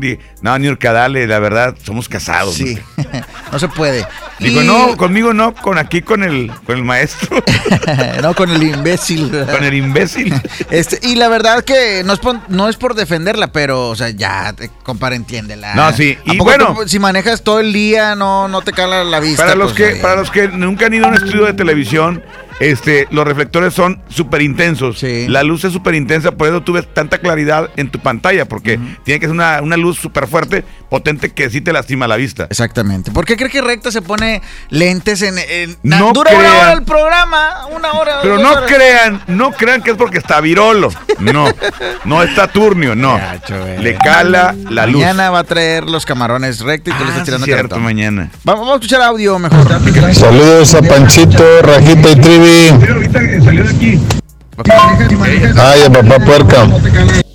di- 0.00 0.18
No, 0.42 0.58
Niurka, 0.58 0.92
dale, 0.92 1.26
la 1.26 1.38
verdad, 1.38 1.76
somos 1.84 2.08
casados. 2.08 2.54
Sí, 2.54 2.78
no 3.52 3.58
se 3.58 3.68
puede. 3.68 4.06
Digo, 4.40 4.62
Y- 4.62 4.66
no, 4.66 4.96
conmigo 4.96 5.32
no, 5.34 5.54
con 5.54 5.78
aquí 5.78 6.02
con 6.02 6.24
el, 6.24 6.50
con 6.64 6.76
el 6.76 6.84
maestro. 6.84 7.42
no, 8.22 8.34
con 8.34 8.50
el 8.50 8.62
imbécil. 8.62 9.30
con 9.50 9.62
el 9.64 9.74
imbécil. 9.74 10.34
Este, 10.70 10.98
y 11.06 11.16
la 11.16 11.28
verdad 11.28 11.62
que 11.62 12.02
no 12.04 12.14
es, 12.14 12.18
por, 12.18 12.38
no 12.48 12.68
es 12.68 12.76
por 12.76 12.94
defenderla, 12.94 13.52
pero, 13.52 13.88
o 13.90 13.96
sea, 13.96 14.10
ya, 14.10 14.52
te- 14.54 14.70
compadre, 14.82 15.16
entiéndela. 15.16 15.74
No, 15.74 15.92
sí, 15.92 16.16
¿A 16.26 16.34
y 16.34 16.38
poco 16.38 16.50
bueno. 16.50 16.74
tú, 16.74 16.88
si 16.88 16.98
manejas 16.98 17.42
todo 17.42 17.60
el 17.60 17.72
día, 17.72 18.14
no, 18.14 18.48
no 18.48 18.62
te 18.62 18.72
cala 18.72 19.04
la 19.04 19.20
vista. 19.20 19.44
Para 19.44 19.54
los, 19.54 19.72
pues, 19.72 19.92
que, 19.92 19.98
eh, 19.98 20.02
para 20.02 20.16
los 20.16 20.30
que 20.30 20.48
nunca 20.48 20.86
han 20.86 20.94
ido 20.94 21.06
a 21.06 21.08
un 21.08 21.14
estudio 21.16 21.44
de 21.46 21.52
televisión, 21.52 22.22
este, 22.60 23.06
los 23.10 23.26
reflectores 23.26 23.74
son 23.74 24.00
súper 24.08 24.42
intensos. 24.42 25.02
La 25.28 25.42
luz 25.42 25.64
es 25.64 25.72
súper 25.72 25.94
intensa, 25.94 26.32
por 26.32 26.48
eso 26.48 26.62
tú 26.62 26.72
ves 26.72 26.86
tanta 26.92 27.18
claridad 27.18 27.70
en 27.76 27.90
tu 27.90 27.98
pantalla, 27.98 28.46
porque 28.46 28.78
tiene 29.04 29.20
que 29.20 29.26
ser 29.26 29.34
una, 29.34 29.60
una 29.62 29.76
luz 29.76 29.98
súper 29.98 30.26
fuerte, 30.26 30.64
potente, 30.88 31.32
que 31.32 31.50
sí 31.50 31.60
te 31.60 31.72
lastima 31.72 32.06
la 32.08 32.16
vista. 32.16 32.46
Exactamente. 32.50 33.10
¿Por 33.10 33.24
qué 33.24 33.36
cree 33.36 33.50
que 33.50 33.60
Recta 33.60 33.90
se 33.92 34.02
pone 34.02 34.42
lentes 34.70 35.22
en... 35.22 35.36
en- 35.38 35.76
No 35.82 36.12
dura 36.12 36.30
una 36.30 36.40
crean. 36.40 36.56
hora 36.56 36.72
el 36.72 36.82
programa, 36.82 37.66
una 37.74 37.92
hora. 37.92 38.18
Pero 38.22 38.38
no 38.38 38.50
horas. 38.52 38.64
crean, 38.72 39.22
no 39.26 39.52
crean 39.52 39.82
que 39.82 39.90
es 39.92 39.96
porque 39.96 40.18
está 40.18 40.40
virolo. 40.40 40.90
No, 41.18 41.46
no 42.04 42.22
está 42.22 42.48
turnio, 42.48 42.94
no. 42.94 43.20
Le 43.80 43.94
cala 43.96 44.54
la 44.70 44.86
luz. 44.86 45.00
Mañana 45.02 45.30
va 45.30 45.40
a 45.40 45.44
traer 45.44 45.84
los 45.84 46.06
camarones 46.06 46.60
Recta 46.60 46.90
y 46.90 46.92
estás 46.92 47.08
Ah, 47.10 47.18
sí, 47.18 47.24
tirando 47.24 47.44
cierto, 47.44 47.62
cartón. 47.62 47.82
mañana. 47.82 48.30
Vamos, 48.44 48.60
vamos 48.60 48.72
a 48.72 48.76
escuchar 48.76 49.02
audio 49.02 49.38
mejor. 49.38 49.66
Saludos 50.14 50.74
a 50.74 50.82
Panchito, 50.82 51.62
Rajita 51.62 52.10
y 52.10 52.16
Trivi. 52.16 52.72
Ay, 55.56 55.82
papá 55.90 56.18
puerca. 56.24 56.66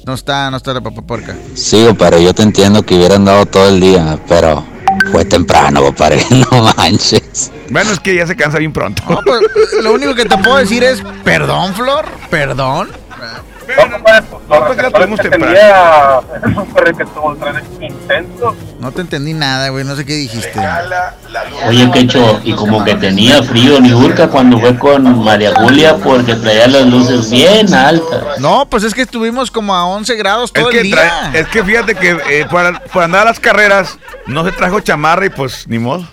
No 0.05 0.13
está, 0.13 0.51
no 0.51 0.57
está 0.57 0.73
la 0.73 0.81
papá 0.81 1.01
porca. 1.01 1.35
Sí, 1.55 1.85
compadre, 1.87 2.23
yo 2.23 2.33
te 2.33 2.43
entiendo 2.43 2.83
que 2.83 2.95
hubieran 2.95 3.23
dado 3.23 3.45
todo 3.45 3.69
el 3.69 3.79
día, 3.79 4.19
pero 4.27 4.65
fue 5.11 5.23
temprano, 5.25 5.81
compadre. 5.81 6.25
No 6.29 6.73
manches. 6.75 7.51
Bueno, 7.69 7.91
es 7.91 7.99
que 7.99 8.15
ya 8.15 8.27
se 8.27 8.35
cansa 8.35 8.57
bien 8.59 8.73
pronto. 8.73 9.01
No, 9.07 9.19
pues, 9.23 9.41
lo 9.81 9.93
único 9.93 10.13
que 10.13 10.25
te 10.25 10.37
puedo 10.37 10.57
decir 10.57 10.83
es, 10.83 11.01
perdón, 11.23 11.73
Flor, 11.73 12.05
perdón. 12.29 12.89
No, 18.79 18.91
te 18.91 19.01
entendí 19.01 19.33
nada, 19.33 19.69
güey. 19.69 19.83
No 19.85 19.95
sé 19.95 20.05
qué 20.05 20.13
dijiste. 20.13 20.59
Oye, 21.67 21.89
Quecho, 21.91 22.41
y 22.43 22.53
como 22.53 22.83
que 22.83 22.95
tenía 22.95 23.41
frío 23.43 23.79
Niurka 23.79 24.27
cuando 24.27 24.59
fue 24.59 24.77
con 24.77 25.23
María 25.23 25.53
Julia 25.55 25.95
porque 25.97 26.35
traía 26.35 26.67
las 26.67 26.85
luces 26.87 27.29
bien 27.29 27.73
altas. 27.73 28.39
No, 28.39 28.67
pues 28.69 28.83
es 28.83 28.93
que 28.93 29.01
estuvimos 29.03 29.51
como 29.51 29.73
a 29.75 29.85
11 29.85 30.15
grados 30.15 30.51
Es 30.53 30.61
todo 30.61 30.69
que, 30.69 30.77
el 30.81 30.83
día. 30.83 30.95
trae- 31.31 31.39
es 31.41 31.47
que 31.47 31.63
fíjate 31.63 31.95
que 31.95 32.11
eh, 32.29 32.45
para, 32.51 32.79
para 32.85 33.05
andar 33.05 33.21
a 33.21 33.25
las 33.25 33.39
carreras 33.39 33.97
no 34.27 34.43
se 34.45 34.51
trajo 34.51 34.79
chamarra 34.81 35.25
y 35.25 35.29
pues 35.29 35.67
ni 35.67 35.79
modo. 35.79 36.07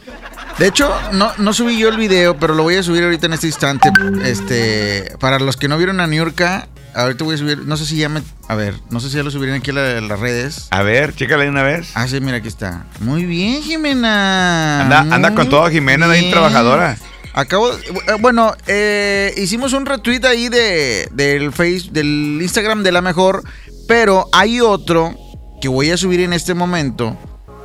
De 0.58 0.66
hecho, 0.66 0.92
no, 1.12 1.32
no 1.38 1.52
subí 1.54 1.78
yo 1.78 1.88
el 1.88 1.96
video, 1.96 2.36
pero 2.36 2.54
lo 2.54 2.62
voy 2.64 2.76
a 2.76 2.82
subir 2.82 3.02
ahorita 3.02 3.26
en 3.26 3.32
este 3.32 3.46
instante. 3.46 3.90
Este, 4.24 5.14
para 5.18 5.38
los 5.38 5.56
que 5.56 5.68
no 5.68 5.78
vieron 5.78 6.00
a 6.00 6.06
Niurka, 6.06 6.68
ahorita 6.94 7.24
voy 7.24 7.34
a 7.34 7.38
subir, 7.38 7.58
no 7.66 7.76
sé 7.76 7.86
si 7.86 7.96
ya 7.96 8.08
me, 8.08 8.22
a 8.48 8.54
ver, 8.54 8.74
no 8.90 9.00
sé 9.00 9.08
si 9.10 9.16
ya 9.16 9.22
lo 9.22 9.30
subieron 9.30 9.56
aquí 9.56 9.70
a, 9.70 9.74
la- 9.74 9.98
a 9.98 10.00
las 10.00 10.18
redes. 10.20 10.68
A 10.70 10.82
ver, 10.82 11.14
chécale 11.14 11.48
una 11.48 11.62
vez. 11.62 11.90
Ah, 11.94 12.06
sí, 12.08 12.20
mira, 12.20 12.38
aquí 12.38 12.48
está. 12.48 12.86
Muy 13.00 13.24
bien, 13.24 13.62
Jimena. 13.62 14.82
Anda, 14.82 15.14
anda 15.14 15.34
con 15.34 15.48
todo 15.48 15.68
Jimena, 15.70 16.10
ahí 16.10 16.30
trabajadora. 16.30 16.96
Acabo, 17.32 17.70
eh, 17.72 17.78
bueno, 18.20 18.54
eh, 18.66 19.32
hicimos 19.36 19.72
un 19.72 19.86
retweet 19.86 20.24
ahí 20.24 20.48
de, 20.48 21.08
del 21.12 21.52
face, 21.52 21.84
del 21.92 22.38
Instagram 22.42 22.82
de 22.82 22.90
la 22.92 23.02
mejor, 23.02 23.44
pero 23.86 24.28
hay 24.32 24.60
otro 24.60 25.16
que 25.60 25.68
voy 25.68 25.90
a 25.90 25.96
subir 25.96 26.20
en 26.20 26.32
este 26.32 26.54
momento 26.54 27.16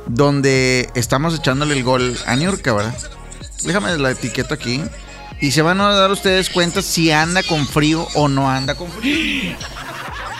donde 0.06 0.88
estamos 0.94 1.34
echándole 1.36 1.74
el 1.76 1.82
gol 1.82 2.16
a 2.26 2.36
Niurka, 2.36 2.72
¿verdad? 2.74 2.94
Déjame 3.64 3.96
la 3.98 4.12
etiqueta 4.12 4.54
aquí. 4.54 4.82
Y 5.40 5.50
se 5.50 5.62
van 5.62 5.80
a 5.80 5.90
dar 5.92 6.10
ustedes 6.10 6.48
cuenta 6.50 6.80
si 6.82 7.10
anda 7.12 7.42
con 7.42 7.66
frío 7.66 8.06
o 8.14 8.28
no 8.28 8.50
anda 8.50 8.74
con 8.74 8.90
frío. 8.90 9.54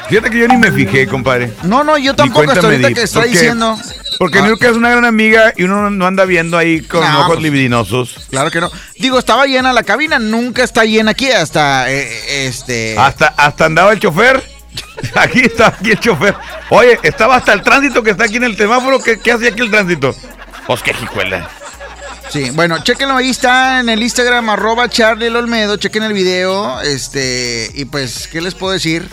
Fíjate 0.09 0.31
que 0.31 0.39
yo 0.39 0.49
ni 0.49 0.57
me 0.57 0.71
fijé, 0.71 1.07
compadre. 1.09 1.53
No, 1.65 1.83
no, 1.83 1.99
yo 1.99 2.15
tampoco 2.15 2.51
hasta 2.51 2.65
ahorita 2.67 2.89
di, 2.89 2.95
que 2.95 3.03
está 3.03 3.21
porque- 3.21 3.33
diciendo. 3.33 3.79
Porque 4.19 4.39
Ah. 4.39 4.49
Es 4.61 4.73
una 4.77 4.89
gran 4.91 5.05
amiga 5.05 5.53
y 5.57 5.65
uno 5.65 5.91
no 5.91 6.07
anda 6.07 6.25
viendo 6.25 6.57
ahí 6.57 6.81
con 6.81 7.03
ojos 7.05 7.27
pues- 7.27 7.43
libidinosos. 7.43 8.15
Claro 8.31 8.51
que 8.51 8.61
no. 8.61 8.71
Digo, 8.99 9.19
estaba 9.19 9.45
llena 9.47 9.73
la 9.75 9.83
cabina, 9.83 10.19
nunca 10.19 10.63
está 10.65 10.85
llena 10.85 11.11
aquí 11.11 11.31
hasta 11.31 11.91
eh, 11.91 12.47
este. 12.47 12.97
Hasta, 12.99 13.27
hasta 13.37 13.67
andaba 13.67 13.93
el 13.93 13.99
chofer. 14.01 14.43
Aquí 15.15 15.41
está, 15.41 15.69
aquí 15.69 15.91
el 15.93 16.01
chofer. 16.01 16.35
Oye, 16.69 16.99
estaba 17.03 17.37
hasta 17.37 17.53
el 17.55 17.63
tránsito 17.63 18.03
que 18.03 18.11
está 18.11 18.25
aquí 18.25 18.37
en 18.37 18.45
el 18.45 18.57
semáforo. 18.57 19.03
¿Qué, 19.03 19.19
qué 19.19 19.33
hacía 19.33 19.49
aquí 19.51 19.61
el 19.63 19.71
tránsito? 19.71 20.15
Pues 20.67 20.83
qué 20.83 20.93
jicuela. 20.93 21.49
Sí, 22.31 22.51
bueno, 22.51 22.83
chequenlo 22.83 23.17
ahí 23.17 23.31
está 23.31 23.81
en 23.81 23.89
el 23.89 24.03
Instagram, 24.03 24.51
arroba 24.51 24.89
Charlie 24.89 25.29
Olmedo, 25.29 25.77
chequen 25.77 26.03
el 26.03 26.13
video, 26.13 26.81
este, 26.83 27.71
y 27.75 27.85
pues, 27.87 28.29
¿qué 28.29 28.41
les 28.41 28.55
puedo 28.55 28.73
decir? 28.73 29.09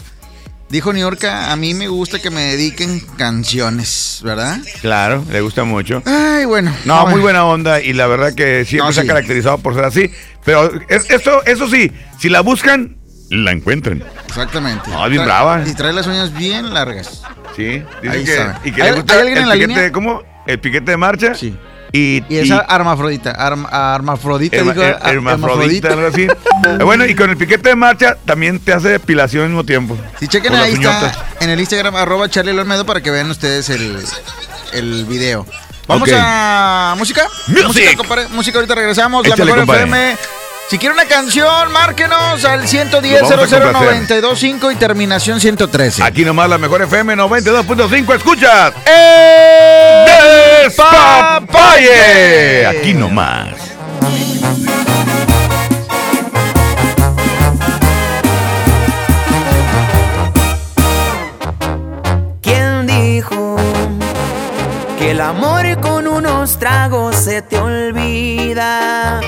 Dijo 0.70 0.92
Niorca, 0.92 1.52
a 1.52 1.56
mí 1.56 1.76
me 1.76 1.88
gusta 1.88 2.20
que 2.20 2.32
me 2.32 2.42
dediquen 2.42 3.00
canciones, 3.18 4.22
¿verdad? 4.24 4.58
Claro, 4.82 5.24
le 5.32 5.42
gusta 5.42 5.64
mucho. 5.64 6.02
Ay, 6.06 6.46
bueno. 6.46 6.76
No, 6.86 6.96
bueno. 6.96 7.12
muy 7.12 7.22
buena 7.22 7.46
onda 7.46 7.80
y 7.80 7.94
la 7.94 8.08
verdad 8.08 8.34
que 8.34 8.66
siempre 8.66 8.88
No, 8.88 8.92
se 8.94 9.02
sí. 9.02 9.08
ha 9.08 9.14
caracterizado 9.14 9.60
por 9.60 9.76
ser 9.76 9.86
así. 9.86 10.12
Pero 10.44 10.72
es- 10.90 11.08
eso, 11.12 11.44
eso 11.46 11.70
sí, 11.70 11.92
si 12.20 12.30
la 12.30 12.42
buscan, 12.42 12.98
la 13.30 13.52
encuentran. 13.52 14.04
Exactamente. 14.28 14.90
No, 14.90 15.08
bien 15.08 15.22
Trae- 15.22 15.26
brava. 15.26 15.64
Y 15.68 15.74
trae 15.76 15.94
las 15.94 16.08
uñas 16.08 16.34
bien 16.34 16.74
largas. 16.74 17.22
Sí, 17.56 17.84
dice 18.02 18.10
Ahí 18.10 18.24
que, 18.24 18.34
está. 18.34 18.60
y 18.64 18.72
que 18.72 18.82
¿Hay- 18.82 18.90
le 18.90 18.96
gusta 18.96 19.14
hay 19.14 19.20
alguien 19.20 19.38
el 19.38 19.44
en 19.44 19.50
la 19.50 19.54
piquete, 19.54 19.74
línea? 19.76 19.92
¿cómo? 19.92 20.24
El 20.48 20.60
piquete 20.60 20.90
de 20.92 20.98
marcha. 20.98 21.36
Sí. 21.36 21.56
Y, 21.96 22.24
Y 22.28 22.40
esa 22.40 22.58
armafrodita, 22.58 23.32
arm- 23.38 23.68
armafrodita, 23.72 24.58
Herma- 24.58 24.74
digo, 24.74 24.84
her- 24.84 24.98
ar- 25.00 25.14
hermafrodita, 25.14 25.90
algo 25.90 26.08
así. 26.08 26.28
Bueno, 26.84 27.06
y 27.06 27.14
con 27.16 27.30
el 27.30 27.38
piquete 27.38 27.70
de 27.70 27.76
marcha 27.76 28.18
también 28.26 28.60
te 28.60 28.74
hace 28.74 28.90
depilación 28.90 29.44
al 29.44 29.50
mismo 29.50 29.64
tiempo. 29.64 29.96
Sí, 30.20 30.28
chequen 30.28 30.56
ahí 30.56 30.74
está 30.74 31.12
en 31.40 31.52
el 31.52 31.60
Instagram, 31.60 31.96
arroba 31.96 32.28
Charlie 32.30 32.58
Olmedo, 32.58 32.84
para 32.86 33.02
que 33.02 33.12
vean 33.12 33.30
ustedes 33.30 33.70
el, 33.70 33.96
el 34.74 35.06
video. 35.06 35.46
Vamos 35.88 36.10
a 36.12 36.96
música. 36.98 37.28
Music. 37.48 37.68
Música, 37.68 37.96
compadre. 37.96 38.28
Música, 38.30 38.58
ahorita 38.58 38.74
regresamos. 38.74 39.26
Échale, 39.28 39.40
la 39.40 39.46
mejor 39.46 39.60
compadre. 39.60 39.84
FM. 39.84 40.18
Si 40.70 40.78
quiere 40.80 40.96
una 40.96 41.06
canción, 41.06 41.72
márquenos 41.72 42.44
al 42.46 42.68
110 42.68 43.22
Lo 43.22 43.30
vamos 43.30 43.54
a 43.54 43.60
00925 43.60 44.72
y 44.72 44.76
terminación 44.76 45.40
113. 45.40 46.04
Aquí 46.04 46.26
nomás 46.26 46.50
la 46.50 46.58
mejor 46.58 46.82
FM 46.82 47.16
92.5. 47.16 48.16
Escuchas. 48.16 48.74
Despapalle. 50.66 52.66
Aquí 52.66 52.94
nomás. 52.94 53.50
¿Quién 62.42 62.88
dijo 62.88 63.56
que 64.98 65.12
el 65.12 65.22
amor 65.22 65.80
con 65.82 66.08
unos 66.08 66.58
tragos 66.58 67.16
se 67.16 67.42
te 67.42 67.58
olvida? 67.58 69.22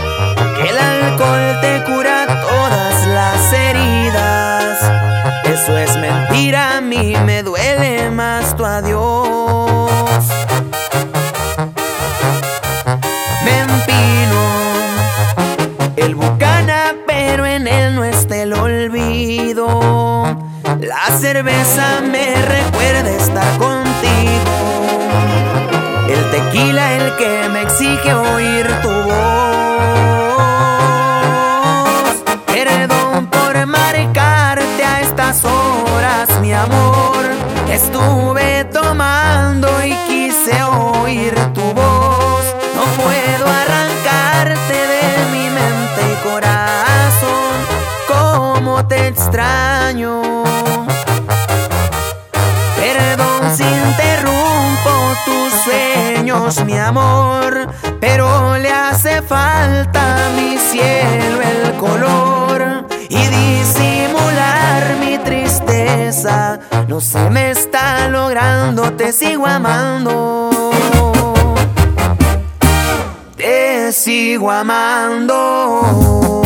Que 0.56 0.70
el 0.70 0.78
alcohol 0.78 1.60
te 1.62 1.84
cura 1.84 2.26
todas 2.28 3.08
las 3.08 3.54
heridas. 3.54 4.80
Eso 5.44 5.78
es 5.78 5.98
mentira, 5.98 6.78
a 6.78 6.82
mí 6.82 7.14
me 7.26 7.44
duele 7.44 8.10
más 8.10 8.56
tu 8.56 8.66
adiós. 8.66 10.24
Me 13.44 13.60
empino 13.60 14.42
el 15.98 16.16
bucana, 16.16 16.96
pero 17.06 17.46
en 17.46 17.68
él 17.68 17.96
no 17.96 18.04
está 18.06 18.38
el 18.38 18.54
olvido. 18.54 19.68
La 20.80 21.18
cerveza 21.20 22.02
me 22.02 22.34
recuerda 22.46 23.10
estar 23.10 23.58
contigo. 23.58 23.86
El 26.10 26.32
tequila 26.32 26.94
el 26.94 27.16
que 27.18 27.50
me 27.50 27.62
exige 27.64 28.14
oír 28.14 28.68
tu 28.82 28.95
oír 41.06 41.36
tu 41.54 41.62
voz. 41.74 42.46
No 42.76 42.84
puedo 43.02 43.46
arrancarte 43.64 44.78
de 44.94 45.08
mi 45.34 45.46
mente 45.60 46.02
y 46.14 46.16
corazón. 46.28 47.56
Cómo 48.08 48.86
te 48.88 49.08
extraño. 49.08 50.22
Perdón 52.82 53.42
si 53.56 53.64
interrumpo 53.64 54.92
tus 55.26 55.54
sueños, 55.66 56.66
mi 56.66 56.78
amor, 56.78 57.68
pero 58.00 58.58
le 58.58 58.72
hace 58.72 59.22
falta 59.22 60.02
a 60.26 60.30
mi 60.32 60.58
cielo 60.58 61.38
el 61.42 61.74
color 61.78 62.88
y 63.10 63.22
disimular 63.28 64.82
mi 65.00 65.18
tristeza. 65.20 66.60
No 66.88 67.00
se 67.00 67.30
me 67.30 67.52
está 67.52 68.08
logrando, 68.10 68.92
te 68.94 69.12
sigo 69.12 69.46
amando. 69.46 70.45
Sigo 73.96 74.52
amando. 74.52 76.45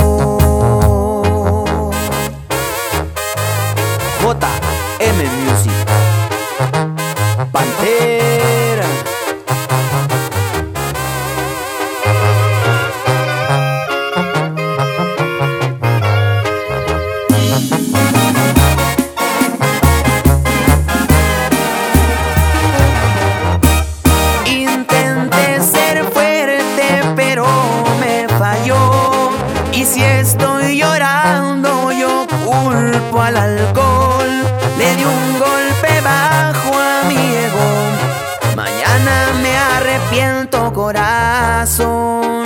Corazón. 41.70 42.46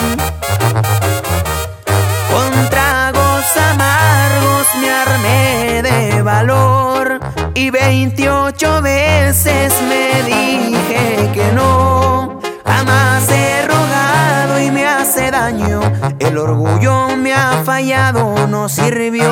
Con 2.29 2.69
tragos 2.69 3.57
amargos 3.71 4.67
me 4.81 4.89
armé 4.89 5.81
de 5.81 6.21
valor 6.21 7.19
y 7.53 7.69
28 7.69 8.81
veces 8.81 9.73
me 9.87 10.23
dije 10.23 11.31
que 11.33 11.51
no. 11.53 12.41
Jamás 12.65 13.29
he 13.29 13.67
rogado 13.67 14.59
y 14.61 14.71
me 14.71 14.85
hace 14.85 15.31
daño. 15.31 15.81
El 16.19 16.37
orgullo 16.37 17.15
me 17.15 17.33
ha 17.33 17.63
fallado, 17.63 18.47
no 18.47 18.67
sirvió. 18.67 19.31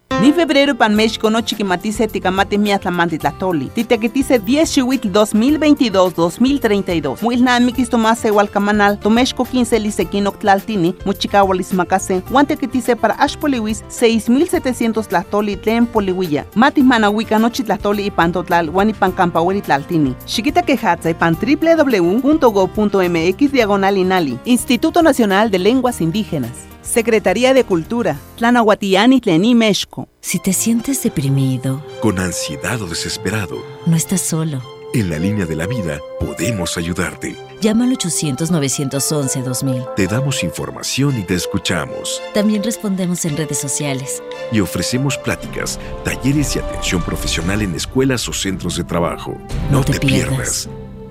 Ni 0.21 0.31
febrero 0.31 0.75
pan 0.75 0.95
México 0.95 1.31
no 1.31 1.41
chiquimatice 1.41 2.07
ticamate 2.07 2.59
miatlamanti 2.59 3.17
tlatoli. 3.17 3.71
Titequetice 3.73 4.37
10 4.37 4.71
chihuitl 4.71 5.07
2022-2032. 5.07 7.23
Muilnamikis 7.23 7.89
tomase 7.89 8.29
hualcamanal. 8.29 8.99
Tomexco 8.99 9.43
15 9.43 9.79
lisequino 9.79 10.31
tlaltini. 10.31 10.93
Muchicahualis 11.05 11.73
macase. 11.73 12.21
Guantequetice 12.29 12.95
para 12.95 13.15
ashpoliwis 13.15 13.83
6700 13.87 15.07
tlatoli 15.07 15.55
tlen 15.55 15.87
polihuilla. 15.87 16.45
Mati 16.53 16.83
manahuica 16.83 17.39
nochi 17.39 17.63
tlatoli 17.63 18.05
y 18.05 18.11
pantotlal 18.11 18.69
guanipan 18.69 19.13
campahueri 19.13 19.61
tlaltini. 19.61 20.15
Chiquita 20.27 20.61
quejatza 20.61 21.09
y 21.09 21.15
pan 21.15 21.35
www.go.mx 21.35 23.51
diagonal 23.51 23.97
inali. 23.97 24.37
Instituto 24.45 25.01
Nacional 25.01 25.49
de 25.49 25.57
Lenguas 25.57 25.99
Indígenas. 25.99 26.51
Secretaría 26.81 27.53
de 27.53 27.63
Cultura, 27.63 28.17
Tlanahuatiani 28.37 29.21
Tlení 29.21 29.55
Mexco. 29.55 30.07
Si 30.19 30.39
te 30.39 30.53
sientes 30.53 31.01
deprimido, 31.03 31.83
Con 32.01 32.19
ansiedad 32.19 32.81
o 32.81 32.87
desesperado, 32.87 33.63
no 33.85 33.95
estás 33.95 34.21
solo. 34.21 34.61
en 34.93 35.09
la 35.09 35.17
línea 35.19 35.45
de 35.45 35.55
la 35.55 35.67
vida 35.67 35.99
podemos 36.19 36.77
ayudarte. 36.77 37.37
Llama 37.61 37.85
al 37.85 37.95
800-911-2000. 37.97 39.95
Te 39.95 40.07
damos 40.07 40.43
información 40.43 41.17
y 41.19 41.23
te 41.23 41.35
escuchamos. 41.35 42.21
También 42.33 42.63
respondemos 42.63 43.23
en 43.25 43.37
redes 43.37 43.59
sociales. 43.59 44.21
Y 44.51 44.59
ofrecemos 44.59 45.17
pláticas, 45.17 45.79
talleres 46.03 46.55
y 46.55 46.59
atención 46.59 47.01
profesional 47.03 47.61
en 47.61 47.75
escuelas 47.75 48.27
o 48.27 48.33
centros 48.33 48.75
de 48.77 48.83
trabajo. 48.83 49.37
No, 49.71 49.83
te, 49.83 49.99
pierdas. 49.99 50.67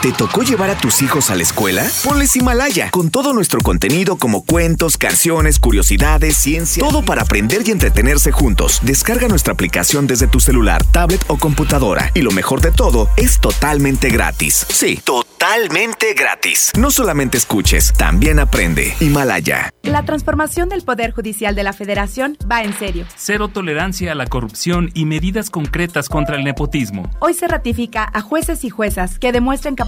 ¿Te 0.00 0.12
tocó 0.12 0.42
llevar 0.42 0.70
a 0.70 0.76
tus 0.76 1.02
hijos 1.02 1.28
a 1.28 1.34
la 1.34 1.42
escuela? 1.42 1.84
Ponles 2.04 2.36
Himalaya, 2.36 2.92
con 2.92 3.10
todo 3.10 3.32
nuestro 3.32 3.60
contenido 3.60 4.16
como 4.16 4.44
cuentos, 4.44 4.96
canciones, 4.96 5.58
curiosidades, 5.58 6.36
ciencia, 6.36 6.84
todo 6.84 7.02
para 7.02 7.22
aprender 7.22 7.62
y 7.66 7.72
entretenerse 7.72 8.30
juntos. 8.30 8.78
Descarga 8.82 9.26
nuestra 9.26 9.54
aplicación 9.54 10.06
desde 10.06 10.28
tu 10.28 10.38
celular, 10.38 10.84
tablet 10.84 11.24
o 11.26 11.36
computadora. 11.36 12.12
Y 12.14 12.22
lo 12.22 12.30
mejor 12.30 12.60
de 12.60 12.70
todo, 12.70 13.08
es 13.16 13.40
totalmente 13.40 14.08
gratis. 14.10 14.66
Sí, 14.68 15.00
totalmente 15.02 16.14
gratis. 16.14 16.70
No 16.78 16.92
solamente 16.92 17.36
escuches, 17.36 17.92
también 17.92 18.38
aprende. 18.38 18.94
Himalaya. 19.00 19.70
La 19.82 20.04
transformación 20.04 20.68
del 20.68 20.82
Poder 20.82 21.12
Judicial 21.12 21.56
de 21.56 21.64
la 21.64 21.72
Federación 21.72 22.36
va 22.48 22.62
en 22.62 22.78
serio. 22.78 23.04
Cero 23.16 23.48
tolerancia 23.48 24.12
a 24.12 24.14
la 24.14 24.26
corrupción 24.26 24.92
y 24.94 25.06
medidas 25.06 25.50
concretas 25.50 26.08
contra 26.08 26.36
el 26.36 26.44
nepotismo. 26.44 27.10
Hoy 27.18 27.34
se 27.34 27.48
ratifica 27.48 28.08
a 28.12 28.20
jueces 28.20 28.62
y 28.62 28.70
juezas 28.70 29.18
que 29.18 29.32
demuestren 29.32 29.74
capacidad 29.74 29.87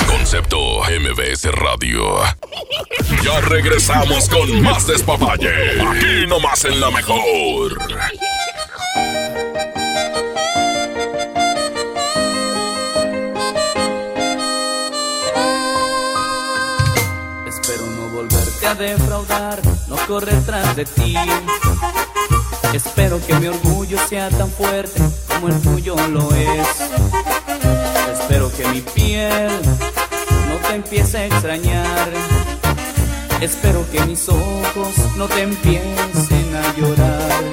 Concepto 0.21 0.81
MBS 0.83 1.51
Radio. 1.51 2.19
Ya 3.23 3.41
regresamos 3.41 4.29
con 4.29 4.61
más 4.61 4.85
despapalle. 4.85 5.81
Aquí 5.81 6.27
nomás 6.27 6.63
en 6.63 6.79
la 6.79 6.91
mejor. 6.91 7.75
Espero 17.47 17.87
no 17.87 18.09
volverte 18.09 18.67
a 18.67 18.75
defraudar, 18.75 19.59
no 19.87 19.95
correr 20.05 20.45
tras 20.45 20.75
de 20.75 20.85
ti. 20.85 21.15
Espero 22.73 23.19
que 23.25 23.33
mi 23.39 23.47
orgullo 23.47 23.97
sea 24.07 24.29
tan 24.29 24.51
fuerte 24.51 25.01
como 25.27 25.47
el 25.47 25.59
tuyo 25.61 25.95
lo 26.09 26.31
es. 26.35 26.67
Espero 28.13 28.51
que 28.55 28.67
mi 28.67 28.81
piel 28.81 29.49
te 30.71 30.77
empiece 30.77 31.17
a 31.17 31.25
extrañar. 31.25 32.09
Espero 33.41 33.85
que 33.91 33.99
mis 34.05 34.29
ojos 34.29 34.95
no 35.17 35.27
te 35.27 35.41
empiecen 35.41 36.55
a 36.55 36.73
llorar. 36.77 37.43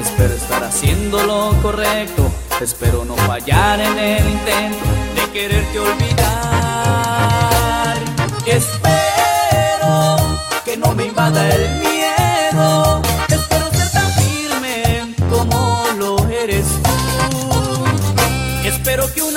Espero 0.00 0.32
estar 0.32 0.64
haciendo 0.64 1.22
lo 1.24 1.52
correcto. 1.60 2.32
Espero 2.62 3.04
no 3.04 3.14
fallar 3.16 3.78
en 3.80 3.98
el 3.98 4.26
intento 4.26 4.86
de 5.16 5.30
quererte 5.32 5.78
olvidar. 5.80 6.38
Espero 8.46 10.16
que 10.64 10.78
no 10.78 10.94
me 10.94 11.04
invada 11.06 11.46
el 11.50 11.78
miedo. 11.78 13.02
Espero 13.28 13.70
ser 13.70 13.90
tan 13.90 14.10
firme 14.12 15.14
como 15.28 15.84
lo 15.98 16.26
eres 16.30 16.64
tú. 16.82 17.84
Espero 18.64 19.12
que 19.12 19.22
un 19.22 19.36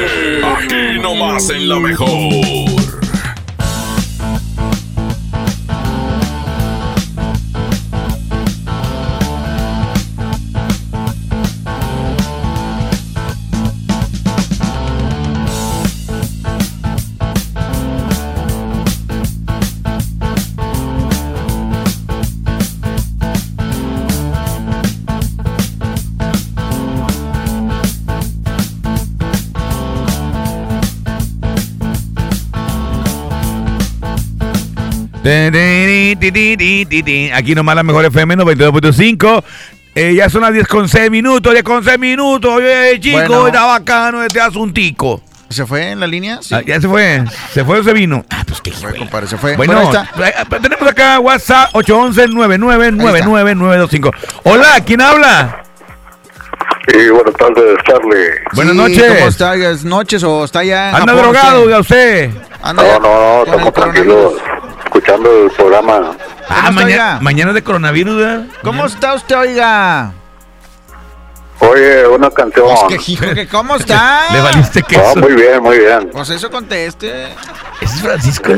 despapalle. 0.00 0.44
Aquí 0.44 0.98
nomás 1.00 1.50
en 1.50 1.68
la 1.68 1.78
mejor. 1.80 2.73
Aquí 37.34 37.54
nomás 37.54 37.76
la 37.76 37.82
mejor 37.82 38.04
FM 38.06 38.36
92.5. 38.36 39.44
Eh, 39.96 40.14
ya 40.16 40.28
son 40.28 40.40
las 40.42 40.52
10 40.52 40.66
con 40.66 40.88
6 40.88 41.08
minutos, 41.10 41.52
10 41.52 41.62
con 41.64 41.84
6 41.84 41.98
minutos. 41.98 42.52
Oye, 42.52 42.98
chico, 43.00 43.16
Bueno. 43.18 43.46
está 43.46 43.64
bacano 43.66 44.22
este 44.24 44.40
asuntico. 44.40 45.20
¿Se 45.50 45.64
fue 45.66 45.90
en 45.90 46.00
la 46.00 46.06
línea? 46.08 46.38
Sí. 46.42 46.52
Ah, 46.54 46.62
ya 46.66 46.80
se 46.80 46.88
fue, 46.88 47.22
se 47.52 47.64
fue 47.64 47.78
o 47.78 47.84
se 47.84 47.92
vino. 47.92 48.24
Ah, 48.30 48.42
pues 48.46 48.60
qué 48.60 48.72
Se 48.72 48.78
fue, 48.78 48.96
compadre, 48.96 49.26
se 49.28 49.36
fue. 49.36 49.56
Bueno, 49.56 49.74
Bueno, 49.74 49.88
ahí 49.90 49.96
está. 50.04 50.28
eh, 50.28 50.34
eh, 50.40 50.44
tenemos 50.60 50.88
acá 50.88 51.20
WhatsApp 51.20 51.70
811-9999-925. 51.74 54.10
Hola, 54.44 54.80
¿quién 54.84 55.00
habla? 55.00 55.60
Sí, 56.88 57.08
buenas 57.08 57.34
tardes, 57.34 57.76
Charlie. 57.86 58.30
Buenas 58.54 58.72
Sí, 58.74 58.78
noches. 58.78 59.14
¿Cómo 59.16 59.28
está? 59.28 59.54
¿Es 59.54 59.84
noches 59.84 60.22
o 60.24 60.44
está 60.44 60.64
ya 60.64 60.90
en 60.90 60.96
Anda 60.96 61.12
Japón 61.12 61.22
drogado, 61.32 61.58
usted? 61.60 61.66
oiga 61.66 61.78
usted. 61.80 62.30
Anda 62.62 62.82
No, 62.82 62.88
ya 62.88 62.98
no, 62.98 63.08
no, 63.08 63.44
estamos 63.44 63.72
tranquilos, 63.72 64.34
escuchando 64.94 65.44
el 65.46 65.50
programa. 65.50 66.16
Ah, 66.48 66.70
mañana, 66.70 67.18
mañana 67.20 67.52
de 67.52 67.62
coronavirus, 67.62 68.16
¿verdad? 68.16 68.46
¿Cómo 68.62 68.86
está 68.86 69.14
usted, 69.14 69.36
oiga? 69.36 70.12
Oye, 71.60 72.06
una 72.08 72.30
canción. 72.30 72.66
Pues 72.66 73.04
que, 73.04 73.12
hijo, 73.12 73.24
que 73.34 73.48
¿cómo 73.48 73.76
está? 73.80 74.22
Le 74.32 74.40
valiste 74.40 74.80
Ah, 74.80 74.86
queso. 74.88 75.16
muy 75.16 75.32
bien, 75.34 75.62
muy 75.62 75.78
bien. 75.78 76.10
Pues 76.12 76.30
eso 76.30 76.50
conteste. 76.50 77.24
¿Ese 77.80 77.94
es 77.96 78.02
Francisco? 78.02 78.52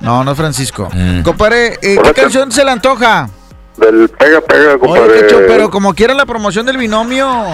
No, 0.00 0.22
no 0.22 0.32
es 0.32 0.36
Francisco. 0.36 0.88
Mm. 0.92 1.22
Compadre, 1.22 1.78
eh, 1.82 1.98
¿qué 2.02 2.12
canción 2.12 2.52
se 2.52 2.64
le 2.64 2.70
antoja? 2.70 3.28
Del 3.76 4.08
pega, 4.10 4.40
pega, 4.42 4.70
Oye, 4.72 4.78
compadre. 4.78 5.20
Quecho, 5.22 5.38
pero 5.48 5.70
como 5.70 5.94
quiera 5.94 6.12
la 6.14 6.26
promoción 6.26 6.66
del 6.66 6.76
binomio. 6.76 7.46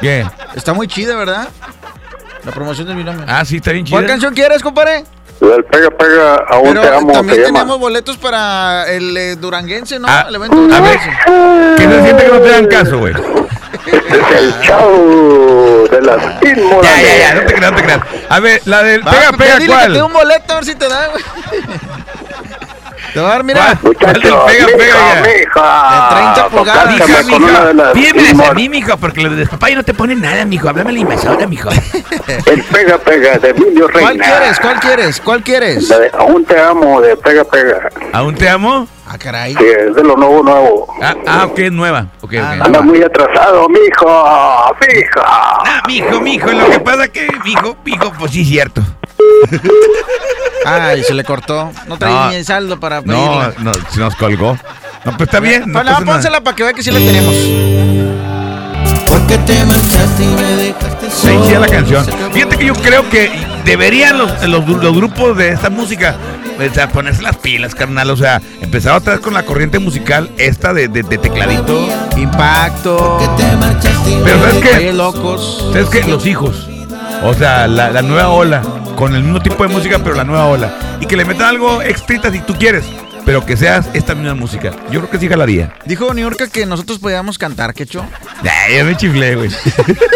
¿Qué? 0.00 0.24
Está 0.54 0.72
muy 0.72 0.86
chida, 0.86 1.16
¿verdad? 1.16 1.48
La 2.44 2.52
promoción 2.52 2.86
del 2.86 2.96
binomio. 2.96 3.24
Ah, 3.26 3.44
sí, 3.44 3.56
está 3.56 3.72
bien 3.72 3.84
chido. 3.84 3.96
¿Cuál 3.98 4.06
canción 4.06 4.32
quieres, 4.34 4.62
compadre? 4.62 5.04
Del 5.40 5.64
pega, 5.64 5.88
pega, 5.90 6.34
aún 6.48 6.68
Pero 6.70 6.80
te 6.82 6.88
amo, 6.88 7.12
también 7.12 7.38
llama. 7.42 7.58
tenemos 7.60 7.78
boletos 7.78 8.16
para 8.18 8.88
el 8.90 9.16
eh, 9.16 9.36
duranguense, 9.36 9.98
¿no? 10.00 10.08
Ah, 10.10 10.26
el 10.28 10.34
evento 10.34 10.56
a 10.56 10.80
ver, 10.80 10.98
duranguense. 10.98 11.10
¿Qué 11.76 11.84
se 11.88 12.02
siente 12.02 12.24
que 12.24 12.30
no 12.32 12.40
te 12.40 12.48
dan 12.50 12.66
caso, 12.66 12.98
güey? 12.98 13.14
Este 13.86 14.20
es 14.20 14.36
el 14.38 14.54
show 14.60 15.88
de 15.90 16.02
las 16.02 16.40
Ya, 16.40 16.50
inmorales. 16.50 17.02
ya, 17.02 17.18
ya, 17.18 17.34
no 17.34 17.40
te 17.46 17.54
creas, 17.54 17.70
no 17.70 17.76
te 17.78 17.82
creas. 17.84 18.00
A 18.28 18.40
ver, 18.40 18.60
la 18.64 18.82
del 18.82 19.06
Va, 19.06 19.10
pega, 19.12 19.26
pues, 19.28 19.38
pega, 19.38 19.58
dile 19.58 19.74
que 19.74 19.80
te 19.80 19.88
¿cuál? 19.92 20.02
un 20.02 20.12
boleto 20.12 20.52
a 20.52 20.56
ver 20.56 20.64
si 20.64 20.74
te 20.74 20.88
da, 20.88 21.06
güey. 21.08 21.24
Te 23.12 23.20
va 23.20 23.28
a 23.28 23.30
dar, 23.32 23.44
mira. 23.44 23.78
¿Cuál? 23.80 23.96
¿Cuál 23.98 24.12
del 24.20 24.32
Muchachos, 24.32 24.50
pega, 24.50 24.66
mija, 24.66 24.76
pega 24.76 25.22
mija. 25.22 26.10
De 26.10 26.16
30 26.16 26.48
pulgadas. 26.48 26.92
Mija, 26.92 27.22
mija, 27.22 27.72
de 27.72 27.92
pídemeles 27.92 28.40
a 28.40 28.54
mí, 28.54 28.68
mijo, 28.68 28.96
porque 28.98 29.20
los 29.22 29.36
de 29.36 29.46
papá 29.46 29.70
no 29.70 29.82
te 29.82 29.94
ponen 29.94 30.20
nada, 30.20 30.44
mijo. 30.44 30.68
Háblame 30.68 30.92
la 30.92 30.98
invasora, 31.00 31.46
mijo. 31.46 31.68
El 32.46 32.62
pega, 32.64 32.98
pega 32.98 33.38
de 33.38 33.50
Emilio 33.50 33.88
Reina. 33.88 34.10
¿Cuál 34.10 34.18
quieres? 34.18 34.60
¿Cuál 34.60 34.80
quieres? 34.80 35.20
¿Cuál 35.20 35.42
quieres? 35.42 35.88
De 35.88 36.10
aún 36.18 36.44
te 36.44 36.60
amo 36.60 37.00
de 37.00 37.16
pega, 37.16 37.44
pega. 37.44 37.88
¿Aún 38.12 38.34
te 38.34 38.48
amo? 38.48 38.86
Ah, 39.10 39.16
caray. 39.16 39.54
Sí, 39.54 39.64
es 39.64 39.94
de 39.94 40.04
lo 40.04 40.16
nuevo, 40.16 40.42
nuevo. 40.42 40.94
Ah, 41.02 41.14
ah, 41.26 41.46
ok, 41.46 41.58
es 41.60 41.72
nueva. 41.72 42.08
Ok, 42.20 42.34
Ah, 42.34 42.56
ok. 42.58 42.66
Anda 42.66 42.82
muy 42.82 43.02
atrasado, 43.02 43.66
mijo, 43.70 44.76
mija. 44.80 45.22
Ah, 45.24 45.82
mijo, 45.86 46.20
mijo, 46.20 46.50
lo 46.52 46.70
que 46.70 46.80
pasa 46.80 47.08
que, 47.08 47.26
mijo, 47.42 47.74
mijo, 47.84 48.12
pues 48.18 48.32
sí, 48.32 48.44
cierto. 48.44 48.82
Ay, 50.64 51.02
se 51.04 51.14
le 51.14 51.24
cortó. 51.24 51.70
No 51.86 51.96
trae 51.98 52.12
No. 52.12 52.28
ni 52.30 52.36
el 52.36 52.44
saldo 52.44 52.78
para 52.78 53.00
No, 53.00 53.04
pedirla. 53.04 53.52
no, 53.58 53.72
se 53.90 54.00
nos 54.00 54.14
colgó. 54.16 54.58
No, 55.04 55.16
pues 55.16 55.28
está 55.28 55.40
bien. 55.40 55.64
No 55.72 55.82
nada. 55.82 56.00
pónsela 56.04 56.40
para 56.42 56.54
que 56.56 56.62
vea 56.64 56.72
que 56.72 56.82
sí 56.82 56.90
la 56.90 56.98
tenemos. 56.98 57.34
Porque 59.06 59.38
te 59.38 59.64
marchaste 59.64 60.22
y 60.24 60.26
me 60.26 60.42
dejaste 60.42 61.10
Se 61.10 61.28
solo. 61.32 61.44
hicía 61.44 61.58
la 61.60 61.68
canción. 61.68 62.04
Fíjate 62.32 62.56
que 62.58 62.66
yo 62.66 62.74
creo 62.74 63.08
que 63.08 63.30
deberían 63.64 64.18
los, 64.18 64.42
los, 64.48 64.66
los 64.68 64.94
grupos 64.96 65.36
de 65.36 65.50
esta 65.50 65.70
música 65.70 66.16
o 66.58 66.74
sea, 66.74 66.88
ponerse 66.88 67.22
las 67.22 67.36
pilas, 67.36 67.74
carnal. 67.74 68.10
O 68.10 68.16
sea, 68.16 68.42
empezar 68.60 68.96
otra 68.96 69.12
vez 69.14 69.22
con 69.22 69.32
la 69.32 69.44
corriente 69.44 69.78
musical 69.78 70.28
esta 70.38 70.74
de, 70.74 70.88
de- 70.88 71.04
de 71.04 71.16
tecladito. 71.18 71.88
Impacto. 72.16 73.18
Pero 74.24 74.38
¿sabes 74.40 74.54
qué? 74.78 74.92
Locos. 74.92 75.68
¿Sabes 75.72 75.88
qué? 75.88 76.02
Los 76.04 76.26
hijos. 76.26 76.68
O 77.22 77.32
sea, 77.34 77.66
la, 77.68 77.90
la 77.90 78.02
nueva 78.02 78.28
ola. 78.28 78.62
Con 78.98 79.14
el 79.14 79.22
mismo 79.22 79.40
tipo 79.40 79.62
de 79.62 79.72
música, 79.72 80.00
pero 80.02 80.16
la 80.16 80.24
nueva 80.24 80.46
ola. 80.46 80.98
Y 81.00 81.06
que 81.06 81.16
le 81.16 81.24
metan 81.24 81.46
algo 81.46 81.80
extrita 81.82 82.32
si 82.32 82.40
tú 82.40 82.54
quieres. 82.54 82.84
Pero 83.24 83.46
que 83.46 83.56
seas 83.56 83.86
esta 83.92 84.16
misma 84.16 84.34
música. 84.34 84.72
Yo 84.90 84.98
creo 84.98 85.08
que 85.08 85.18
sí 85.20 85.28
jalaría. 85.28 85.72
Dijo 85.84 86.12
Niurka 86.12 86.48
que 86.48 86.66
nosotros 86.66 86.98
podíamos 86.98 87.38
cantar, 87.38 87.74
¿quecho? 87.74 88.04
Ya, 88.42 88.52
ya 88.76 88.82
me 88.82 88.96
chiflé, 88.96 89.36
güey. 89.36 89.50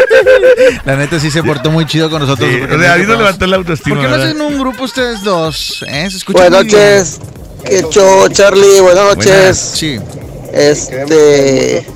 La 0.84 0.96
neta 0.96 1.20
sí 1.20 1.30
se 1.30 1.44
portó 1.44 1.70
muy 1.70 1.86
chido 1.86 2.10
con 2.10 2.22
nosotros. 2.22 2.50
Sí, 2.50 2.60
o 2.60 2.76
sea, 2.80 2.92
ahorita 2.92 3.06
pues, 3.06 3.18
levantó 3.18 3.46
la 3.46 3.56
autoestima. 3.58 3.94
¿Por 3.94 4.04
qué 4.04 4.10
no 4.10 4.20
hacen 4.20 4.40
un 4.40 4.58
grupo 4.58 4.82
ustedes 4.82 5.22
dos? 5.22 5.84
¿Eh? 5.86 6.08
Se 6.10 6.16
escucha 6.16 6.48
Buenas 6.48 6.64
noches, 6.64 7.20
Quecho, 7.64 8.28
Charlie, 8.30 8.80
buenas 8.80 9.04
noches. 9.04 9.26
Buenas, 9.26 9.58
sí. 9.58 10.00
Este, 10.52 11.86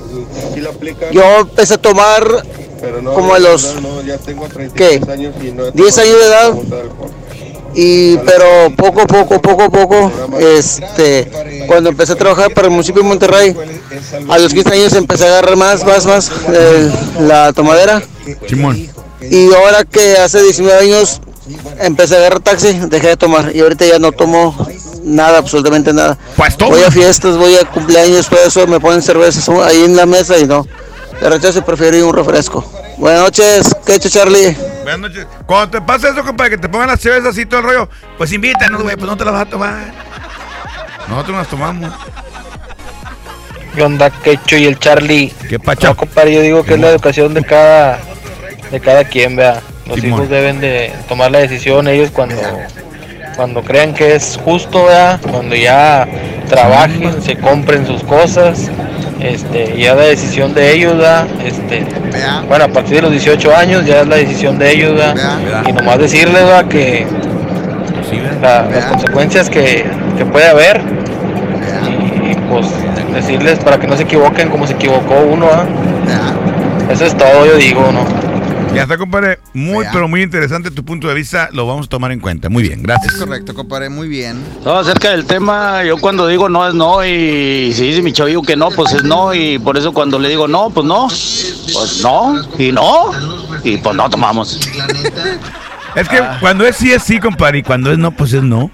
yo 1.11 1.39
empecé 1.41 1.73
a 1.73 1.77
tomar 1.77 2.23
como 3.13 3.33
a 3.33 3.39
los, 3.39 3.75
¿qué? 4.75 4.99
10 4.99 5.97
años 5.97 6.19
de 6.19 6.25
edad 6.25 6.53
Y 7.73 8.17
pero 8.17 8.75
poco 8.75 9.01
a 9.01 9.07
poco, 9.07 9.41
poco 9.41 9.63
a 9.63 9.69
poco, 9.69 10.11
este, 10.39 11.29
cuando 11.67 11.89
empecé 11.89 12.13
a 12.13 12.15
trabajar 12.15 12.53
para 12.53 12.67
el 12.67 12.71
municipio 12.71 13.01
de 13.03 13.07
Monterrey, 13.07 13.55
a 14.29 14.37
los 14.37 14.53
15 14.53 14.73
años 14.73 14.93
empecé 14.93 15.25
a 15.25 15.27
agarrar 15.27 15.55
más, 15.55 15.85
más, 15.85 16.05
más 16.05 16.31
eh, 16.51 16.91
la 17.21 17.53
tomadera. 17.53 18.01
Simón. 18.47 18.89
Y 19.21 19.53
ahora 19.53 19.83
que 19.83 20.17
hace 20.17 20.41
19 20.41 20.79
años 20.79 21.21
empecé 21.79 22.15
a 22.15 22.19
agarrar 22.19 22.39
taxi, 22.39 22.73
dejé 22.89 23.09
de 23.09 23.17
tomar. 23.17 23.55
Y 23.55 23.59
ahorita 23.61 23.85
ya 23.85 23.99
no 23.99 24.11
tomo 24.11 24.55
nada, 25.03 25.39
absolutamente 25.39 25.93
nada. 25.93 26.17
Pues 26.35 26.57
Voy 26.57 26.83
a 26.83 26.91
fiestas, 26.91 27.37
voy 27.37 27.55
a 27.55 27.65
cumpleaños, 27.65 28.27
todo 28.27 28.39
eso, 28.45 28.67
me 28.67 28.79
ponen 28.79 29.01
cervezas 29.01 29.47
ahí 29.49 29.83
en 29.83 29.95
la 29.95 30.05
mesa 30.05 30.37
y 30.37 30.45
no. 30.45 30.65
De 31.21 31.29
rechazo 31.29 31.63
prefiero 31.65 31.97
ir 31.97 32.03
un 32.03 32.15
refresco. 32.15 32.63
Buenas 32.97 33.21
noches, 33.21 33.75
¿qué 33.85 33.95
hecho 33.95 34.09
Charlie? 34.09 34.55
Buenas 34.83 34.99
noches. 34.99 35.27
Cuando 35.45 35.79
te 35.79 35.81
pasa 35.85 36.09
eso, 36.09 36.23
compadre, 36.23 36.51
que 36.51 36.57
te 36.57 36.69
pongan 36.69 36.87
las 36.87 36.99
cervezas 36.99 37.29
así 37.29 37.45
todo 37.45 37.59
el 37.59 37.65
rollo, 37.65 37.89
pues 38.17 38.31
invítanos, 38.31 38.81
güey, 38.81 38.95
pues 38.95 39.07
no 39.07 39.17
te 39.17 39.25
las 39.25 39.33
vas 39.33 39.43
a 39.43 39.49
tomar. 39.49 39.91
Nosotros 41.07 41.37
las 41.37 41.47
tomamos. 41.47 41.93
¿Qué 43.75 43.83
onda, 43.83 44.09
Quecho 44.09 44.57
y 44.57 44.65
el 44.65 44.79
Charlie? 44.79 45.31
¿Qué 45.47 45.59
pacha? 45.59 45.89
No, 45.89 45.97
compadre, 45.97 46.33
yo 46.33 46.41
digo 46.41 46.63
que 46.63 46.73
es 46.73 46.79
la 46.79 46.89
educación 46.89 47.33
de 47.33 47.43
cada, 47.43 47.99
de 48.71 48.79
cada 48.79 49.03
quien, 49.03 49.35
vea. 49.35 49.61
Los 49.85 49.99
Simón. 49.99 50.19
hijos 50.19 50.29
deben 50.29 50.59
de 50.59 50.91
tomar 51.07 51.31
la 51.31 51.39
decisión 51.39 51.87
ellos 51.87 52.09
cuando, 52.11 52.41
cuando 53.35 53.63
crean 53.63 53.93
que 53.93 54.15
es 54.15 54.37
justo, 54.43 54.85
vea. 54.85 55.19
Cuando 55.21 55.55
ya 55.55 56.07
trabajen, 56.49 57.21
se 57.21 57.37
compren 57.37 57.85
sus 57.85 58.03
cosas, 58.03 58.69
este, 59.19 59.75
ya 59.77 59.95
la 59.95 60.03
decisión 60.03 60.53
de 60.53 60.73
ellos. 60.73 60.95
Este, 61.45 61.83
bueno, 62.47 62.65
a 62.65 62.67
partir 62.67 62.95
de 62.97 63.01
los 63.03 63.11
18 63.11 63.55
años 63.55 63.85
ya 63.85 64.01
es 64.01 64.07
la 64.07 64.15
decisión 64.17 64.57
de 64.59 64.71
ellos. 64.71 64.99
Y 65.67 65.71
nomás 65.73 65.97
decirles, 65.99 66.43
vea, 66.45 66.63
que 66.63 67.05
la- 68.41 68.63
las 68.63 68.85
consecuencias 68.85 69.49
que, 69.49 69.85
que 70.17 70.25
puede 70.25 70.47
haber 70.47 70.81
y 72.31 72.35
pues 72.51 72.67
decirles 73.13 73.59
para 73.59 73.79
que 73.79 73.87
no 73.87 73.95
se 73.97 74.03
equivoquen 74.03 74.49
como 74.49 74.67
se 74.67 74.73
equivocó 74.73 75.15
uno, 75.31 75.47
¿ah? 75.51 75.65
Eso 76.91 77.05
es 77.05 77.15
todo, 77.17 77.45
yo 77.45 77.55
digo, 77.57 77.81
¿no? 77.91 78.05
Ya 78.77 78.83
está, 78.83 78.97
compadre. 78.97 79.39
Muy, 79.53 79.85
pero 79.91 80.07
muy 80.07 80.21
interesante 80.21 80.71
tu 80.71 80.85
punto 80.85 81.07
de 81.07 81.15
vista. 81.15 81.49
Lo 81.51 81.65
vamos 81.65 81.87
a 81.87 81.89
tomar 81.89 82.11
en 82.11 82.19
cuenta. 82.19 82.47
Muy 82.49 82.63
bien, 82.63 82.83
gracias. 82.83 83.15
Correcto, 83.15 83.53
compadre, 83.53 83.89
muy 83.89 84.07
bien. 84.07 84.43
No, 84.63 84.77
acerca 84.77 85.11
del 85.11 85.25
tema, 85.25 85.83
yo 85.83 85.97
cuando 85.97 86.27
digo 86.27 86.47
no 86.47 86.67
es 86.67 86.73
no 86.73 87.03
y 87.03 87.73
si 87.73 87.87
dice 87.87 88.01
mi 88.01 88.13
chavillo 88.13 88.41
que 88.41 88.55
no, 88.55 88.69
pues 88.69 88.93
es 88.93 89.03
no 89.03 89.33
y 89.33 89.57
por 89.59 89.77
eso 89.77 89.93
cuando 89.93 90.19
le 90.19 90.29
digo 90.29 90.47
no, 90.47 90.69
pues 90.69 90.85
no, 90.85 91.07
pues 91.07 92.01
no 92.03 92.35
y 92.57 92.71
no 92.71 93.11
y 93.63 93.77
pues 93.77 93.95
no 93.95 94.09
tomamos. 94.09 94.59
Es 95.95 96.07
que 96.07 96.21
cuando 96.39 96.65
es 96.67 96.75
sí 96.75 96.91
es 96.91 97.01
sí, 97.03 97.19
compadre, 97.19 97.59
y 97.59 97.63
cuando 97.63 97.91
es 97.91 97.97
no, 97.97 98.11
pues 98.11 98.33
es 98.33 98.43
no. 98.43 98.69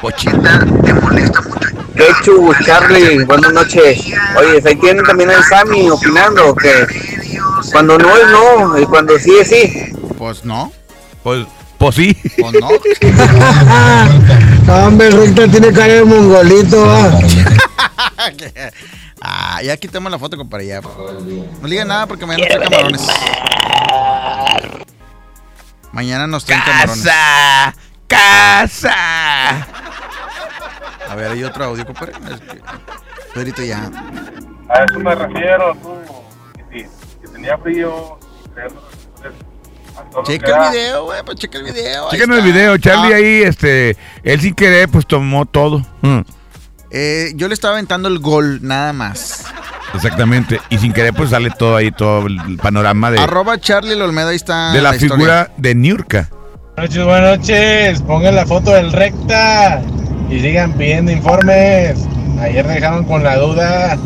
Pochita. 0.00 0.64
Quechu, 1.96 2.54
Charlie, 2.64 3.24
buenas 3.24 3.52
noches. 3.52 4.00
Oye, 4.36 4.62
ahí 4.64 4.76
tienen 4.76 5.04
también 5.04 5.30
al 5.30 5.42
Sammy 5.44 5.90
opinando 5.90 6.54
que 6.54 7.29
cuando 7.72 7.98
no 7.98 8.16
es 8.16 8.28
no 8.28 8.78
y 8.78 8.86
cuando 8.86 9.18
sí 9.18 9.32
es 9.40 9.48
sí. 9.48 9.92
Pues 10.18 10.44
no. 10.44 10.72
Pues, 11.22 11.46
pues 11.78 11.94
sí. 11.94 12.16
Pues 12.38 12.54
no. 12.60 12.68
Hombre, 14.86 15.06
el 15.08 15.12
recta 15.12 15.48
tiene 15.48 15.72
cara 15.72 15.94
de 15.94 16.04
mongolito, 16.04 16.86
ah, 19.20 19.62
ya 19.62 19.76
quitemos 19.76 20.10
la 20.12 20.18
foto, 20.18 20.36
compadre, 20.36 20.66
ya. 20.66 20.80
No 20.80 21.68
diga 21.68 21.84
nada 21.84 22.06
porque 22.06 22.26
mañana 22.26 22.46
traen 22.46 22.70
camarones. 22.70 23.06
Mañana 25.92 26.26
nos 26.26 26.44
traen 26.44 26.62
camarones. 26.62 27.04
¡Casa! 27.04 27.74
¡Casa! 28.06 29.66
A 31.08 31.14
ver, 31.16 31.32
hay 31.32 31.42
otro 31.42 31.64
audio, 31.64 31.84
compadre. 31.84 32.12
Pedrito 33.34 33.62
ya. 33.62 33.90
A 34.68 34.84
eso 34.84 34.98
me 35.00 35.14
refiero, 35.14 35.74
tú. 35.82 35.99
Tenía 37.40 37.56
frío. 37.56 38.18
Checa 40.24 40.66
el 40.66 40.72
video, 40.72 41.04
güey, 41.04 41.22
pues 41.24 41.38
checa 41.38 41.56
el 41.56 41.64
video. 41.64 42.10
Chequen 42.10 42.32
el 42.32 42.42
video. 42.42 42.76
Charlie 42.76 43.14
Ah, 43.14 43.16
ahí, 43.16 43.42
este, 43.42 43.96
él 44.22 44.40
sin 44.40 44.54
querer, 44.54 44.90
pues 44.90 45.06
tomó 45.06 45.46
todo. 45.46 45.82
Mm, 46.02 46.20
eh, 46.90 47.32
yo 47.36 47.48
le 47.48 47.54
estaba 47.54 47.74
aventando 47.74 48.08
el 48.08 48.18
gol, 48.18 48.58
nada 48.62 48.92
más. 48.92 49.46
Exactamente. 49.94 50.60
Y 50.68 50.76
sin 50.78 50.92
querer, 50.92 51.14
pues 51.14 51.30
sale 51.30 51.50
todo 51.50 51.76
ahí, 51.76 51.90
todo 51.90 52.26
el 52.26 52.58
panorama 52.58 53.10
de, 53.10 53.18
Arroba 53.20 53.58
Charlie 53.58 53.94
Olmedo, 53.94 54.28
ahí 54.28 54.36
está. 54.36 54.72
de 54.72 54.82
la, 54.82 54.92
figura 54.92 55.50
de 55.56 55.74
Niurka. 55.74 56.28
Buenas 56.76 56.90
noches, 56.90 57.04
buenas 57.04 57.38
noches. 57.38 58.02
Pongan 58.02 58.34
la 58.36 58.44
foto 58.44 58.72
del 58.72 58.92
recta 58.92 59.80
y 60.28 60.40
sigan 60.40 60.74
pidiendo 60.74 61.10
informes. 61.10 62.06
Ayer 62.38 62.66
dejaron 62.66 63.04
con 63.04 63.22
la 63.22 63.36
duda. 63.38 63.98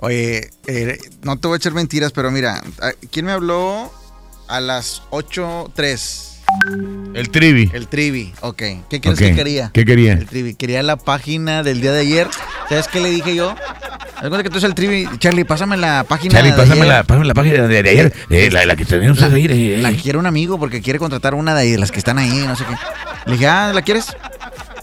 Oye, 0.00 0.50
eh, 0.66 0.98
no 1.22 1.38
te 1.38 1.46
voy 1.48 1.56
a 1.56 1.58
echar 1.58 1.72
mentiras, 1.74 2.12
pero 2.12 2.30
mira, 2.30 2.62
¿a- 2.80 2.92
¿quién 3.10 3.26
me 3.26 3.32
habló 3.32 3.92
a 4.48 4.60
las 4.60 5.02
8.03? 5.10 6.26
El 7.14 7.30
Trivi. 7.30 7.70
El 7.72 7.86
Trivi, 7.86 8.32
ok. 8.40 8.56
¿Qué 8.88 9.00
crees 9.00 9.18
que 9.18 9.34
quería? 9.34 9.70
¿qué 9.72 9.84
quería? 9.84 10.14
El 10.14 10.26
Trivi. 10.26 10.54
Quería 10.54 10.82
la 10.82 10.96
página 10.96 11.62
del 11.62 11.80
día 11.80 11.92
de 11.92 12.00
ayer. 12.00 12.28
¿Sabes 12.68 12.88
qué 12.88 13.00
le 13.00 13.10
dije 13.10 13.34
yo? 13.36 13.54
Cuenta 14.18 14.42
que 14.42 14.48
tú 14.50 14.56
eres 14.56 14.64
el 14.64 14.74
Trivi. 14.74 15.08
Charlie, 15.18 15.44
pásame 15.44 15.76
la 15.76 16.04
página 16.04 16.32
Charlie, 16.34 16.50
de 16.50 16.56
pásame 16.56 16.80
ayer. 16.82 16.86
la, 16.88 17.02
pásame 17.04 17.26
la 17.26 17.34
página 17.34 17.66
de, 17.68 17.82
de 17.82 17.90
ayer. 17.90 18.12
eh, 18.30 18.50
la, 18.50 18.66
la 18.66 18.74
que 18.76 18.84
tenemos 18.84 19.20
La, 19.20 19.26
ayer. 19.28 19.50
eh, 19.52 19.78
la 19.78 19.92
quiere 19.92 20.18
un 20.18 20.26
amigo 20.26 20.58
porque 20.58 20.80
quiere 20.82 20.98
contratar 20.98 21.34
una 21.34 21.54
de 21.54 21.78
las 21.78 21.92
que 21.92 21.98
están 21.98 22.18
ahí, 22.18 22.30
no 22.46 22.56
sé 22.56 22.64
qué. 22.64 22.74
Le 23.26 23.32
dije, 23.34 23.46
ah, 23.46 23.70
¿la 23.72 23.82
quieres? 23.82 24.06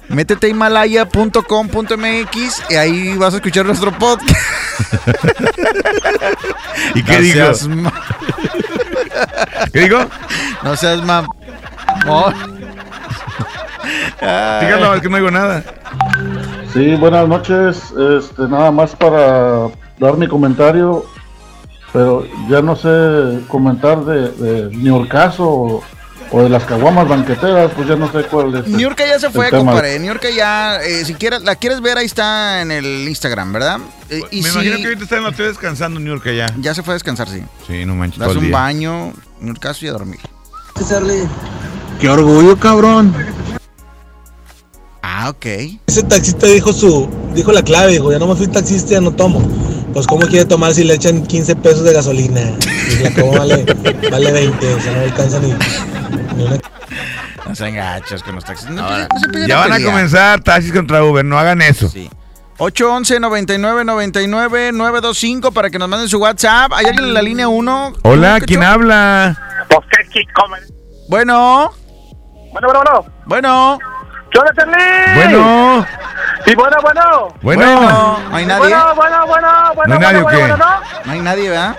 Métete 0.10 0.48
a 0.48 0.50
himalaya.com.mx 0.50 2.64
y 2.70 2.76
ahí 2.76 3.18
vas 3.18 3.34
a 3.34 3.38
escuchar 3.38 3.66
nuestro 3.66 3.92
podcast. 3.92 4.38
¿Y 6.96 7.04
qué 7.04 7.20
No 7.68 7.76
ma- 7.76 7.94
¿Qué 9.74 9.80
digo? 9.82 10.00
No 10.64 10.76
seas 10.76 11.04
mam... 11.04 11.28
Dígalo, 14.22 14.96
es 14.96 15.02
que 15.02 15.10
no 15.10 15.18
digo 15.18 15.32
nada. 15.32 15.64
Sí, 16.74 16.96
buenas 16.96 17.28
noches. 17.28 17.94
Este, 18.18 18.48
nada 18.48 18.72
más 18.72 18.96
para 18.96 19.68
dar 20.00 20.18
mi 20.18 20.28
comentario, 20.28 21.06
pero 21.94 22.26
ya 22.50 22.62
no 22.62 22.76
sé 22.76 23.40
comentar 23.48 24.04
de, 24.06 24.30
de 24.32 24.76
ni 24.76 24.90
Orcaso 24.90 25.48
o, 25.50 25.84
o 26.32 26.42
de 26.44 26.50
las 26.50 26.64
caguamas 26.66 27.08
banqueteras, 27.08 27.72
pues 27.76 27.88
ya 27.88 27.96
no 27.96 28.12
sé 28.12 28.24
cuál 28.24 28.54
es. 28.56 28.66
el- 28.66 28.78
Niurka 28.78 29.06
ya 29.06 29.20
se 29.20 29.28
el 29.28 29.32
fue, 29.34 29.50
compadre. 29.50 29.98
Niurka 30.00 30.30
ya, 30.30 30.78
eh, 30.84 31.06
si 31.06 31.14
quieres, 31.14 31.42
la 31.44 31.56
quieres 31.56 31.82
ver, 31.82 31.98
ahí 31.98 32.06
está 32.06 32.62
en 32.62 32.72
el 32.72 33.08
Instagram, 33.08 33.54
¿verdad? 33.54 33.80
Eh, 34.10 34.22
y 34.32 34.42
Me 34.42 34.50
si- 34.50 34.54
imagino 34.56 34.78
que 34.78 34.84
ahorita 34.86 35.04
está 35.04 35.18
en 35.18 35.24
la 35.24 35.32
tele 35.32 35.48
descansando 35.50 36.00
Niurka 36.00 36.32
ya. 36.32 36.48
Ya 36.60 36.74
se 36.74 36.84
fue 36.84 36.94
a 36.94 36.96
descansar, 36.96 37.28
sí. 37.30 37.42
Sí, 37.68 37.86
no 37.86 37.96
manches. 37.96 38.20
Das 38.20 38.26
todo 38.28 38.34
el 38.34 38.38
un 38.40 38.46
día. 38.46 38.54
baño, 38.54 39.14
Niurkazo 39.42 39.86
y 39.86 39.90
a 39.90 39.92
dormir. 39.94 40.20
Qué 42.00 42.10
orgullo, 42.10 42.58
cabrón. 42.60 43.14
Ah, 45.02 45.30
ok. 45.30 45.46
Ese 45.88 46.04
taxista 46.04 46.48
dijo 46.48 46.74
su, 46.74 47.10
dijo 47.34 47.52
la 47.52 47.64
clave, 47.64 47.94
dijo, 47.94 48.12
ya 48.12 48.20
no 48.20 48.28
me 48.28 48.36
fui 48.36 48.48
taxista, 48.48 48.92
ya 48.92 49.02
no 49.02 49.12
tomo. 49.12 49.42
Pues 49.98 50.06
cómo 50.06 50.28
quiere 50.28 50.46
tomar 50.46 50.76
si 50.76 50.84
le 50.84 50.94
echan 50.94 51.26
15 51.26 51.56
pesos 51.56 51.84
de 51.84 51.92
gasolina. 51.92 52.40
Y 52.88 53.02
la 53.02 53.12
cómo 53.16 53.32
vale, 53.32 53.66
vale 54.12 54.32
20, 54.32 54.74
o 54.76 54.80
sea, 54.80 54.92
no 54.92 55.02
alcanza 55.02 55.40
ni, 55.40 55.48
ni 56.36 56.44
una 56.44 56.60
No 57.48 57.56
sean 57.56 57.74
gachos 57.74 58.22
con 58.22 58.36
los 58.36 58.46
taxis. 58.46 58.70
No, 58.70 58.84
Ahora, 58.84 59.08
no 59.12 59.20
se 59.20 59.26
empiecen 59.26 59.50
ya 59.50 59.58
van 59.58 59.74
a 59.74 59.84
comenzar 59.84 60.40
taxis 60.42 60.72
contra 60.72 61.04
Uber, 61.04 61.26
no 61.26 61.40
hagan 61.40 61.64
eso. 61.64 61.92
811 62.60 63.20
99 63.20 63.86
99 63.86 64.72
925 64.72 65.52
para 65.52 65.72
que 65.72 65.80
nos 65.80 65.90
manden 65.90 66.08
su 66.08 66.20
WhatsApp. 66.20 66.74
¿Hay 66.74 66.86
alguien 66.86 67.06
en 67.06 67.14
la 67.16 67.24
línea 67.24 67.48
1? 67.48 67.94
Hola, 68.04 68.40
¿quién 68.46 68.62
habla? 68.62 69.36
Bueno. 71.10 71.72
Bueno, 72.52 72.68
bueno, 72.68 72.82
bueno. 72.86 73.06
Bueno. 73.26 73.80
¿Qué 74.32 74.40
onda, 74.40 74.52
Charlie? 74.56 75.14
Bueno. 75.16 75.86
Sí, 76.46 76.56
bueno, 76.56 76.78
bueno. 76.82 77.28
Bueno. 77.42 78.20
¿No 78.30 78.36
hay 78.36 78.46
nadie? 78.46 78.60
Bueno, 78.60 78.96
bueno, 78.96 79.28
bueno, 79.28 79.48
bueno. 79.76 79.88
¿No 79.88 79.94
hay 79.94 80.00
nadie 80.00 80.20
o 80.20 80.24
bueno, 80.24 80.38
qué? 80.38 80.48
bueno, 80.48 80.58
¿no? 80.58 80.66
No 81.06 81.12
hay 81.12 81.22
nadie, 81.22 81.50
¿verdad? 81.50 81.76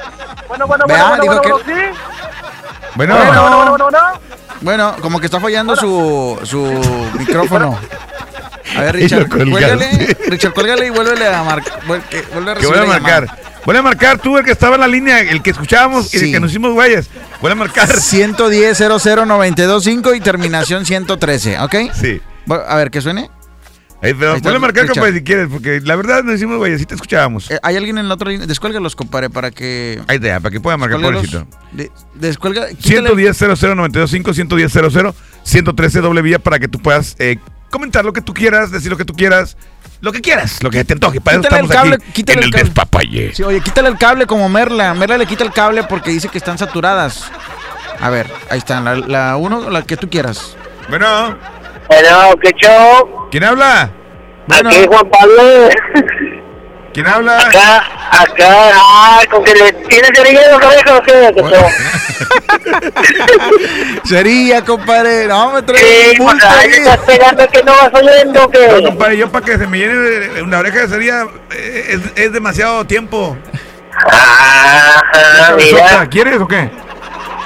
Bueno, 0.48 0.66
bueno, 0.66 0.84
Vea, 0.86 1.08
bueno, 1.08 1.22
dijo 1.22 1.34
bueno, 1.40 1.42
que- 1.42 1.52
bueno, 1.52 1.64
sí. 1.92 1.98
Bueno. 2.94 3.14
Bueno, 3.16 3.42
bueno, 3.42 3.70
bueno, 3.78 3.98
bueno, 4.60 4.96
como 5.00 5.20
que 5.20 5.26
está 5.26 5.38
fallando 5.40 5.76
su, 5.76 6.38
su 6.42 6.62
micrófono. 7.18 7.78
A 8.76 8.80
ver, 8.80 8.96
Y 8.98 9.02
Richard, 9.02 9.28
cuélgale. 9.28 10.16
Richard, 10.26 10.52
cuélgale 10.52 10.86
y 10.86 10.90
vuélvele 10.90 11.26
a 11.28 11.42
marcar. 11.44 11.80
Vuelve 11.86 12.04
a 12.04 12.08
Que 12.08 12.22
vuelve 12.32 12.50
a 12.50 12.82
llamada. 12.84 12.86
marcar. 13.00 13.38
Vuelve 13.64 13.78
a 13.78 13.82
marcar 13.82 14.18
tú, 14.18 14.36
el 14.38 14.44
que 14.44 14.50
estaba 14.52 14.74
en 14.76 14.80
la 14.80 14.88
línea, 14.88 15.20
el 15.20 15.42
que 15.42 15.50
escuchábamos 15.50 16.12
y 16.12 16.16
el 16.16 16.22
Sí. 16.24 16.32
que 16.32 16.40
nos 16.40 16.50
hicimos 16.50 16.72
güeyes. 16.72 17.08
Vuelve 17.40 17.52
a 17.52 17.64
marcar. 17.66 17.88
110 17.88 18.78
00925 18.78 20.14
y 20.14 20.20
terminación 20.20 20.84
113, 20.86 21.60
¿ok? 21.60 21.74
Sí. 21.94 22.20
A 22.50 22.76
ver, 22.76 22.90
que 22.90 23.00
suene. 23.00 23.30
Ahí, 24.00 24.14
pero 24.14 24.30
Ahí 24.30 24.36
está, 24.36 24.44
ponle 24.50 24.58
a 24.58 24.60
marcar, 24.60 24.86
compadre, 24.86 25.12
si 25.14 25.24
quieres, 25.24 25.48
porque 25.50 25.80
la 25.82 25.96
verdad 25.96 26.22
nos 26.22 26.34
decimos, 26.34 26.56
güey, 26.58 26.78
si 26.78 26.86
te 26.86 26.94
escuchábamos. 26.94 27.50
Eh, 27.50 27.58
¿Hay 27.64 27.76
alguien 27.76 27.98
en 27.98 28.06
la 28.06 28.14
otra 28.14 28.30
línea? 28.30 28.46
Descuélgalos, 28.46 28.94
compadre, 28.94 29.28
para 29.28 29.50
que... 29.50 30.00
Ahí 30.06 30.18
está, 30.22 30.38
para 30.38 30.52
que 30.52 30.60
pueda 30.60 30.76
marcar, 30.76 31.00
pobrecito. 31.00 31.48
De- 31.72 31.90
descuelga... 32.14 32.68
quítale- 32.68 33.08
110 33.08 33.36
00 33.36 33.74
925 33.74 34.34
110 34.34 34.72
00 34.72 35.14
113 35.42 36.00
doble 36.00 36.22
vía 36.22 36.38
para 36.38 36.60
que 36.60 36.68
tú 36.68 36.78
puedas 36.78 37.16
eh, 37.18 37.38
comentar 37.70 38.04
lo 38.04 38.12
que 38.12 38.20
tú 38.20 38.32
quieras, 38.34 38.70
decir 38.70 38.88
lo 38.88 38.96
que 38.96 39.04
tú 39.04 39.14
quieras, 39.14 39.56
lo 40.00 40.12
que 40.12 40.20
quieras, 40.20 40.62
lo 40.62 40.70
que 40.70 40.84
te 40.84 40.92
antoje. 40.92 41.20
Para 41.20 41.38
eso 41.38 41.42
Quítale 41.42 41.58
el 41.60 41.64
estamos 41.64 41.82
cable, 41.90 41.94
aquí 41.96 42.12
quítale 42.12 42.38
en 42.38 42.44
el 42.44 42.54
el 42.54 42.62
despapalle. 42.62 43.34
Sí, 43.34 43.42
oye, 43.42 43.60
quítale 43.60 43.88
el 43.88 43.98
cable 43.98 44.26
como 44.26 44.48
Merla. 44.48 44.94
Merla 44.94 45.18
le 45.18 45.26
quita 45.26 45.42
el 45.42 45.52
cable 45.52 45.82
porque 45.82 46.12
dice 46.12 46.28
que 46.28 46.38
están 46.38 46.56
saturadas. 46.56 47.24
A 48.00 48.10
ver, 48.10 48.30
ahí 48.48 48.58
están. 48.58 48.84
La, 48.84 48.94
la 48.94 49.36
uno, 49.36 49.70
la 49.70 49.82
que 49.82 49.96
tú 49.96 50.08
quieras. 50.08 50.56
Bueno. 50.88 51.36
Bueno, 51.88 52.34
¿qué 52.42 52.50
show? 52.52 53.28
¿Quién 53.30 53.44
habla? 53.44 53.90
Bueno. 54.46 54.68
Aquí 54.68 54.86
Juan 54.86 55.10
Pablo. 55.10 55.68
¿Quién 56.92 57.06
habla? 57.06 57.38
Acá, 57.38 57.84
acá, 58.10 58.70
ah, 58.74 59.20
con 59.30 59.44
que 59.44 59.54
le 59.54 59.72
tienes 59.72 60.10
cerilla 60.14 60.58
show? 61.48 61.66
Sería, 64.04 64.64
compadre. 64.64 65.26
No, 65.28 65.52
me 65.52 65.62
trae 65.62 65.78
Sí, 65.78 66.16
ahí 66.48 66.68
estás 66.70 66.98
pegando 66.98 67.48
que 67.48 67.62
no 67.62 67.72
vas 67.72 67.90
oyendo, 67.94 68.40
No, 68.40 68.50
que 68.50 68.82
compadre, 68.84 69.16
yo 69.16 69.30
para 69.30 69.44
que 69.44 69.58
se 69.58 69.66
me 69.66 69.78
llene 69.78 70.42
una 70.42 70.58
oreja 70.58 70.80
de 70.80 70.88
sería 70.88 71.26
eh, 71.52 71.86
es, 71.90 72.24
es 72.24 72.32
demasiado 72.32 72.84
tiempo. 72.84 73.36
Cabezota, 75.42 75.56
mira. 75.56 76.06
¿Quieres 76.08 76.40
o 76.40 76.48
qué? 76.48 76.70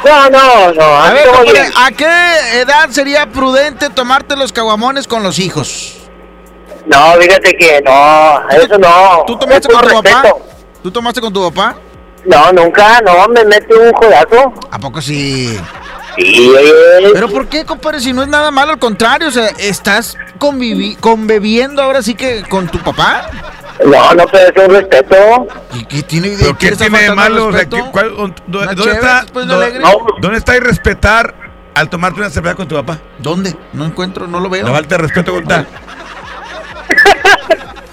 No, 0.04 0.30
no, 0.30 0.72
no, 0.72 0.82
A 0.82 1.12
ver, 1.12 1.26
compadre. 1.28 1.70
¿a 1.76 1.90
qué 1.92 2.60
edad 2.60 2.88
sería 2.90 3.26
prudente 3.26 3.88
tomarte 3.90 4.36
los 4.36 4.52
caguamones 4.52 5.06
con 5.06 5.22
los 5.22 5.38
hijos? 5.38 5.98
No, 6.86 7.12
fíjate 7.20 7.52
que 7.56 7.80
no, 7.82 8.48
eso 8.50 8.78
no. 8.78 9.24
¿Tú 9.26 9.38
tomaste 9.38 9.68
con 9.68 9.80
tu 9.80 9.88
papá? 9.94 10.22
¿Tú 10.82 10.90
tomaste 10.90 11.20
con 11.20 11.32
tu 11.32 11.50
papá? 11.50 11.76
No, 12.24 12.52
nunca, 12.52 13.00
no, 13.02 13.28
me 13.28 13.44
mete 13.44 13.74
un 13.74 13.92
jodazo. 13.92 14.52
¿A 14.70 14.78
poco 14.78 15.00
sí? 15.00 15.58
Sí. 16.16 16.52
Pero 17.14 17.28
¿por 17.28 17.48
qué, 17.48 17.64
compadre? 17.64 18.00
Si 18.00 18.12
no 18.12 18.22
es 18.22 18.28
nada 18.28 18.50
malo, 18.50 18.72
al 18.72 18.78
contrario, 18.78 19.28
o 19.28 19.30
sea, 19.30 19.48
estás 19.58 20.16
convivi 20.38 20.96
conviviendo 20.96 21.80
ahora 21.82 22.02
sí 22.02 22.14
que 22.14 22.42
con 22.42 22.68
tu 22.68 22.78
papá. 22.78 23.30
No, 23.84 24.14
no, 24.14 24.26
pero 24.26 24.48
es 24.62 24.68
un 24.68 24.74
respeto. 24.74 25.16
¿Y 25.74 25.84
qué 25.86 26.02
tiene, 26.02 26.36
¿Pero 26.38 26.56
qué 26.58 26.72
tiene 26.72 26.98
de 27.02 27.14
malo? 27.14 27.46
O 27.46 27.50
sea, 27.52 27.60
respeto? 27.60 27.84
¿qué- 27.84 27.90
cuál- 27.90 28.10
dó- 28.10 28.16
¿Dónde, 28.16 28.34
dónde 28.46 28.76
chévere 28.76 28.94
está, 28.98 29.20
después 29.22 29.46
de 29.46 29.54
dó- 29.54 29.56
alegre. 29.62 29.84
¿Dónde 30.20 30.38
está 30.38 30.54
el 30.56 30.60
respetar 30.62 31.34
al 31.74 31.88
tomarte 31.88 32.20
una 32.20 32.30
cerveza 32.30 32.54
con 32.54 32.68
tu 32.68 32.74
papá? 32.76 32.98
¿Dónde? 33.18 33.56
No 33.72 33.84
encuentro, 33.86 34.26
no 34.26 34.40
lo 34.40 34.48
veo. 34.50 34.66
No 34.66 34.72
falta 34.72 34.96
de 34.96 35.02
respeto 35.02 35.32
con 35.32 35.44
tal. 35.46 35.66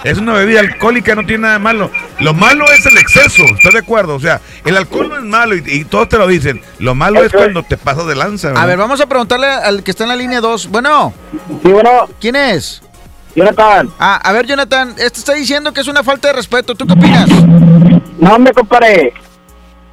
Es 0.01 0.17
una 0.17 0.31
bebida 0.33 0.61
alcohólica, 0.61 1.13
no 1.13 1.25
tiene 1.25 1.39
nada 1.41 1.53
de 1.55 1.59
malo. 1.59 1.91
Lo 2.21 2.33
malo 2.33 2.71
es 2.71 2.85
el 2.85 2.97
exceso, 2.97 3.43
¿estás 3.57 3.73
de 3.73 3.79
acuerdo? 3.79 4.15
O 4.15 4.19
sea, 4.21 4.39
el 4.63 4.77
alcohol 4.77 5.09
no 5.09 5.17
es 5.17 5.23
malo 5.23 5.55
y, 5.57 5.63
y 5.65 5.83
todos 5.83 6.07
te 6.07 6.17
lo 6.17 6.25
dicen. 6.25 6.61
Lo 6.79 6.95
malo 6.95 7.21
es 7.21 7.33
cuando 7.33 7.63
te 7.63 7.75
pasas 7.75 8.07
de 8.07 8.15
lanza. 8.15 8.51
A 8.55 8.65
ver, 8.65 8.77
vamos 8.77 9.01
a 9.01 9.07
preguntarle 9.07 9.47
al 9.47 9.83
que 9.83 9.91
está 9.91 10.03
en 10.05 10.09
la 10.09 10.15
línea 10.15 10.39
2. 10.39 10.69
Bueno. 10.69 11.13
Sí, 11.61 11.69
bueno. 11.69 12.07
¿Quién 12.21 12.37
es? 12.37 12.81
Jonathan. 13.35 13.89
Ah, 13.99 14.19
a 14.23 14.31
ver, 14.33 14.45
Jonathan, 14.45 14.89
este 14.97 15.19
está 15.19 15.33
diciendo 15.33 15.71
que 15.73 15.81
es 15.81 15.87
una 15.87 16.03
falta 16.03 16.27
de 16.29 16.33
respeto. 16.33 16.75
¿Tú 16.75 16.85
qué 16.87 16.93
opinas? 16.93 17.29
No, 18.19 18.37
me 18.39 18.51
comparé. 18.51 19.13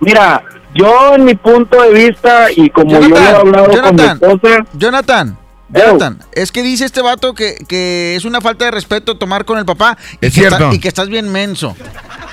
Mira, 0.00 0.42
yo 0.74 1.14
en 1.14 1.24
mi 1.24 1.34
punto 1.34 1.80
de 1.82 1.92
vista 2.08 2.50
y 2.54 2.68
como 2.70 2.90
yo 2.90 3.00
lo 3.08 3.16
he 3.16 3.28
hablado 3.28 3.66
con 3.66 3.70
mi 3.70 3.76
Jonathan, 3.76 4.18
esposa, 4.22 4.64
Jonathan, 4.74 5.38
Jonathan, 5.68 6.18
es 6.32 6.52
que 6.52 6.62
dice 6.62 6.84
este 6.84 7.00
vato 7.02 7.34
que, 7.34 7.56
que 7.68 8.14
es 8.16 8.24
una 8.24 8.40
falta 8.40 8.66
de 8.66 8.70
respeto 8.72 9.16
tomar 9.16 9.44
con 9.44 9.58
el 9.58 9.64
papá 9.64 9.96
y, 10.20 10.26
Es 10.26 10.34
que, 10.34 10.46
está- 10.46 10.72
y 10.74 10.78
que 10.78 10.88
estás 10.88 11.08
bien 11.08 11.30
menso. 11.32 11.74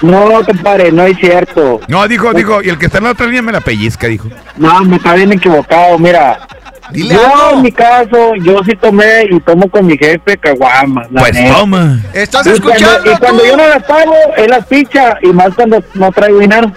no, 0.02 0.44
compadre, 0.46 0.92
no 0.92 1.04
es 1.04 1.18
cierto. 1.18 1.80
No, 1.88 2.08
dijo, 2.08 2.34
dijo, 2.34 2.62
y 2.62 2.70
el 2.70 2.78
que 2.78 2.88
está 2.88 2.98
en 2.98 3.06
la 3.06 3.12
otra 3.12 3.26
línea 3.28 3.42
me 3.42 3.52
la 3.54 3.62
pellizca, 3.62 4.08
dijo. 4.08 4.28
No, 4.58 4.84
me 4.84 4.98
está 4.98 5.14
bien 5.14 5.32
equivocado, 5.32 5.98
mira. 5.98 6.48
Dile 6.94 7.16
yo 7.16 7.26
algo. 7.26 7.58
en 7.58 7.62
mi 7.64 7.72
caso, 7.72 8.36
yo 8.36 8.60
sí 8.64 8.76
tomé 8.80 9.26
y 9.30 9.40
tomo 9.42 9.70
con 9.70 9.86
mi 9.86 9.98
jefe 9.98 10.38
caguamas. 10.38 11.12
la 11.12 11.22
Pues 11.22 11.34
neta. 11.34 11.56
toma. 11.58 12.00
¿Estás 12.14 12.46
Y 12.46 12.50
escuchando 12.52 12.88
Cuando, 13.04 13.12
y 13.12 13.18
cuando 13.18 13.46
yo 13.46 13.58
no 13.58 13.68
las 13.68 13.84
pago, 13.84 14.16
él 14.38 14.50
las 14.50 14.66
picha 14.68 15.18
y 15.22 15.28
más 15.34 15.50
cuando 15.56 15.84
no 15.96 16.12
traigo 16.12 16.40
dinero. 16.40 16.72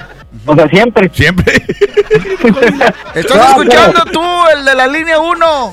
O 0.46 0.54
sea, 0.54 0.68
siempre. 0.68 1.10
Siempre. 1.12 1.52
¿Estás 3.14 3.36
No, 3.36 3.48
escuchando 3.50 4.00
pero- 4.04 4.12
tú, 4.12 4.22
el 4.56 4.64
de 4.64 4.74
la 4.74 4.86
línea 4.86 5.18
1? 5.18 5.72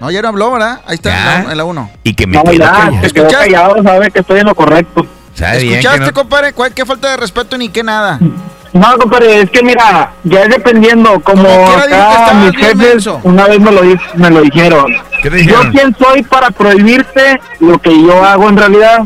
No, 0.00 0.10
ya 0.10 0.20
no 0.22 0.28
habló, 0.28 0.50
¿verdad? 0.52 0.80
Ahí 0.86 0.96
está 0.96 1.10
en 1.38 1.44
la- 1.46 1.52
en 1.52 1.56
la 1.58 1.64
1. 1.64 1.90
Y 2.02 2.14
que 2.14 2.26
me 2.26 2.36
No, 2.36 2.42
quedo 2.42 2.52
ya, 2.54 2.90
quedó 2.90 3.02
¿Escuchaste? 3.06 3.36
callado, 3.36 3.82
sabe 3.82 4.10
que 4.10 4.18
estoy 4.20 4.40
en 4.40 4.46
lo 4.46 4.54
correcto. 4.54 5.06
Sabe 5.34 5.58
bien 5.58 5.72
que 5.74 5.78
¿Escuchaste, 5.78 6.06
no- 6.06 6.12
compadre? 6.12 6.52
¿Cuál, 6.52 6.74
¿Qué 6.74 6.84
falta 6.84 7.10
de 7.10 7.16
respeto 7.16 7.56
ni 7.56 7.68
qué 7.68 7.82
nada? 7.82 8.18
No, 8.74 8.98
compadre, 8.98 9.42
es 9.42 9.50
que 9.50 9.62
mira, 9.62 10.10
ya 10.24 10.42
es 10.42 10.48
dependiendo, 10.50 11.20
como, 11.20 11.48
acá 11.48 12.32
mis 12.44 12.56
jefes 12.56 13.08
una 13.22 13.46
vez 13.46 13.60
me 13.60 13.70
lo, 13.70 13.80
me 14.16 14.30
lo 14.30 14.40
dijeron. 14.42 14.86
¿Qué 15.22 15.30
te 15.30 15.36
Yo 15.38 15.42
dijeron? 15.60 15.70
quién 15.72 15.96
soy 15.96 16.22
para 16.24 16.50
prohibirte 16.50 17.40
lo 17.60 17.78
que 17.78 17.90
yo 18.02 18.22
hago 18.24 18.48
en 18.48 18.56
realidad. 18.56 18.98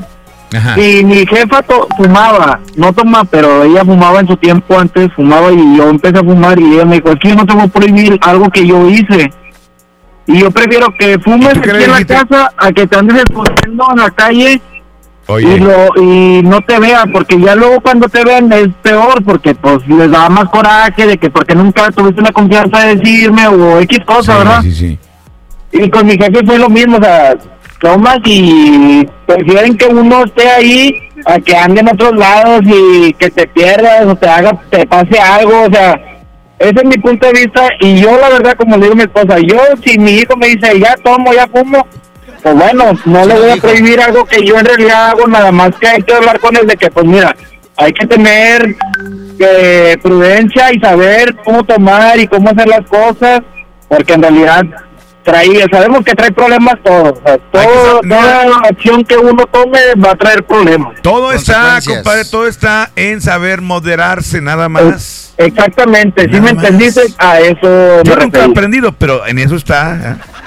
Ajá. 0.56 0.80
Y 0.80 1.04
mi 1.04 1.26
jefa 1.26 1.60
to- 1.62 1.86
fumaba, 1.98 2.60
no 2.76 2.94
toma, 2.94 3.24
pero 3.24 3.64
ella 3.64 3.84
fumaba 3.84 4.20
en 4.20 4.26
su 4.28 4.36
tiempo 4.38 4.78
antes, 4.78 5.12
fumaba 5.14 5.52
y 5.52 5.76
yo 5.76 5.90
empecé 5.90 6.16
a 6.18 6.22
fumar 6.22 6.58
y 6.58 6.72
ella 6.74 6.86
me 6.86 6.96
dijo, 6.96 7.10
aquí 7.10 7.34
no 7.34 7.44
te 7.44 7.52
voy 7.52 7.64
a 7.64 7.68
prohibir 7.68 8.18
algo 8.22 8.48
que 8.48 8.66
yo 8.66 8.88
hice. 8.88 9.30
Y 10.26 10.40
yo 10.40 10.50
prefiero 10.50 10.86
que 10.98 11.18
fumes 11.18 11.50
¿Y 11.54 11.60
tú 11.60 11.60
qué 11.60 11.70
aquí 11.72 11.84
en 11.84 11.90
la 11.90 12.04
casa 12.06 12.52
a 12.56 12.72
que 12.72 12.86
te 12.86 12.96
andes 12.98 13.18
escondiendo 13.18 13.86
en 13.90 13.96
la 13.98 14.10
calle 14.10 14.62
y, 15.36 15.58
lo, 15.58 15.88
y 15.96 16.42
no 16.42 16.60
te 16.62 16.78
vean, 16.78 17.12
porque 17.12 17.38
ya 17.38 17.54
luego 17.54 17.80
cuando 17.80 18.08
te 18.08 18.24
vean 18.24 18.50
es 18.52 18.68
peor, 18.80 19.22
porque 19.24 19.54
pues 19.54 19.86
les 19.86 20.10
da 20.10 20.28
más 20.30 20.48
coraje 20.48 21.06
de 21.06 21.18
que 21.18 21.28
porque 21.28 21.54
nunca 21.54 21.90
tuviste 21.90 22.22
la 22.22 22.32
confianza 22.32 22.86
de 22.86 22.96
decirme 22.96 23.46
o 23.46 23.78
X 23.80 23.98
cosa, 24.06 24.38
¿verdad? 24.38 24.62
sí, 24.62 24.72
sí. 24.72 24.98
Y 25.70 25.90
con 25.90 26.06
mi 26.06 26.12
jefe 26.12 26.46
fue 26.46 26.58
lo 26.58 26.70
mismo, 26.70 26.96
o 26.96 27.02
sea, 27.02 27.36
tomas 27.78 28.18
y 28.24 29.06
prefieren 29.26 29.76
que 29.76 29.86
uno 29.86 30.24
esté 30.24 30.48
ahí 30.48 30.94
a 31.26 31.38
que 31.38 31.54
ande 31.54 31.80
en 31.80 31.88
otros 31.88 32.16
lados 32.16 32.62
y 32.64 33.12
que 33.12 33.30
te 33.30 33.46
pierdas 33.48 34.06
o 34.06 34.16
te 34.16 34.28
haga, 34.28 34.58
te 34.70 34.86
pase 34.86 35.20
algo, 35.20 35.64
o 35.64 35.70
sea, 35.70 36.00
ese 36.58 36.74
es 36.74 36.84
mi 36.84 36.96
punto 36.96 37.26
de 37.26 37.32
vista 37.34 37.68
y 37.80 38.00
yo 38.00 38.18
la 38.18 38.30
verdad 38.30 38.56
como 38.56 38.76
le 38.76 38.84
digo 38.84 38.94
a 38.94 38.96
mi 38.96 39.02
esposa, 39.02 39.38
yo 39.40 39.58
si 39.84 39.98
mi 39.98 40.12
hijo 40.12 40.36
me 40.36 40.48
dice 40.48 40.80
ya 40.80 40.96
tomo, 41.04 41.32
ya 41.32 41.46
fumo, 41.48 41.86
pues 42.48 42.72
bueno, 42.72 42.98
no 43.04 43.26
le 43.26 43.34
voy 43.34 43.50
a 43.50 43.56
prohibir 43.56 44.00
algo 44.00 44.24
que 44.24 44.44
yo 44.44 44.58
en 44.58 44.64
realidad 44.64 45.10
hago, 45.10 45.26
nada 45.26 45.52
más 45.52 45.70
que 45.78 45.86
hay 45.86 46.02
que 46.02 46.14
hablar 46.14 46.40
con 46.40 46.56
él 46.56 46.66
de 46.66 46.76
que 46.76 46.90
pues 46.90 47.04
mira, 47.04 47.36
hay 47.76 47.92
que 47.92 48.06
tener 48.06 48.74
eh, 49.38 49.96
prudencia 50.02 50.72
y 50.72 50.80
saber 50.80 51.36
cómo 51.44 51.64
tomar 51.64 52.18
y 52.18 52.26
cómo 52.26 52.48
hacer 52.48 52.68
las 52.68 52.86
cosas, 52.88 53.42
porque 53.88 54.14
en 54.14 54.22
realidad 54.22 54.62
trae, 55.24 55.66
sabemos 55.70 56.04
que 56.04 56.14
trae 56.14 56.32
problemas 56.32 56.76
todo, 56.82 57.12
o 57.12 57.20
sea, 57.22 57.38
todo, 57.52 58.00
toda 58.00 58.46
acción 58.64 59.04
que 59.04 59.18
uno 59.18 59.44
tome 59.46 59.78
va 60.02 60.12
a 60.12 60.16
traer 60.16 60.42
problemas. 60.44 61.02
Todo 61.02 61.32
está, 61.32 61.80
compadre, 61.86 62.24
todo 62.24 62.46
está 62.46 62.90
en 62.96 63.20
saber 63.20 63.60
moderarse 63.60 64.40
nada 64.40 64.70
más. 64.70 65.34
Exactamente, 65.36 66.22
si 66.22 66.28
Nada 66.28 66.42
me 66.42 66.50
entendiste, 66.50 67.02
a 67.18 67.40
eso 67.40 68.02
Yo 68.02 68.16
me 68.16 68.22
nunca 68.24 68.40
he 68.40 68.44
aprendido, 68.44 68.92
pero 68.92 69.26
en 69.26 69.38
eso 69.38 69.54
está. 69.54 70.16
¿eh? 70.16 70.37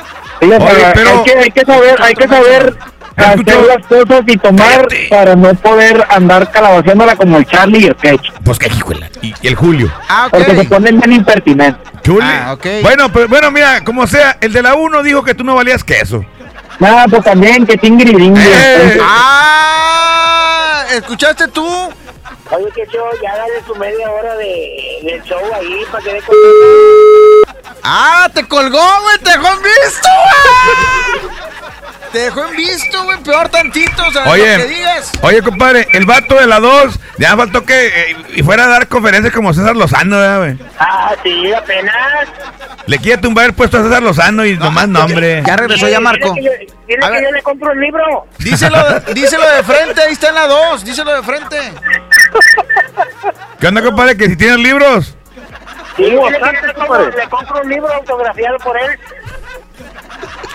Oye, 0.42 0.58
pero- 0.94 1.10
hay, 1.20 1.24
que, 1.24 1.40
hay 1.40 1.52
que 1.52 1.66
saber, 1.66 1.96
hay 2.02 2.14
que 2.16 2.28
saber 2.28 2.78
hacer 3.16 3.46
las 3.68 3.86
cosas 3.88 4.22
y 4.26 4.38
tomar 4.38 4.88
Cállate. 4.88 5.08
para 5.10 5.36
no 5.36 5.54
poder 5.56 6.06
andar 6.10 6.50
calabaceándola 6.52 7.16
como 7.16 7.38
el 7.38 7.46
Charlie 7.46 7.80
y 7.80 7.86
el 7.86 7.96
Ketch, 7.96 8.32
Pues 8.44 8.58
que 8.58 8.68
hijuela. 8.68 9.10
Y, 9.22 9.34
el 9.48 9.56
Julio. 9.56 9.92
Ah, 10.10 10.28
ok. 10.28 10.38
porque 10.38 10.56
se 10.56 10.64
ponen 10.66 11.00
bien 11.00 11.14
impertinentes. 11.14 11.82
Chule. 12.02 12.26
Ah, 12.26 12.54
ok. 12.54 12.66
Bueno, 12.82 13.12
pero 13.12 13.28
bueno, 13.28 13.52
mira, 13.52 13.84
como 13.84 14.08
sea, 14.08 14.38
el 14.42 14.52
de 14.54 14.62
la 14.64 14.74
1 14.76 15.04
dijo 15.04 15.24
que 15.24 15.36
tú 15.36 15.44
no 15.44 15.56
valías 15.56 15.84
queso. 15.84 16.26
Nada, 16.80 17.06
pues 17.08 17.24
también 17.24 17.66
que 17.66 17.78
tingri 17.78 18.34
Eh. 18.36 18.98
Ah, 19.04 20.86
¿escuchaste 20.92 21.48
tú? 21.50 21.64
Oye, 22.50 22.66
que 22.76 22.86
show, 22.88 23.06
ya 23.22 23.38
dale 23.38 23.64
su 23.66 23.76
media 23.76 24.10
hora 24.10 24.36
de, 24.36 25.00
de 25.04 25.22
show 25.24 25.40
ahí 25.54 25.84
para 25.92 26.04
que 26.04 26.14
dé 26.14 26.22
Ah, 27.84 28.30
te 28.34 28.46
colgó, 28.48 28.80
güey, 29.02 29.18
te 29.24 29.32
dejó 29.32 29.48
en 29.54 29.64
visto, 29.64 30.08
güey. 31.22 31.32
Te 32.12 32.20
dejó 32.20 32.46
en 32.46 32.56
visto, 32.58 33.04
güey, 33.06 33.18
peor 33.24 33.48
tantito, 33.50 34.06
o 34.06 34.12
sea, 34.12 34.26
lo 34.26 34.34
que 34.34 34.42
Oye, 34.42 34.66
digas. 34.68 35.12
oye, 35.22 35.42
compadre, 35.42 35.88
el 35.94 36.06
vato 36.06 36.36
de 36.36 36.46
la 36.46 36.60
2, 36.60 37.00
ya 37.18 37.38
faltó 37.38 37.64
que 37.66 37.88
eh, 38.12 38.18
y 38.36 38.44
fuera 38.44 38.66
a 38.66 38.68
dar 38.68 38.88
conferencias 38.90 39.34
como 39.34 39.54
César 39.54 39.78
Lozano, 39.78 40.18
¿verdad, 40.18 40.40
güey? 40.40 40.58
Ah, 40.78 41.14
sí, 41.24 41.54
apenas. 41.54 41.96
Le 42.86 42.98
quiere 43.00 43.22
tumbar 43.22 43.46
el 43.46 43.54
puesto 43.54 43.78
a 43.80 43.84
César 43.84 44.04
Lozano 44.04 44.46
y 44.46 44.58
nomás 44.58 44.90
nombre. 44.90 45.42
Ya 45.48 45.56
regresó 45.56 45.88
ya 45.88 46.02
Marco. 46.02 46.34
Dile 46.34 46.50
que 46.60 46.66
yo, 46.68 46.74
dile 46.88 47.06
A 47.06 47.08
que 47.08 47.14
ver. 47.14 47.24
yo 47.24 47.32
le 47.32 47.42
compro 47.44 47.72
el 47.72 47.80
libro. 47.80 48.28
Díselo, 48.40 49.00
díselo 49.14 49.50
de 49.50 49.64
frente, 49.64 50.02
ahí 50.02 50.12
está 50.12 50.30
en 50.30 50.36
la 50.36 50.48
2, 50.48 50.84
díselo 50.84 51.16
de 51.16 51.24
frente. 51.24 51.58
¿Qué 53.60 53.68
onda, 53.68 53.82
compadre? 53.82 54.18
Que 54.18 54.28
si 54.28 54.36
tienes 54.36 54.58
libros. 54.58 55.16
Sí, 56.02 56.12
yo 56.12 56.30
le 56.30 56.40
compro, 56.74 57.10
le 57.12 57.30
compro 57.30 57.62
un 57.62 57.70
libro 57.70 57.94
autografiado 57.94 58.58
por 58.58 58.76
él. 58.78 59.00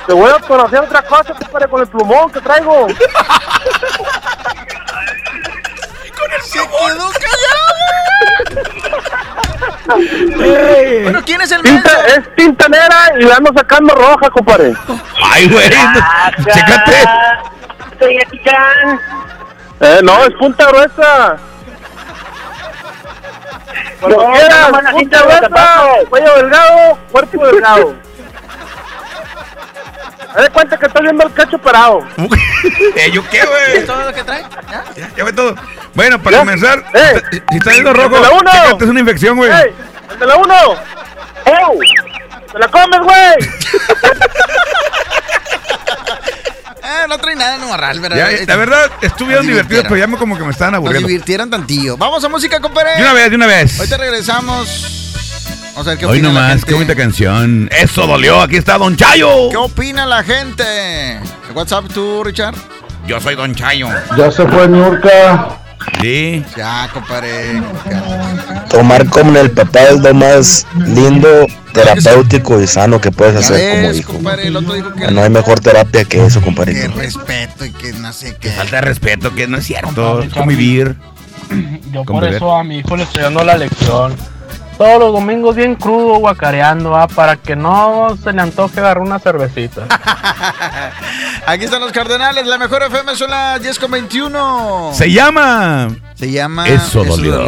Te 0.06 0.12
voy 0.12 0.30
a 0.30 0.38
conocer 0.40 0.80
otra 0.80 1.02
cosa, 1.02 1.34
compadre, 1.34 1.68
con 1.68 1.80
el 1.80 1.86
plumón 1.86 2.30
que 2.32 2.40
traigo. 2.40 2.88
Se 6.42 6.58
quedó 6.58 7.10
Ey. 10.42 11.02
Bueno, 11.04 11.22
¿quién 11.24 11.40
es 11.40 11.52
el 11.52 11.62
tinta, 11.62 11.90
Es 12.06 12.34
tinta 12.34 12.68
negra 12.68 13.12
y 13.18 13.22
la 13.22 13.36
ando 13.36 13.52
sacando 13.56 13.94
roja, 13.94 14.30
compadre. 14.30 14.74
Ay, 15.22 15.48
güey. 15.48 15.70
Chécate. 15.70 17.08
Soy 18.00 18.18
Eh, 19.80 20.00
no, 20.02 20.24
es 20.24 20.34
punta 20.34 20.66
gruesa. 20.66 21.36
Cuando 24.00 24.22
No, 24.22 24.32
quieras, 24.32 24.70
no, 24.72 24.90
punta 24.90 25.22
gruesa, 25.22 25.48
cuello 26.10 26.34
delgado, 26.36 26.98
cuerpo 27.10 27.46
delgado. 27.46 27.94
Haz 30.34 30.42
de 30.42 30.50
cuenta 30.50 30.76
que 30.76 30.86
estoy 30.86 31.02
viendo 31.02 31.26
el 31.26 31.32
cacho 31.32 31.58
parado. 31.58 32.00
Eh, 32.96 33.10
¿Yo 33.12 33.22
qué, 33.30 33.44
güey? 33.44 33.76
¿Es 33.76 33.86
todo 33.86 34.02
lo 34.02 34.12
que 34.12 34.24
trae? 34.24 34.44
Ya 35.16 35.22
fue 35.22 35.32
todo. 35.32 35.54
Bueno, 35.94 36.20
para 36.20 36.32
¿Ya? 36.32 36.38
comenzar, 36.40 36.84
¡Eh! 36.94 37.22
si 37.30 37.36
si 37.50 37.56
está 37.58 37.70
viendo 37.70 37.92
rojo, 37.92 38.16
¡El 38.16 38.22
de 38.22 38.28
la 38.28 38.30
uno! 38.32 38.50
chécate, 38.50 38.84
es 38.84 38.90
una 38.90 39.00
infección, 39.00 39.36
güey. 39.36 39.50
¡Ey! 39.52 39.74
¡El 40.10 40.18
de 40.18 40.26
la 40.26 40.36
uno! 40.36 40.54
¡Ey! 41.44 41.78
¡Te 42.52 42.58
la 42.58 42.68
comes, 42.68 43.00
güey! 43.00 43.34
Eh, 46.86 47.06
no 47.08 47.18
trae 47.18 47.34
nada 47.34 47.58
no 47.58 47.66
morral, 47.68 47.98
pero. 48.00 48.14
Ya, 48.16 48.30
eh, 48.30 48.44
la 48.46 48.56
verdad, 48.56 48.90
estuvieron 49.00 49.44
nos 49.44 49.52
divertidos, 49.52 49.84
pero 49.84 49.96
ya 49.96 50.06
me 50.06 50.16
como 50.16 50.36
que 50.38 50.44
me 50.44 50.50
estaban 50.50 50.72
Nos 50.72 50.78
aburriendo. 50.78 51.08
divirtieron 51.08 51.50
tantillo. 51.50 51.96
Vamos 51.96 52.22
a 52.24 52.28
música, 52.28 52.60
compadre. 52.60 52.96
De 52.96 53.02
una 53.02 53.12
vez, 53.12 53.30
de 53.30 53.36
una 53.36 53.46
vez. 53.46 53.78
Ahorita 53.78 53.96
regresamos. 53.96 54.92
Vamos 55.72 55.86
a 55.88 55.90
ver 55.90 55.98
qué 55.98 56.06
Hoy 56.06 56.18
opina 56.18 56.28
nomás, 56.28 56.50
gente. 56.52 56.66
qué 56.66 56.74
bonita 56.74 56.94
canción. 56.94 57.68
Eso 57.72 58.06
dolió, 58.06 58.40
aquí 58.40 58.56
está 58.56 58.78
Don 58.78 58.96
Chayo. 58.96 59.50
¿Qué 59.50 59.56
opina 59.56 60.06
la 60.06 60.22
gente? 60.22 61.20
WhatsApp 61.54 61.86
tú, 61.92 62.22
Richard. 62.24 62.54
Yo 63.06 63.20
soy 63.20 63.34
Don 63.34 63.54
Chayo. 63.54 63.88
Ya 64.16 64.30
se 64.30 64.46
fue 64.46 64.68
Niurka. 64.68 65.48
Sí. 66.00 66.44
Ya, 66.56 66.88
compadre. 66.92 67.60
Tomar 68.70 69.06
como 69.08 69.36
el 69.38 69.50
papá 69.50 69.80
es 69.82 70.00
lo 70.00 70.14
más 70.14 70.66
lindo, 70.78 71.46
terapéutico 71.84 72.60
y 72.60 72.66
sano 72.66 73.00
que 73.00 73.10
puedes 73.12 73.36
hacer 73.36 73.82
como 73.84 73.94
hijo. 73.94 74.12
compadre, 74.14 74.46
el 74.48 74.56
otro 74.56 74.74
dijo 74.74 74.92
que 74.92 75.10
No 75.10 75.22
hay 75.22 75.30
mejor 75.30 75.60
terapia 75.60 76.04
que 76.04 76.24
eso, 76.24 76.40
que 76.40 76.44
compadre. 76.46 76.88
respeto 76.88 77.64
y 77.64 77.72
que 77.72 77.92
no 77.92 78.12
sé 78.12 78.36
qué. 78.40 78.50
Falta 78.50 78.76
de 78.76 78.82
respeto, 78.82 79.34
que 79.34 79.46
no 79.46 79.58
es 79.58 79.66
cierto. 79.66 80.22
Es 80.22 80.32
convivir. 80.32 80.96
Yo 81.92 82.04
por 82.04 82.24
eso 82.24 82.54
a 82.56 82.64
mi 82.64 82.78
hijo 82.78 82.96
le 82.96 83.04
estoy 83.04 83.22
dando 83.22 83.44
la 83.44 83.56
lección. 83.56 84.14
Todos 84.76 84.98
los 85.00 85.12
domingos 85.12 85.56
bien 85.56 85.74
crudo, 85.74 86.18
guacareando, 86.18 86.94
¿ah? 86.94 87.08
para 87.08 87.36
que 87.36 87.56
no 87.56 88.14
se 88.22 88.30
le 88.34 88.42
antoje 88.42 88.78
agarrar 88.80 88.98
una 89.02 89.18
cervecita. 89.18 89.86
Aquí 91.46 91.64
están 91.64 91.80
los 91.80 91.92
cardenales. 91.92 92.46
La 92.46 92.58
mejor 92.58 92.82
FM 92.82 93.16
son 93.16 93.30
las 93.30 93.62
10 93.62 93.78
con 93.78 93.90
21. 93.92 94.90
Se 94.92 95.10
llama. 95.10 95.88
Se 96.14 96.30
llama. 96.30 96.68
Eso 96.68 97.04
dolió. 97.04 97.46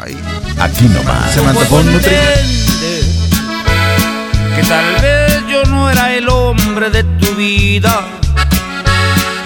Ay, 0.00 0.16
Aquí 0.60 0.84
nomás. 0.84 1.32
se 1.32 1.40
me 1.42 1.48
antojó 1.48 1.76
un 1.76 1.92
nutri. 1.92 2.14
Que 4.60 4.66
tal 4.66 5.00
vez 5.00 5.46
yo 5.48 5.64
no 5.64 5.90
era 5.90 6.12
el 6.12 6.28
hombre 6.28 6.90
de 6.90 7.04
tu 7.04 7.34
vida, 7.34 8.04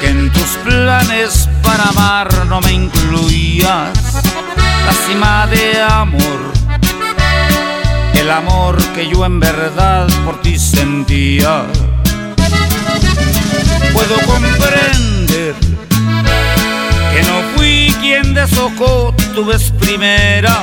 que 0.01 0.09
en 0.09 0.33
tus 0.33 0.51
planes 0.65 1.49
para 1.63 1.85
amar 1.85 2.47
no 2.47 2.61
me 2.61 2.73
incluías, 2.73 3.91
la 5.21 5.47
de 5.47 5.83
amor, 5.83 6.53
el 8.15 8.31
amor 8.31 8.77
que 8.95 9.09
yo 9.09 9.25
en 9.25 9.39
verdad 9.39 10.09
por 10.25 10.41
ti 10.43 10.59
sentía. 10.59 11.65
Puedo 13.93 14.17
comprender 14.27 15.55
que 17.13 17.23
no 17.23 17.57
fui 17.57 17.95
quien 18.01 18.35
deshojó 18.35 19.15
tu 19.35 19.45
vez 19.45 19.71
primera 19.79 20.63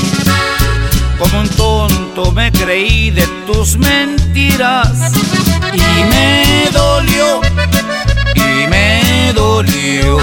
Como 1.21 1.41
un 1.41 1.49
tonto 1.49 2.31
me 2.31 2.51
creí 2.51 3.11
de 3.11 3.27
tus 3.45 3.77
mentiras 3.77 4.89
y 5.71 6.03
me 6.09 6.67
dolió, 6.73 7.41
y 8.33 8.67
me 8.67 9.31
dolió. 9.35 10.17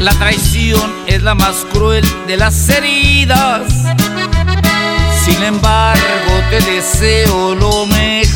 La 0.00 0.10
traición 0.14 0.92
es 1.06 1.22
la 1.22 1.36
más 1.36 1.64
cruel 1.72 2.04
de 2.26 2.36
las 2.36 2.68
heridas. 2.68 3.72
Sin 5.24 5.40
embargo, 5.40 6.32
te 6.50 6.60
deseo 6.62 7.54
lo 7.54 7.86
mejor. 7.86 8.29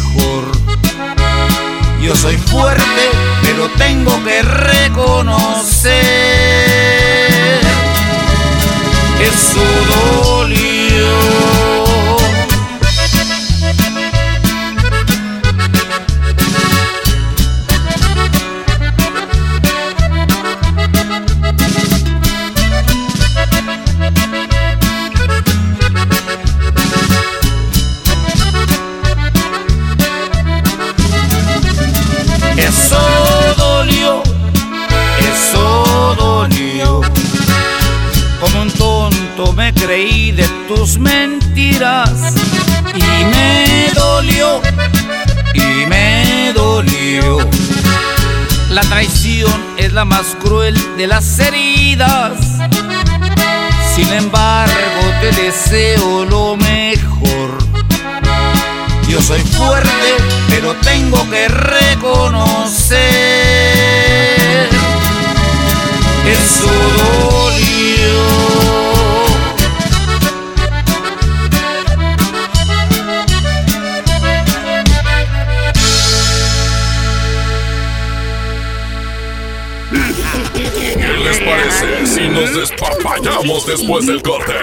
Después 83.85 84.07
del 84.07 84.23
corte? 84.23 84.55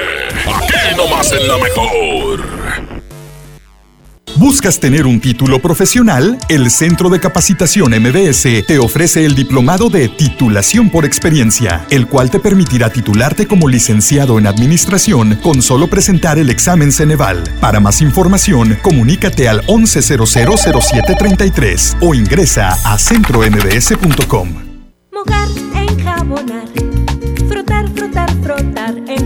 Aquí 0.48 0.96
nomás 0.98 1.32
en 1.32 1.48
la 1.48 1.58
mejor. 1.58 2.42
¿Buscas 4.38 4.80
tener 4.80 5.06
un 5.06 5.20
título 5.20 5.62
profesional? 5.62 6.40
El 6.50 6.72
Centro 6.72 7.10
de 7.10 7.20
Capacitación 7.20 7.92
MBS 7.92 8.66
te 8.66 8.80
ofrece 8.80 9.24
el 9.26 9.36
diplomado 9.36 9.90
de 9.90 10.08
titulación 10.08 10.90
por 10.90 11.04
experiencia, 11.06 11.86
el 11.92 12.08
cual 12.08 12.32
te 12.32 12.40
permitirá 12.40 12.90
titularte 12.90 13.46
como 13.46 13.68
licenciado 13.68 14.40
en 14.40 14.48
administración 14.48 15.36
con 15.44 15.62
solo 15.62 15.88
presentar 15.88 16.40
el 16.40 16.50
examen 16.50 16.92
Ceneval. 16.92 17.44
Para 17.60 17.80
más 17.80 18.02
información, 18.02 18.76
comunícate 18.82 19.48
al 19.50 19.62
11000733 19.68 21.98
o 22.02 22.16
ingresa 22.16 22.76
a 22.86 22.98
centrombs.com. 22.98 24.50
Mojar, 25.12 25.48
enjabonar, 25.76 26.66
frotar, 27.48 27.88
frotar, 27.94 28.32
frotar, 28.42 28.96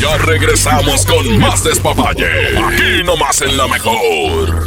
Ya 0.00 0.16
regresamos 0.18 1.06
con 1.06 1.38
más 1.38 1.62
despapalle. 1.62 2.58
Aquí 2.58 3.04
nomás 3.04 3.40
en 3.42 3.56
la 3.56 3.66
mejor. 3.68 4.64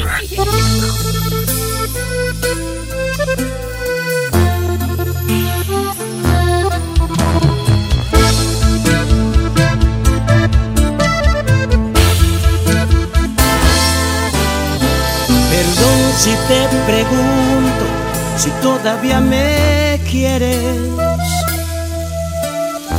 Perdón 15.51 16.13
si 16.17 16.31
te 16.47 16.67
pregunto 16.87 17.85
si 18.37 18.49
todavía 18.61 19.19
me 19.19 19.99
quieres. 20.09 21.18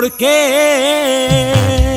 ¿por 0.00 0.10
qué? 0.12 1.90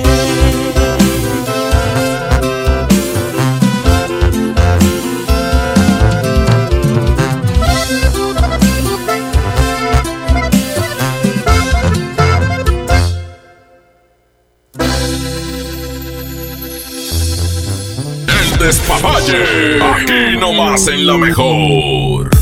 despapalle. 18.59 19.81
Aquí 19.81 20.37
nomás 20.39 20.87
en 20.87 21.05
la 21.05 21.17
mejor. 21.17 22.32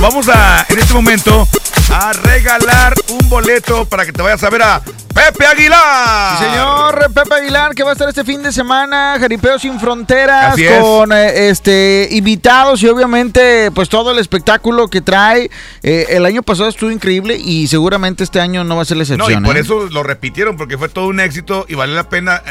Vamos 0.00 0.28
a, 0.28 0.64
en 0.68 0.78
este 0.78 0.94
momento, 0.94 1.46
a 1.92 2.12
regalar 2.12 2.94
un 3.08 3.28
boleto 3.28 3.84
para 3.84 4.06
que 4.06 4.12
te 4.12 4.22
vayas 4.22 4.42
a 4.44 4.50
ver 4.50 4.62
a 4.62 4.80
Pepe 5.12 5.44
Aguilar. 5.46 6.38
Sí, 6.38 6.44
señor 6.44 7.12
Pepe 7.12 7.34
Aguilar, 7.34 7.74
que 7.74 7.82
va 7.82 7.90
a 7.90 7.92
estar 7.92 8.08
este 8.08 8.24
fin 8.24 8.42
de 8.42 8.52
semana, 8.52 9.16
Jaripeo 9.18 9.58
sin 9.58 9.78
Fronteras, 9.80 10.54
con 10.80 11.12
eh, 11.12 11.48
este 11.48 12.08
invitados 12.12 12.82
y 12.82 12.88
obviamente 12.88 13.70
pues 13.72 13.88
todo 13.88 14.12
el 14.12 14.18
espectáculo 14.18 14.88
que 14.88 15.00
trae. 15.00 15.50
Eh, 15.82 16.06
el 16.10 16.24
año 16.24 16.42
pasado 16.42 16.68
estuvo 16.68 16.90
increíble 16.90 17.36
y 17.36 17.66
seguramente 17.66 18.22
este 18.24 18.40
año 18.40 18.62
no 18.64 18.76
va 18.76 18.82
a 18.82 18.84
ser 18.84 18.96
la 18.98 19.04
No, 19.04 19.08
y 19.08 19.12
excepción. 19.12 19.42
por 19.42 19.56
¿eh? 19.56 19.60
eso 19.60 19.88
lo 19.90 20.02
repitieron, 20.04 20.56
porque 20.56 20.78
fue 20.78 20.88
todo 20.88 21.08
un 21.08 21.20
éxito 21.20 21.66
y 21.68 21.74
vale 21.74 21.94
la 21.94 22.08
pena 22.08 22.42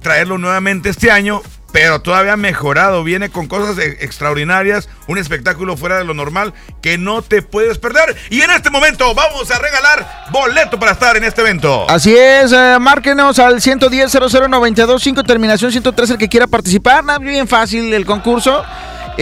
traerlo 0.00 0.38
nuevamente 0.38 0.88
este 0.88 1.10
año, 1.10 1.42
pero 1.72 2.00
todavía 2.00 2.36
mejorado. 2.36 3.04
Viene 3.04 3.30
con 3.30 3.46
cosas 3.46 3.78
e- 3.78 3.98
extraordinarias, 4.04 4.88
un 5.06 5.18
espectáculo 5.18 5.76
fuera 5.76 5.98
de 5.98 6.04
lo 6.04 6.14
normal 6.14 6.54
que 6.82 6.98
no 6.98 7.22
te 7.22 7.42
puedes 7.42 7.78
perder. 7.78 8.16
Y 8.30 8.40
en 8.42 8.50
este 8.50 8.70
momento 8.70 9.14
vamos 9.14 9.50
a 9.50 9.58
regalar 9.58 10.26
boleto 10.30 10.78
para 10.78 10.92
estar 10.92 11.16
en 11.16 11.24
este 11.24 11.40
evento. 11.42 11.88
Así 11.88 12.16
es, 12.16 12.52
eh, 12.52 12.76
márquenos 12.80 13.38
al 13.38 13.60
110 13.60 14.10
00925 14.12 15.22
terminación 15.24 15.72
103 15.72 16.10
el 16.10 16.18
que 16.18 16.28
quiera 16.28 16.46
participar. 16.46 17.04
Bien 17.20 17.46
fácil 17.46 17.92
el 17.92 18.04
concurso. 18.04 18.64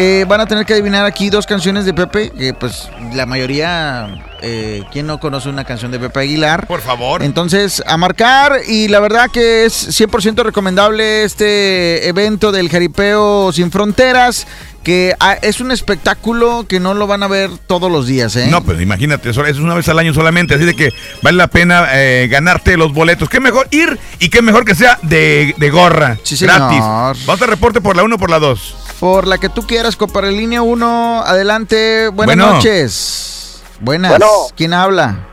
Eh, 0.00 0.24
van 0.28 0.40
a 0.40 0.46
tener 0.46 0.64
que 0.64 0.74
adivinar 0.74 1.04
aquí 1.04 1.28
dos 1.28 1.44
canciones 1.44 1.84
de 1.84 1.92
Pepe, 1.92 2.30
que 2.30 2.54
pues 2.54 2.88
la 3.14 3.26
mayoría, 3.26 4.22
eh, 4.42 4.84
¿quién 4.92 5.08
no 5.08 5.18
conoce 5.18 5.48
una 5.48 5.64
canción 5.64 5.90
de 5.90 5.98
Pepe 5.98 6.20
Aguilar? 6.20 6.68
Por 6.68 6.80
favor. 6.80 7.20
Entonces, 7.24 7.82
a 7.84 7.96
marcar 7.96 8.60
y 8.68 8.86
la 8.86 9.00
verdad 9.00 9.28
que 9.28 9.64
es 9.64 10.00
100% 10.00 10.44
recomendable 10.44 11.24
este 11.24 12.06
evento 12.06 12.52
del 12.52 12.68
Jaripeo 12.68 13.50
Sin 13.52 13.72
Fronteras, 13.72 14.46
que 14.84 15.16
ah, 15.18 15.32
es 15.42 15.60
un 15.60 15.72
espectáculo 15.72 16.64
que 16.68 16.78
no 16.78 16.94
lo 16.94 17.08
van 17.08 17.24
a 17.24 17.26
ver 17.26 17.50
todos 17.66 17.90
los 17.90 18.06
días, 18.06 18.36
¿eh? 18.36 18.46
No, 18.52 18.62
pues 18.62 18.80
imagínate, 18.80 19.30
eso 19.30 19.44
es 19.44 19.58
una 19.58 19.74
vez 19.74 19.88
al 19.88 19.98
año 19.98 20.14
solamente, 20.14 20.54
así 20.54 20.64
de 20.64 20.76
que 20.76 20.92
vale 21.22 21.38
la 21.38 21.48
pena 21.48 21.88
eh, 21.94 22.28
ganarte 22.30 22.76
los 22.76 22.92
boletos. 22.92 23.28
Qué 23.28 23.40
mejor 23.40 23.66
ir 23.72 23.98
y 24.20 24.28
qué 24.28 24.42
mejor 24.42 24.64
que 24.64 24.76
sea 24.76 24.96
de, 25.02 25.56
de 25.58 25.70
gorra, 25.70 26.18
señor. 26.22 26.54
gratis. 26.54 27.26
¿Vas 27.26 27.42
a 27.42 27.46
reporte 27.46 27.80
por 27.80 27.96
la 27.96 28.04
1 28.04 28.14
o 28.14 28.18
por 28.18 28.30
la 28.30 28.38
2? 28.38 28.76
Por 29.00 29.26
la 29.28 29.38
que 29.38 29.48
tú 29.48 29.66
quieras, 29.66 29.96
para 29.96 30.28
línea 30.28 30.62
1, 30.62 31.22
adelante. 31.24 32.08
Buenas 32.08 32.36
Bueno. 32.36 32.54
noches. 32.54 33.62
Buenas. 33.80 34.10
Bueno. 34.10 34.26
¿Quién 34.56 34.74
habla? 34.74 35.28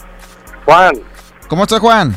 Juan. 0.66 0.94
¿Cómo 1.48 1.64
estás, 1.64 1.80
Juan? 1.80 2.16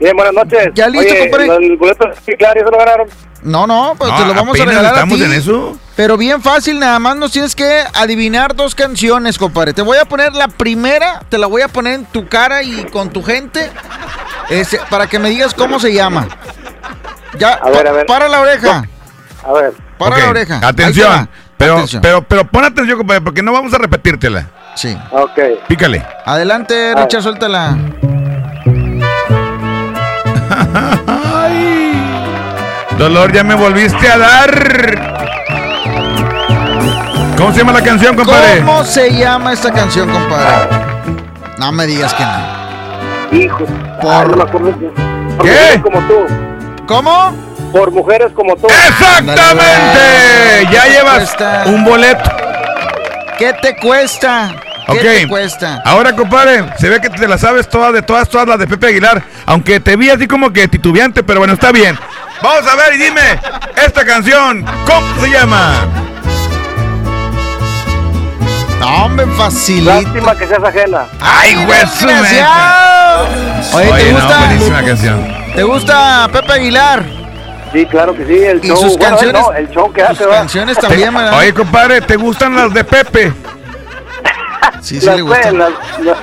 Bien, 0.00 0.16
buenas 0.16 0.34
noches. 0.34 0.70
Ya 0.74 0.88
listo, 0.88 1.12
Oye, 1.12 1.30
compadre. 1.30 1.56
El 1.66 1.76
boleto 1.76 2.04
sí, 2.26 2.32
claro, 2.36 2.54
¿ya 2.60 2.64
se 2.66 2.70
lo 2.72 2.78
ganaron? 2.78 3.08
No, 3.42 3.66
no, 3.66 3.94
pues 3.96 4.10
No, 4.10 4.16
te 4.18 4.24
lo 4.26 4.34
vamos 4.34 4.60
a 4.60 4.64
regalar 4.64 4.92
a 4.92 4.96
estamos 4.96 5.18
ti. 5.18 5.24
en 5.24 5.32
eso. 5.32 5.78
Pero 5.94 6.16
bien 6.16 6.42
fácil, 6.42 6.78
nada 6.80 6.98
más 6.98 7.16
nos 7.16 7.30
tienes 7.32 7.54
que 7.54 7.84
adivinar 7.94 8.54
dos 8.56 8.74
canciones, 8.74 9.38
compadre. 9.38 9.72
Te 9.74 9.82
voy 9.82 9.98
a 9.98 10.04
poner 10.04 10.32
la 10.34 10.48
primera, 10.48 11.22
te 11.28 11.38
la 11.38 11.46
voy 11.46 11.62
a 11.62 11.68
poner 11.68 11.94
en 11.94 12.04
tu 12.06 12.28
cara 12.28 12.62
y 12.62 12.84
con 12.86 13.10
tu 13.10 13.22
gente, 13.22 13.70
este, 14.50 14.80
para 14.90 15.06
que 15.08 15.18
me 15.20 15.28
digas 15.30 15.54
cómo 15.54 15.78
se 15.80 15.92
llama. 15.92 16.26
Ya, 17.38 17.54
A 17.54 17.70
ver, 17.70 17.86
a 17.86 17.92
ver. 17.92 18.06
para 18.06 18.28
la 18.28 18.40
oreja. 18.40 18.84
A 19.44 19.52
ver. 19.52 19.72
Para 19.98 20.18
la 20.18 20.30
oreja. 20.30 20.60
Atención. 20.62 21.28
Pero, 21.56 21.74
Atención. 21.74 22.02
pero, 22.02 22.22
pero 22.22 22.44
pon 22.46 22.64
atención, 22.64 22.98
compadre, 22.98 23.20
porque 23.20 23.42
no 23.42 23.52
vamos 23.52 23.72
a 23.74 23.78
repetírtela. 23.78 24.46
Sí. 24.74 24.96
Ok. 25.10 25.38
Pícale. 25.68 26.04
Adelante. 26.24 26.94
Richard, 26.96 27.22
suéltala. 27.22 27.76
Dolor, 32.98 33.32
ya 33.32 33.42
me 33.42 33.54
volviste 33.54 34.08
a 34.08 34.18
dar. 34.18 34.50
¿Cómo 37.36 37.52
se 37.52 37.58
llama 37.58 37.72
la 37.72 37.82
canción, 37.82 38.14
compadre? 38.16 38.58
¿Cómo 38.60 38.84
se 38.84 39.10
llama 39.12 39.52
esta 39.52 39.72
canción, 39.72 40.08
compadre? 40.10 40.68
No 41.58 41.72
me 41.72 41.86
digas 41.86 42.14
que 42.14 42.24
no. 42.24 43.42
Hijo. 43.42 43.64
Por- 44.00 44.12
Ah, 44.12 44.24
no 44.28 44.36
me 44.36 44.42
acuerdo. 44.42 44.72
Por 45.36 45.46
¿Qué? 45.46 45.80
como 45.82 46.00
tú. 46.06 46.14
¿Cómo? 46.86 47.34
Por 47.72 47.90
mujeres 47.90 48.28
como 48.34 48.54
tú. 48.56 48.66
¡Exactamente! 48.66 50.68
Ya 50.70 50.86
llevas 50.86 51.18
cuesta? 51.18 51.62
un 51.66 51.84
boleto. 51.84 52.30
¿Qué 53.38 53.52
te 53.54 53.76
cuesta? 53.76 54.54
¿Qué 54.92 54.98
te 54.98 55.28
cuesta? 55.28 55.80
Ahora, 55.84 56.14
compadre, 56.14 56.64
se 56.78 56.88
ve 56.88 57.00
que 57.00 57.08
te 57.08 57.26
la 57.26 57.38
sabes 57.38 57.68
todas, 57.68 57.92
de 57.92 58.02
todas, 58.02 58.28
todas 58.28 58.46
las 58.46 58.58
de 58.58 58.66
Pepe 58.66 58.88
Aguilar. 58.88 59.22
Aunque 59.46 59.80
te 59.80 59.96
vi 59.96 60.10
así 60.10 60.26
como 60.28 60.52
que 60.52 60.68
titubeante, 60.68 61.22
pero 61.22 61.40
bueno, 61.40 61.54
está 61.54 61.72
bien. 61.72 61.98
Vamos 62.42 62.70
a 62.70 62.76
ver 62.76 62.94
y 62.94 62.98
dime, 62.98 63.40
esta 63.84 64.04
canción, 64.04 64.64
¿cómo 64.84 65.22
se 65.24 65.30
llama? 65.30 65.86
No, 68.80 69.04
hombre, 69.04 69.26
facilito. 69.36 70.02
Lástima 70.02 70.36
que 70.36 70.46
seas 70.48 70.64
ajena. 70.64 71.06
¡Ay, 71.20 71.54
güey! 71.54 71.78
Oye, 73.72 73.86
¿te 73.86 73.92
Oye, 73.92 74.12
no, 74.12 74.18
gusta? 74.18 74.38
buenísima 74.38 74.82
canción. 74.82 75.34
¿Te 75.54 75.62
gusta 75.62 76.28
Pepe 76.32 76.52
Aguilar? 76.52 77.21
Sí, 77.72 77.86
claro 77.86 78.14
que 78.14 78.26
sí. 78.26 78.34
El 78.44 78.62
¿Y 78.62 78.68
show. 78.68 78.76
sus 78.76 78.96
bueno, 78.98 79.16
canciones? 79.16 79.42
no, 79.42 79.52
el 79.52 79.70
show 79.70 79.92
que 79.92 80.00
Sus 80.02 80.10
hace, 80.10 80.28
canciones 80.28 80.78
también, 80.78 81.14
¿verdad? 81.14 81.38
Oye, 81.38 81.54
compadre, 81.54 82.00
¿te 82.02 82.16
gustan 82.16 82.54
las 82.54 82.72
de 82.74 82.84
Pepe? 82.84 83.32
Sí, 84.80 85.00
sí 85.00 85.06
Las 85.06 85.16
le 85.16 85.22
gusta. 85.22 85.42
sé, 85.44 85.52
las- 85.52 85.70
las- 86.00 86.18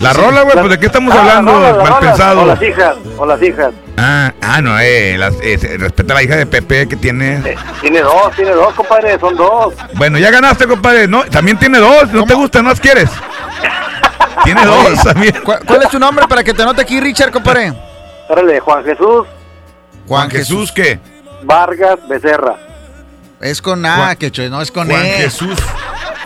La 0.00 0.12
rola, 0.12 0.42
güey, 0.42 0.54
pues 0.56 0.70
de 0.70 0.78
qué 0.80 0.86
estamos 0.86 1.14
Ah, 1.14 1.20
hablando, 1.20 1.52
mal 1.52 1.76
rolas, 1.76 1.98
pensado. 2.00 2.42
O 2.42 2.46
las 2.46 2.62
hijas, 2.62 2.94
o 3.18 3.26
las 3.26 3.42
hijas. 3.42 3.72
Ah, 3.98 4.32
ah, 4.42 4.60
no, 4.62 4.78
eh, 4.80 5.16
las- 5.18 5.34
eh, 5.42 5.76
respeta 5.78 6.12
a 6.14 6.16
la 6.16 6.22
hija 6.22 6.36
de 6.36 6.46
Pepe 6.46 6.88
que 6.88 6.96
tiene. 6.96 7.56
Tiene 7.80 8.00
dos, 8.00 8.32
tiene 8.36 8.52
dos, 8.52 8.72
compadre, 8.74 9.18
son 9.18 9.36
dos. 9.36 9.74
Bueno, 9.94 10.18
ya 10.18 10.30
ganaste, 10.30 10.66
compadre. 10.66 11.06
No, 11.08 11.24
también 11.24 11.58
tiene 11.58 11.78
dos. 11.78 12.10
No 12.12 12.24
te 12.24 12.34
gusta, 12.34 12.62
no 12.62 12.70
las 12.70 12.80
quieres. 12.80 13.10
Tiene 14.44 14.64
dos 14.64 15.02
también. 15.02 15.34
¿Cuál, 15.44 15.60
cuál 15.66 15.82
es 15.82 15.88
tu 15.90 15.98
nombre 15.98 16.26
para 16.28 16.42
que 16.42 16.54
te 16.54 16.62
anote 16.62 16.80
aquí, 16.82 17.00
Richard, 17.00 17.32
compadre? 17.32 17.72
Órale, 18.28 18.60
Juan 18.60 18.84
Jesús 18.84 19.26
Juan 20.08 20.30
Jesús, 20.30 20.72
¿qué? 20.72 20.98
Vargas 21.42 21.96
Becerra. 22.08 22.56
Es 23.40 23.62
con 23.62 23.84
A, 23.86 23.96
Juan- 23.96 24.16
que 24.16 24.48
no 24.48 24.60
es 24.60 24.72
con 24.72 24.88
Juan 24.88 25.04
E. 25.06 25.10
Jesús. 25.18 25.56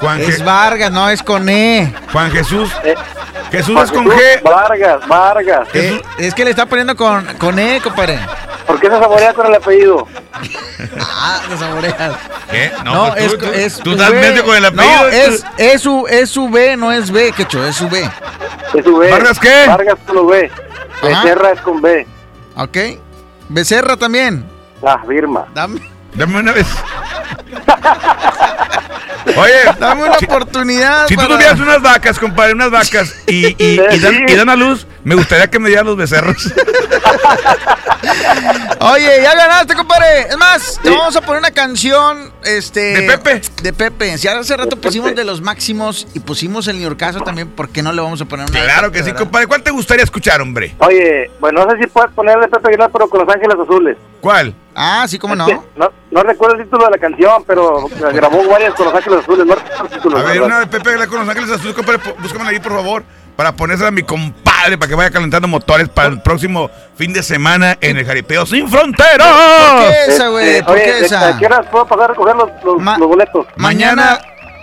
Juan, 0.01 0.21
Es 0.21 0.41
Je- 0.41 0.45
Vargas, 0.45 0.91
no 0.91 1.09
es 1.11 1.23
con 1.23 1.49
E. 1.49 1.93
Juan 2.13 2.31
Jesús. 2.31 2.71
Eh, 2.85 2.95
Jesús 3.51 3.75
Juan 3.75 3.85
es 3.85 3.93
con 3.93 4.05
Jesús 4.11 4.21
G. 4.23 4.43
Vargas, 4.43 5.07
Vargas. 5.09 5.69
Eh, 5.75 6.01
es 6.19 6.35
que 6.35 6.45
le 6.45 6.51
está 6.51 6.67
poniendo 6.67 6.97
con, 6.97 7.25
con 7.39 7.59
E, 7.59 7.81
compadre. 7.83 8.19
¿Por 8.67 8.81
qué 8.81 8.87
se 8.89 8.99
saborea 8.99 9.35
con 9.35 9.47
el 9.47 9.55
apellido? 9.55 10.07
Ah, 10.99 11.41
te 11.49 11.57
saboreas. 11.57 12.15
¿Qué? 12.51 12.73
No, 12.85 12.95
No, 13.07 13.13
pues 13.15 13.25
es, 13.33 13.39
tú, 13.39 13.47
es 13.53 13.79
tú 13.79 13.91
estás 13.93 14.11
V. 14.11 14.21
medio 14.21 14.45
con 14.45 14.57
el 14.57 14.65
apellido. 14.65 15.03
No, 15.03 15.07
es, 15.09 15.45
es, 15.59 15.83
su, 15.83 16.07
es 16.09 16.31
su 16.31 16.49
B, 16.49 16.77
no 16.77 16.91
es 16.91 17.11
B, 17.13 17.31
quecho, 17.33 17.65
es 17.65 17.77
su 17.77 17.89
B. 17.89 18.09
Es 18.75 18.85
su 18.85 18.97
B. 18.97 19.11
¿Vargas 19.11 19.39
qué? 19.39 19.67
Vargas 19.69 19.99
con 20.07 20.17
V. 20.19 20.51
Becerra 21.03 21.53
es 21.53 21.61
con 21.61 21.81
B. 21.81 22.07
¿Ok? 22.57 22.77
Becerra 23.53 23.97
también. 23.97 24.45
Ah, 24.83 25.03
Birma. 25.07 25.47
Dame, 25.55 25.81
Dame 26.15 26.39
una 26.41 26.53
vez. 26.53 26.67
Oye, 29.37 29.55
dame 29.79 30.03
una 30.05 30.17
oportunidad. 30.17 31.07
si 31.07 31.17
tú 31.17 31.27
tuvieras 31.27 31.59
unas 31.59 31.81
vacas, 31.81 32.19
compadre, 32.19 32.53
unas 32.55 32.71
vacas 32.71 33.15
y, 33.27 33.47
y, 33.47 33.81
y 33.81 33.99
dan, 33.99 34.29
y 34.29 34.35
dan 34.35 34.49
a 34.51 34.57
luz, 34.57 34.87
me 35.05 35.15
gustaría 35.15 35.49
que 35.49 35.59
me 35.59 35.69
dieran 35.69 35.87
los 35.87 35.97
becerros. 35.97 36.53
Oye, 38.81 39.23
ya 39.23 39.35
ganaste, 39.35 39.75
compadre. 39.75 40.23
Es 40.29 40.37
más, 40.37 40.81
te 40.83 40.91
vamos 40.91 41.15
a 41.17 41.21
poner 41.21 41.39
una 41.39 41.53
canción 41.53 42.33
este, 42.45 42.81
¿De 42.81 43.03
Pepe? 43.03 43.41
De 43.63 43.73
Pepe. 43.73 44.19
Si 44.19 44.27
hace 44.29 44.57
rato 44.57 44.77
pusimos 44.77 45.15
de 45.15 45.25
los 45.25 45.41
máximos 45.41 46.07
y 46.15 46.21
pusimos 46.21 46.67
el 46.69 46.81
New 46.81 46.97
Caso 46.97 47.21
también, 47.21 47.49
¿por 47.49 47.69
qué 47.69 47.83
no 47.83 47.93
le 47.93 48.03
vamos 48.03 48.21
a 48.21 48.25
poner 48.25 48.51
una? 48.51 48.59
de 48.59 48.65
Claro 48.65 48.89
Pepe, 48.89 48.99
que 48.99 49.05
sí, 49.05 49.11
verdad? 49.13 49.21
compadre. 49.23 49.47
¿Cuál 49.47 49.63
te 49.63 49.71
gustaría 49.71 50.05
escuchar, 50.05 50.41
hombre? 50.41 50.75
Oye, 50.79 51.31
bueno, 51.41 51.65
no 51.65 51.71
sé 51.73 51.79
si 51.83 51.87
puedes 51.87 52.11
ponerle 52.13 52.49
Pepe 52.49 52.69
Aguilar, 52.69 52.91
pero 52.93 53.09
con 53.09 53.25
Los 53.25 53.35
Ángeles 53.35 53.57
Azules. 53.63 53.97
¿Cuál? 54.21 54.55
Ah, 54.75 55.05
sí, 55.09 55.19
cómo 55.19 55.35
no. 55.37 55.47
Es 55.49 55.59
que 55.59 55.61
no, 55.77 55.91
no 56.11 56.23
recuerdo 56.23 56.57
el 56.57 56.65
título 56.65 56.85
de 56.87 56.91
la 56.93 56.99
canción, 56.99 57.45
pero 57.47 57.87
grabó 58.13 58.47
varias 58.49 58.75
con 58.75 58.87
Los 58.87 58.95
Ángeles 58.95 59.21
Azules. 59.21 59.47
No 59.47 59.55
recuerdo 59.55 59.85
el 59.85 59.91
título. 59.91 60.19
A 60.19 60.23
ver, 60.23 60.43
una 60.43 60.61
de 60.61 60.67
Pepe 60.67 60.95
con 61.09 61.21
Los 61.21 61.29
Ángeles 61.29 61.51
Azules, 61.51 61.75
compadre. 61.75 62.01
Búscamela 62.21 62.51
ahí, 62.51 62.59
por 62.59 62.73
favor, 62.73 63.03
para 63.37 63.53
ponérsela 63.55 63.89
a 63.89 63.93
mi 63.93 64.03
compadre, 64.03 64.79
para 64.79 64.89
que 64.89 64.95
vaya 64.95 65.11
calentando 65.11 65.47
motores 65.49 65.89
para 65.89 66.09
el 66.09 66.23
próximo 66.23 66.71
fin 66.97 67.13
de 67.13 67.23
semana 67.23 67.77
en 67.81 67.97
el 67.99 68.07
Jaripeo 68.07 68.47
Sin 68.47 68.69
Fronteras. 68.69 69.29
¿Por 69.29 69.89
qué 69.89 70.05
esa, 70.09 70.29
güey? 70.29 70.49
Este, 70.49 70.65
¿Por 70.65 70.75
oye, 70.75 70.85
qué 70.85 70.93
¿de- 70.93 71.07
esa? 71.07 71.29
¿A 71.29 71.39
qué 71.39 71.47
horas 71.47 71.67
puedo 71.71 71.87
pasar 71.87 72.05
a 72.05 72.09
recoger 72.09 72.37
los, 72.37 72.49
los, 72.65 72.79
Ma- 72.81 72.97
los 72.99 73.09
boletos? 73.09 73.47
Mañana 73.57 74.21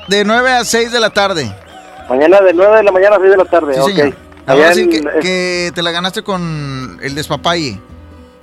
de 0.07 0.23
9 0.25 0.51
a 0.53 0.63
6 0.65 0.91
de 0.91 0.99
la 0.99 1.09
tarde. 1.11 1.53
Mañana 2.09 2.39
de 2.41 2.53
9 2.53 2.77
de 2.77 2.83
la 2.83 2.91
mañana 2.91 3.15
a 3.17 3.19
6 3.19 3.29
de 3.31 3.37
la 3.37 3.45
tarde. 3.45 3.73
Sí, 3.75 3.79
ok. 3.81 3.87
señor. 3.89 4.13
A 4.47 4.55
decir 4.55 4.83
en- 4.85 4.89
que, 5.03 5.19
que 5.19 5.71
te 5.75 5.83
la 5.83 5.91
ganaste 5.91 6.23
con 6.23 6.97
el 7.03 7.13
despapalle. 7.13 7.79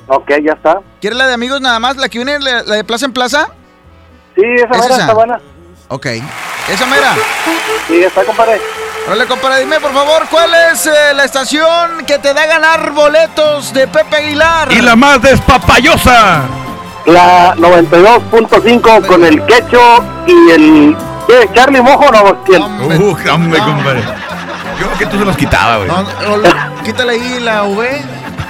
Ok, 0.09 0.31
ya 0.43 0.53
está. 0.53 0.81
¿Quieres 1.01 1.19
la 1.19 1.27
de 1.27 1.35
amigos 1.35 1.61
nada 1.61 1.79
más? 1.81 1.97
¿La 1.97 2.09
que 2.09 2.19
viene, 2.19 2.39
la, 2.39 2.63
la 2.63 2.77
de 2.77 2.85
plaza 2.85 3.07
en 3.07 3.13
plaza? 3.13 3.49
Sí, 4.37 4.43
esa 4.57 4.65
¿Es 4.67 4.71
manera 4.71 4.95
esa? 4.95 5.01
está 5.03 5.15
buena. 5.15 5.41
Ok. 5.89 6.07
Esa 6.07 6.87
mera. 6.87 7.15
Sí, 7.89 8.03
está, 8.03 8.25
compadre. 8.25 8.61
Órale, 9.07 9.27
compadre, 9.27 9.61
dime 9.61 9.79
por 9.79 9.93
favor, 9.93 10.27
¿cuál 10.29 10.51
es 10.73 10.85
eh, 10.87 11.15
la 11.15 11.25
estación 11.25 12.05
que 12.07 12.19
te 12.19 12.35
da 12.35 12.43
a 12.43 12.47
ganar 12.47 12.91
boletos 12.91 13.73
de 13.73 13.87
Pepe 13.87 14.17
Aguilar? 14.17 14.73
Y 14.73 14.81
la 14.81 14.97
más 14.97 15.23
despapayosa. 15.23 16.43
La 17.07 17.55
92.5 17.55 19.07
con 19.07 19.25
el 19.25 19.45
quecho 19.47 20.05
y 20.27 20.51
el... 20.51 20.97
¿Qué? 21.29 21.49
¿Charlie 21.55 21.81
Mojo 21.81 22.11
no? 22.11 22.43
¿Quién? 22.45 22.63
Uh, 22.63 23.17
hombre, 23.33 23.61
compadre. 23.61 24.03
Yo 24.81 24.87
creo 24.87 24.99
que 24.99 25.07
tú 25.07 25.19
se 25.19 25.25
los 25.25 25.37
quitaba, 25.37 25.77
güey. 25.79 25.89
No, 25.89 26.03
no, 26.03 26.37
no, 26.39 26.83
quítale 26.83 27.13
ahí 27.13 27.41
la 27.41 27.63
V. 27.63 28.03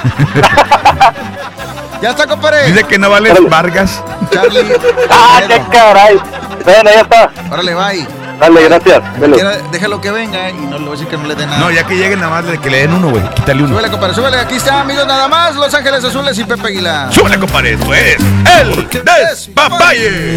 ya 2.03 2.11
está, 2.11 2.27
compadre. 2.27 2.67
Dice 2.67 2.85
que 2.85 2.99
no 2.99 3.11
vale 3.11 3.33
Vargas. 3.49 4.03
Charlie. 4.31 4.73
¡Ah, 5.11 5.41
qué 5.47 5.61
caray! 5.73 6.17
Bueno, 6.65 6.91
ya 6.95 7.01
está. 7.03 7.31
Órale, 7.51 7.75
bye. 7.75 8.07
Dale, 8.41 8.65
gracias. 8.65 9.01
Quiera- 9.19 9.57
déjalo 9.73 9.99
que 10.01 10.11
venga 10.11 10.51
y 10.51 10.55
no 10.55 10.77
le 10.79 10.85
voy 10.85 10.89
a 10.89 10.91
decir 10.93 11.07
que 11.09 11.17
no 11.17 11.25
le 11.27 11.35
dé 11.35 11.47
nada. 11.47 11.59
No, 11.59 11.71
ya 11.71 11.85
que 11.87 11.95
lleguen 11.97 12.21
nada 12.21 12.31
más 12.33 12.45
de 12.47 12.59
que 12.59 12.69
le 12.69 12.79
den 12.83 12.93
uno, 12.93 13.09
güey. 13.09 13.23
Quítale 13.31 13.61
uno. 13.63 13.69
Súbele, 13.73 13.91
compadre, 13.91 14.15
súbele. 14.15 14.37
Aquí 14.39 14.57
está, 14.57 14.81
amigos, 14.83 15.07
nada 15.07 15.27
más. 15.27 15.55
Los 15.57 15.73
Ángeles 15.73 16.05
Azules 16.05 16.39
y 16.39 16.45
Pepe 16.45 16.67
Aguilar. 16.69 17.13
Súbele, 17.15 17.39
compadre. 17.39 17.73
Esto 17.73 17.95
es 17.95 18.17
el 18.61 18.89
despapalle. 19.31 20.37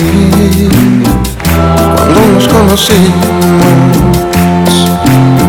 Cuando 1.97 2.21
nos 2.35 2.47
conocimos, 2.47 3.65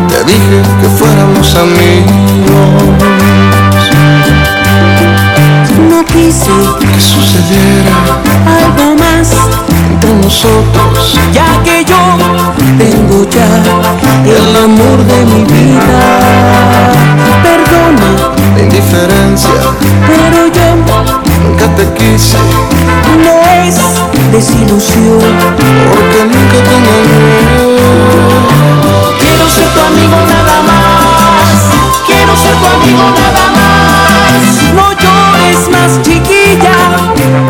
te 0.09 0.23
dije 0.25 0.61
que 0.81 0.87
fuéramos 0.97 1.55
amigos. 1.55 3.00
No 5.91 6.03
quise 6.05 6.49
Que 6.79 6.99
sucediera 7.01 7.95
algo 8.59 8.95
más, 8.95 9.29
entre 9.89 10.13
nosotros. 10.15 11.19
ya 11.33 11.61
que 11.63 11.83
yo 11.85 11.97
tengo 12.77 13.27
ya 13.29 13.47
el 14.25 14.55
amor 14.63 14.97
de 15.05 15.25
mi 15.25 15.43
vida. 15.43 15.99
Perdona, 17.43 18.09
La 18.55 18.61
indiferencia, 18.63 19.49
pero 20.07 20.47
yo 20.47 20.67
nunca 20.75 21.67
te 21.75 21.85
quise. 21.93 22.37
no 23.25 23.35
es 23.65 23.75
desilusión. 24.31 25.19
Porque 25.91 26.19
nunca 26.31 26.57
te 26.67 26.73
engañé. 26.79 27.21
Quiero 29.19 29.45
ser 29.55 29.67
tu 29.75 29.79
amigo 29.91 30.17
nada 30.35 30.57
más. 30.69 31.57
Quiero 32.07 32.33
ser 32.43 32.55
tu 32.61 32.67
amigo 32.75 33.03
nada 33.21 33.45
más. 33.57 34.41
No 34.75 34.85
llores 34.93 35.20
chiquilla. 36.01 36.75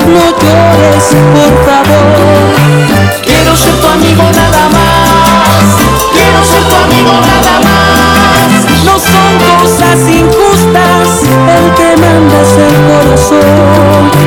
No 0.08 0.26
llores, 0.42 1.06
por 1.34 1.54
favor. 1.66 2.08
Quiero 3.24 3.56
ser 3.56 3.76
tu 3.82 3.88
amigo 3.88 4.24
nada 4.24 4.70
más. 4.70 5.66
Quiero 6.14 6.44
ser 6.46 6.64
tu 6.70 6.76
amigo 6.76 7.12
nada 7.12 7.60
más. 7.68 8.84
No 8.86 9.00
son 9.00 9.32
cosas 9.60 10.00
injustas 10.10 11.24
el 11.58 11.74
que 11.76 11.90
mandas 12.02 12.52
el 12.58 12.76
corazón. 12.88 14.21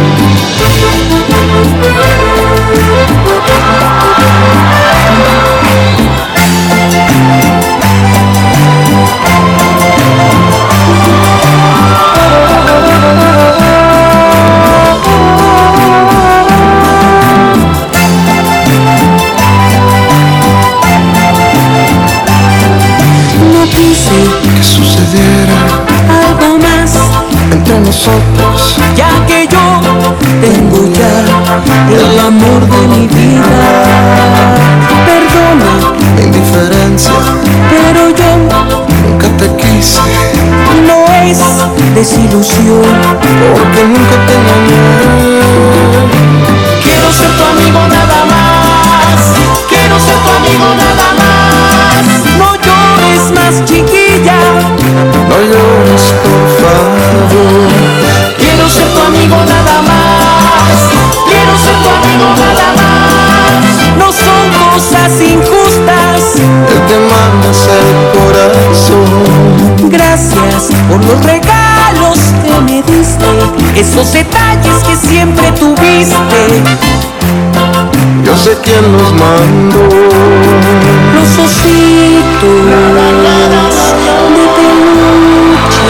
Porque 42.46 43.84
nunca 43.84 44.16
te 44.26 44.34
engañé. 44.34 44.82
Quiero 46.82 47.10
ser 47.10 47.30
tu 47.38 47.42
amigo 47.42 47.80
nada 47.88 48.24
más. 48.26 49.18
Quiero 49.66 49.98
ser 49.98 50.18
tu 50.22 50.30
amigo 50.30 50.68
nada 50.76 51.08
más. 51.20 52.04
No 52.36 52.54
llores 52.56 53.32
más, 53.32 53.64
chiquilla. 53.64 54.38
No 55.30 55.36
llores, 55.50 56.04
por 56.22 56.44
favor. 56.60 57.70
Quiero 58.36 58.68
ser 58.68 58.88
tu 58.92 59.00
amigo 59.00 59.36
nada 59.36 59.80
más. 59.80 60.76
Quiero 61.26 61.56
ser 61.64 61.76
tu 61.82 61.88
amigo 61.88 62.28
nada 62.44 62.68
más. 62.76 63.64
No 63.96 64.12
son 64.12 64.44
cosas 64.68 65.12
injustas. 65.18 66.36
El 66.36 66.80
que 66.88 66.98
mandas 67.10 67.68
el 67.80 67.88
corazón. 68.18 69.08
Gracias 69.90 70.62
por 70.90 71.02
los 71.06 71.24
regalos. 71.24 71.53
Esos 73.76 74.12
detalles 74.12 74.76
que 74.86 74.96
siempre 74.96 75.50
tuviste. 75.52 76.14
Yo 78.24 78.36
sé 78.36 78.56
quién 78.62 78.92
los 78.92 79.12
mandó. 79.12 79.80
Los 81.14 81.38
ositos 81.38 82.52
de 84.36 84.46
peluche. 84.54 85.82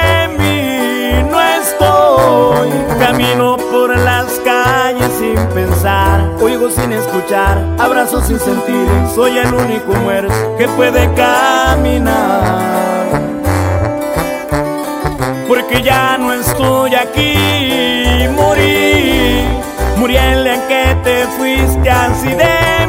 camino 2.99 3.57
por 3.57 3.97
las 3.97 4.25
calles 4.45 5.09
sin 5.17 5.35
pensar, 5.47 6.29
oigo 6.41 6.69
sin 6.69 6.91
escuchar, 6.91 7.57
abrazo 7.79 8.21
sin 8.21 8.39
sentir, 8.39 8.87
soy 9.13 9.37
el 9.37 9.53
único 9.53 9.93
muerto 9.93 10.33
que 10.57 10.67
puede 10.69 11.11
caminar. 11.13 12.81
Porque 15.47 15.81
ya 15.81 16.17
no 16.17 16.33
estoy 16.33 16.95
aquí, 16.95 18.27
morí, 18.35 19.43
morí 19.97 20.17
el 20.17 20.47
en 20.47 20.61
que 20.67 20.97
te 21.03 21.27
fuiste 21.37 21.89
así 21.89 22.29
de 22.29 22.80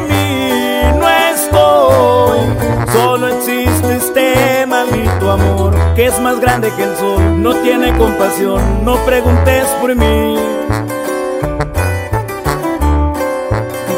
que 5.95 6.07
es 6.07 6.19
más 6.19 6.39
grande 6.39 6.71
que 6.75 6.83
el 6.83 6.95
sol, 6.97 7.41
no 7.41 7.53
tiene 7.57 7.95
compasión, 7.97 8.83
no 8.83 8.95
preguntes 9.05 9.65
por 9.79 9.95
mí. 9.95 10.35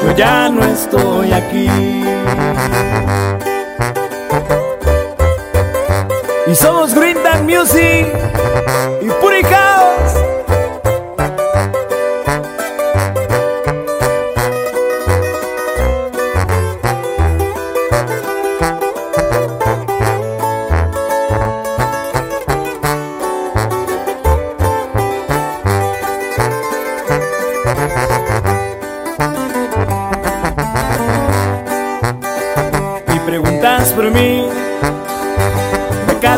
Yo 0.03 0.15
ya 0.15 0.49
no 0.49 0.63
estoy 0.65 1.31
aquí. 1.31 1.69
Y 6.47 6.55
somos 6.55 6.93
Green 6.93 7.17
Music 7.45 8.07
y 9.01 9.09
Puri 9.21 9.41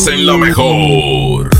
Nomás 0.00 0.14
en 0.14 0.26
la 0.26 0.36
mejor. 0.38 1.50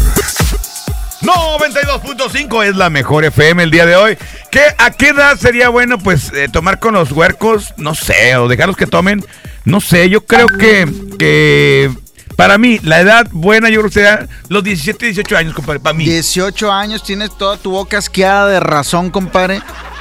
92.5 1.20 2.64
es 2.64 2.76
la 2.76 2.88
mejor 2.88 3.24
FM 3.24 3.62
el 3.62 3.70
día 3.70 3.84
de 3.84 3.96
hoy. 3.96 4.16
¿Qué, 4.50 4.62
¿A 4.78 4.90
qué 4.90 5.08
edad 5.08 5.36
sería 5.36 5.68
bueno 5.68 5.98
pues 5.98 6.32
eh, 6.32 6.48
tomar 6.50 6.78
con 6.78 6.94
los 6.94 7.12
huercos? 7.12 7.74
No 7.76 7.94
sé, 7.94 8.36
o 8.36 8.48
dejarlos 8.48 8.76
que 8.76 8.86
tomen. 8.86 9.24
No 9.64 9.80
sé, 9.80 10.08
yo 10.08 10.24
creo 10.24 10.46
que, 10.46 10.88
que 11.18 11.90
para 12.36 12.56
mí 12.56 12.78
la 12.82 13.00
edad 13.00 13.26
buena 13.30 13.68
yo 13.68 13.80
creo 13.80 13.90
que 13.90 13.94
sería 13.94 14.28
los 14.48 14.64
17, 14.64 15.06
18 15.06 15.36
años, 15.36 15.54
compadre, 15.54 15.80
para 15.80 15.94
mí. 15.94 16.04
18 16.06 16.72
años, 16.72 17.02
tienes 17.02 17.36
toda 17.36 17.58
tu 17.58 17.72
boca 17.72 17.98
asqueada 17.98 18.48
de 18.48 18.60
razón, 18.60 19.10
compadre. 19.10 19.60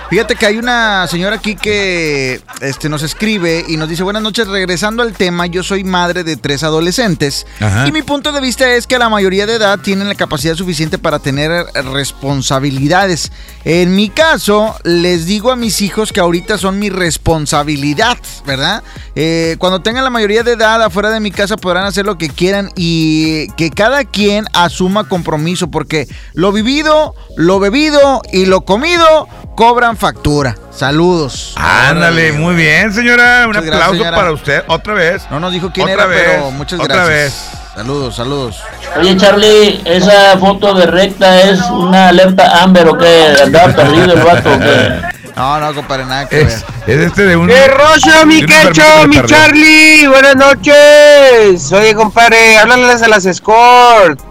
Fíjate 0.09 0.35
que 0.35 0.47
hay 0.47 0.57
una 0.57 1.05
señora 1.07 1.35
aquí 1.35 1.55
que 1.55 2.41
este, 2.61 2.89
nos 2.89 3.03
escribe 3.03 3.63
y 3.67 3.77
nos 3.77 3.87
dice, 3.87 4.01
buenas 4.01 4.23
noches, 4.23 4.47
regresando 4.47 5.03
al 5.03 5.13
tema, 5.13 5.45
yo 5.45 5.61
soy 5.61 5.83
madre 5.83 6.23
de 6.23 6.35
tres 6.35 6.63
adolescentes 6.63 7.45
Ajá. 7.59 7.87
y 7.87 7.91
mi 7.91 8.01
punto 8.01 8.31
de 8.31 8.41
vista 8.41 8.73
es 8.73 8.87
que 8.87 8.95
a 8.95 8.99
la 8.99 9.09
mayoría 9.09 9.45
de 9.45 9.53
edad 9.53 9.77
tienen 9.77 10.07
la 10.07 10.15
capacidad 10.15 10.55
suficiente 10.55 10.97
para 10.97 11.19
tener 11.19 11.51
responsabilidades. 11.93 13.31
En 13.65 13.95
mi 13.95 14.09
caso, 14.09 14.75
les 14.83 15.27
digo 15.27 15.51
a 15.51 15.55
mis 15.55 15.79
hijos 15.81 16.11
que 16.11 16.19
ahorita 16.19 16.57
son 16.57 16.79
mi 16.79 16.89
responsabilidad, 16.89 18.17
¿verdad? 18.47 18.81
Eh, 19.13 19.57
cuando 19.59 19.83
tengan 19.83 20.03
la 20.03 20.09
mayoría 20.09 20.41
de 20.41 20.53
edad 20.53 20.81
afuera 20.81 21.11
de 21.11 21.19
mi 21.19 21.29
casa 21.29 21.55
podrán 21.55 21.85
hacer 21.85 22.07
lo 22.07 22.17
que 22.17 22.29
quieran 22.29 22.71
y 22.75 23.47
que 23.51 23.69
cada 23.69 24.05
quien 24.05 24.45
asuma 24.53 25.07
compromiso 25.07 25.69
porque 25.69 26.07
lo 26.33 26.51
vivido, 26.51 27.13
lo 27.37 27.59
bebido 27.59 28.23
y 28.33 28.47
lo 28.47 28.61
comido 28.61 29.27
cobran 29.59 29.97
factura. 29.97 30.55
Saludos. 30.71 31.53
Ándale, 31.57 32.31
muy 32.31 32.55
bien, 32.55 32.93
señora. 32.93 33.45
Un 33.45 33.57
aplauso 33.57 33.91
señora. 33.91 34.15
para 34.15 34.31
usted. 34.31 34.63
Otra 34.67 34.93
vez. 34.93 35.23
No 35.29 35.41
nos 35.41 35.51
dijo 35.51 35.69
quién 35.73 35.83
Otra 35.89 35.95
era, 35.95 36.05
vez, 36.05 36.23
pero 36.27 36.51
muchas 36.51 36.79
otra 36.79 37.03
gracias. 37.03 37.09
vez. 37.09 37.59
Saludos, 37.75 38.15
saludos. 38.15 38.63
Oye, 38.97 39.17
Charlie, 39.17 39.81
esa 39.83 40.37
foto 40.37 40.73
de 40.73 40.85
recta 40.85 41.41
es 41.41 41.59
una 41.71 42.07
alerta 42.07 42.63
Amber 42.63 42.87
o 42.87 42.97
qué? 42.97 43.35
¿Andaba 43.43 43.73
perdido 43.75 44.13
el 44.13 44.23
vato 44.23 44.49
o 44.53 44.59
qué? 44.59 45.01
No, 45.35 45.59
no, 45.59 45.75
compadre, 45.75 46.05
nada 46.05 46.29
que 46.29 46.37
ver. 46.37 46.47
Es, 46.47 46.65
es 46.87 46.99
este 47.01 47.23
de 47.25 47.35
un. 47.35 47.47
¡Qué 47.47 47.67
rollo, 47.67 48.25
mi 48.27 48.45
quecho, 48.45 48.81
que 49.01 49.07
mi. 49.09 49.21
Charlie! 49.25 50.07
Buenas 50.07 50.37
noches. 50.37 51.69
Oye, 51.73 51.93
compadre, 51.95 52.57
háblales 52.57 53.01
a 53.01 53.09
las 53.09 53.25
Escort. 53.25 54.28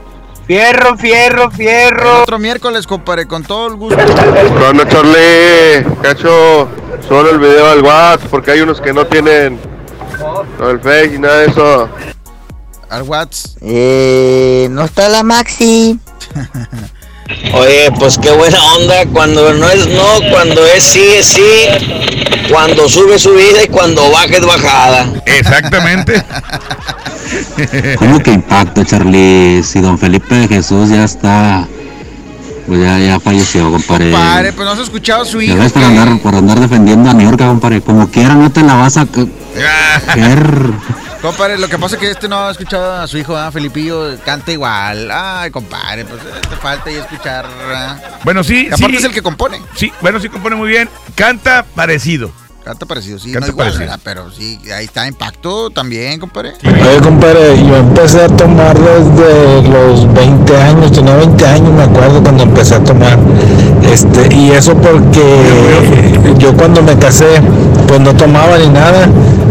Fierro, 0.49 0.97
fierro, 0.97 1.51
fierro. 1.51 2.23
Otro 2.23 2.39
miércoles, 2.39 2.87
compadre, 2.87 3.29
con 3.29 3.45
todo 3.45 3.66
el 3.66 3.75
gusto. 3.75 4.03
Bueno, 4.59 4.83
Charlie, 4.89 5.85
cacho, 6.01 6.66
solo 7.07 7.29
el 7.33 7.39
video 7.39 7.69
del 7.69 7.85
WhatsApp, 7.85 8.31
porque 8.31 8.53
hay 8.53 8.62
unos 8.62 8.81
que 8.81 8.95
no 8.95 9.07
tienen 9.07 9.61
no, 10.59 10.70
el 10.70 10.81
Face 10.81 11.16
y 11.16 11.19
nada 11.19 11.41
de 11.41 11.49
eso. 11.49 11.91
Al 12.89 13.03
WhatsApp. 13.03 13.59
Eh, 13.61 14.69
no 14.70 14.87
está 14.87 15.11
la 15.11 15.23
Maxi. 15.23 16.01
Oye, 17.53 17.91
pues 17.99 18.19
qué 18.19 18.31
buena 18.31 18.59
onda 18.77 19.05
cuando 19.13 19.53
no 19.55 19.69
es 19.69 19.87
no, 19.89 20.31
cuando 20.31 20.65
es 20.67 20.83
sí 20.83 21.03
es 21.19 21.27
sí, 21.27 21.43
cuando 22.51 22.89
sube 22.89 23.19
subida 23.19 23.63
y 23.65 23.69
cuando 23.69 24.11
baja 24.11 24.37
es 24.37 24.47
bajada. 24.47 25.07
Exactamente. 25.27 26.23
¿Cómo 27.99 28.19
que 28.21 28.33
impacto, 28.33 28.83
Charlie? 28.85 29.63
Si 29.63 29.81
don 29.81 29.99
Felipe 29.99 30.35
de 30.35 30.49
Jesús 30.49 30.89
ya 30.89 31.05
está. 31.05 31.67
Pues 32.67 32.81
ya, 32.81 32.99
ya 32.99 33.21
falleció, 33.21 33.71
compadre. 33.71 34.11
Compadre, 34.11 34.53
pues 34.53 34.67
no 34.67 34.73
has 34.73 34.79
escuchado 34.81 35.25
su 35.25 35.41
Ya 35.41 35.53
hijo. 35.53 35.59
ves 35.59 35.73
por 35.73 35.85
andar, 35.85 36.19
por 36.21 36.35
andar 36.35 36.61
defendiendo 36.61 37.11
a 37.11 37.15
New 37.15 37.27
York, 37.29 37.39
compadre. 37.39 37.81
Como 37.81 38.09
quiera, 38.09 38.35
no 38.35 38.51
te 38.51 38.63
la 38.63 38.75
vas 38.75 38.97
a. 38.97 39.07
Compadre, 41.20 41.59
lo 41.59 41.69
que 41.69 41.78
pasa 41.78 41.97
es 41.97 42.01
que 42.01 42.11
este 42.12 42.28
no 42.28 42.39
ha 42.47 42.51
escuchado 42.53 42.95
a 42.95 43.07
su 43.09 43.19
hijo, 43.19 43.36
¿ah? 43.36 43.51
Felipillo, 43.51 44.16
canta 44.24 44.53
igual. 44.53 45.11
Ay, 45.11 45.51
compadre, 45.51 46.05
pues 46.05 46.20
eh, 46.23 46.40
te 46.49 46.57
falta 46.57 46.90
ahí 46.90 46.97
escuchar. 46.97 47.45
¿ah? 47.74 47.99
Bueno, 48.23 48.45
sí. 48.45 48.69
Y 48.70 48.73
aparte 48.73 48.90
sí. 48.90 48.97
es 48.97 49.05
el 49.05 49.12
que 49.12 49.23
compone. 49.23 49.61
Sí, 49.74 49.93
bueno, 50.01 50.20
sí 50.20 50.28
compone 50.28 50.55
muy 50.55 50.69
bien. 50.69 50.89
Canta 51.16 51.65
parecido. 51.74 52.31
Canta 52.65 52.86
parecido, 52.86 53.19
sí, 53.19 53.32
Canta 53.32 53.47
no 53.47 53.53
igual, 53.53 53.66
parecido. 53.69 53.90
¿verdad? 53.90 54.01
Pero 54.05 54.31
sí, 54.31 54.61
ahí 54.73 54.85
está 54.85 55.09
Impacto 55.09 55.70
también, 55.70 56.20
compadre. 56.20 56.53
Oye, 56.62 57.01
compadre, 57.03 57.57
yo 57.66 57.77
empecé 57.77 58.23
a 58.24 58.28
tomar 58.28 58.78
desde 58.78 59.69
los 59.69 60.12
20 60.12 60.57
años, 60.57 60.93
tenía 60.93 61.16
20 61.16 61.47
años, 61.47 61.73
me 61.73 61.82
acuerdo 61.82 62.23
cuando 62.23 62.43
empecé 62.45 62.74
a 62.74 62.85
tomar. 62.85 63.19
Este, 63.93 64.35
y 64.35 64.51
eso 64.51 64.74
porque 64.74 65.23
yo 66.39 66.55
cuando 66.55 66.82
me 66.82 66.97
casé, 66.97 67.40
pues 67.86 68.01
no 68.01 68.15
tomaba 68.15 68.59
ni 68.59 68.69
nada, 68.69 69.09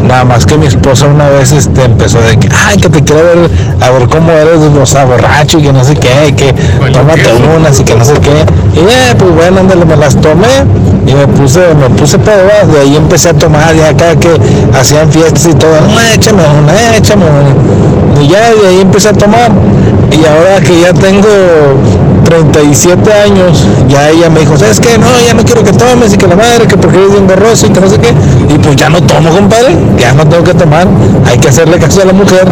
nada 0.07 0.23
más 0.25 0.45
que 0.45 0.57
mi 0.57 0.67
esposa 0.67 1.07
una 1.07 1.27
vez 1.29 1.51
este, 1.51 1.83
empezó 1.83 2.21
de 2.21 2.37
que, 2.37 2.47
ay, 2.67 2.77
que 2.77 2.89
te 2.89 3.03
quiero 3.03 3.23
ver, 3.23 3.49
a 3.81 3.89
ver 3.89 4.07
cómo 4.07 4.31
eres, 4.31 4.59
o 4.59 4.85
sea, 4.85 5.05
borracho 5.05 5.59
y 5.59 5.63
que 5.63 5.73
no 5.73 5.83
sé 5.83 5.95
qué, 5.95 6.27
y 6.29 6.33
que 6.33 6.53
tómate 6.93 7.29
unas 7.57 7.79
y 7.79 7.83
que 7.83 7.95
no 7.95 8.05
sé 8.05 8.13
qué. 8.13 8.45
Y 8.75 8.79
eh, 8.79 9.15
pues 9.17 9.33
bueno, 9.33 9.61
ándale, 9.61 9.85
me 9.85 9.95
las 9.95 10.15
tomé 10.15 10.47
y 11.07 11.13
me 11.13 11.27
puse, 11.27 11.73
me 11.73 11.89
puse 11.89 12.19
pedo, 12.19 12.71
de 12.73 12.79
ahí 12.81 12.95
empecé 12.95 13.29
a 13.29 13.33
tomar, 13.33 13.75
ya 13.75 13.95
cada 13.95 14.15
que 14.15 14.29
hacían 14.79 15.11
fiestas 15.11 15.47
y 15.47 15.53
todo, 15.55 15.71
no, 15.81 15.99
échame 16.13 16.43
una, 16.43 16.95
échame 16.95 17.23
una. 17.25 18.21
Y 18.21 18.27
ya 18.27 18.51
de 18.53 18.67
ahí 18.67 18.81
empecé 18.81 19.09
a 19.09 19.13
tomar. 19.13 19.51
Y 20.11 20.25
ahora 20.25 20.61
que 20.61 20.81
ya 20.81 20.93
tengo 20.93 21.27
37 22.27 23.13
años, 23.13 23.65
ya 23.87 24.09
ella 24.09 24.29
me 24.29 24.41
dijo, 24.41 24.57
¿sabes 24.57 24.81
qué? 24.81 24.97
No, 24.97 25.07
ya 25.25 25.33
no 25.33 25.43
quiero 25.45 25.63
que 25.63 25.71
tomes 25.71 26.13
y 26.13 26.17
que 26.17 26.27
la 26.27 26.35
madre, 26.35 26.67
que 26.67 26.75
porque 26.75 26.97
eres 26.97 27.11
bien 27.11 27.25
borroso 27.25 27.67
y 27.67 27.69
que 27.69 27.79
no 27.79 27.89
sé 27.89 27.97
qué. 27.99 28.13
Y 28.53 28.57
pues 28.57 28.75
ya 28.75 28.89
no 28.89 29.01
tomo, 29.01 29.29
compadre, 29.29 29.77
ya 29.97 30.11
no 30.13 30.27
tengo 30.27 30.43
que 30.43 30.53
tomar. 30.53 30.87
Hay 31.25 31.37
que 31.37 31.47
hacerle 31.47 31.79
caso 31.79 32.01
a 32.01 32.05
la 32.05 32.13
mujer. 32.13 32.45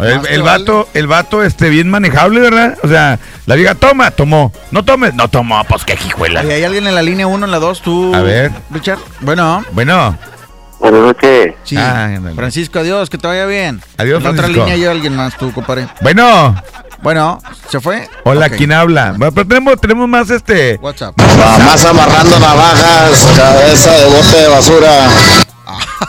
El, 0.00 0.26
el 0.26 0.42
vato, 0.42 0.88
el 0.94 1.06
vato, 1.06 1.44
este, 1.44 1.68
bien 1.68 1.88
manejable, 1.88 2.40
¿verdad? 2.40 2.76
O 2.82 2.88
sea, 2.88 3.20
la 3.46 3.54
vieja, 3.54 3.76
toma, 3.76 4.10
tomó. 4.10 4.52
No 4.72 4.84
tomes, 4.84 5.14
no 5.14 5.28
tomó, 5.28 5.62
pues 5.64 5.84
qué 5.84 5.96
hijuela. 6.04 6.42
¿Y 6.42 6.50
hay 6.50 6.64
alguien 6.64 6.88
en 6.88 6.96
la 6.96 7.02
línea 7.02 7.28
1, 7.28 7.44
en 7.44 7.52
la 7.52 7.60
2? 7.60 7.82
¿Tú, 7.82 8.12
A 8.12 8.20
ver. 8.20 8.50
Richard? 8.70 8.98
Bueno. 9.20 9.64
Bueno. 9.70 10.18
Buenas 10.80 11.02
noches. 11.02 11.54
Sí. 11.62 11.76
Ah. 11.78 12.18
Francisco, 12.34 12.80
adiós, 12.80 13.08
que 13.08 13.16
te 13.16 13.28
vaya 13.28 13.46
bien. 13.46 13.80
Adiós, 13.96 14.20
En 14.20 14.26
otra 14.30 14.48
línea 14.48 14.74
hay 14.74 14.84
alguien 14.84 15.14
más, 15.14 15.36
tú, 15.38 15.52
compadre. 15.52 15.86
Bueno. 16.00 16.56
Bueno, 17.02 17.40
¿se 17.68 17.80
fue? 17.80 18.08
Hola. 18.24 18.48
¿quién 18.48 18.72
habla? 18.72 19.14
Bueno, 19.16 19.32
pero 19.32 19.46
tenemos, 19.48 19.80
tenemos 19.80 20.08
más 20.08 20.30
este. 20.30 20.78
WhatsApp. 20.80 21.18
Más 21.18 21.84
amarrando 21.84 22.38
navajas, 22.38 23.28
cabeza 23.36 23.90
de 23.92 24.04
bote 24.06 24.36
de 24.36 24.48
basura. 24.48 25.08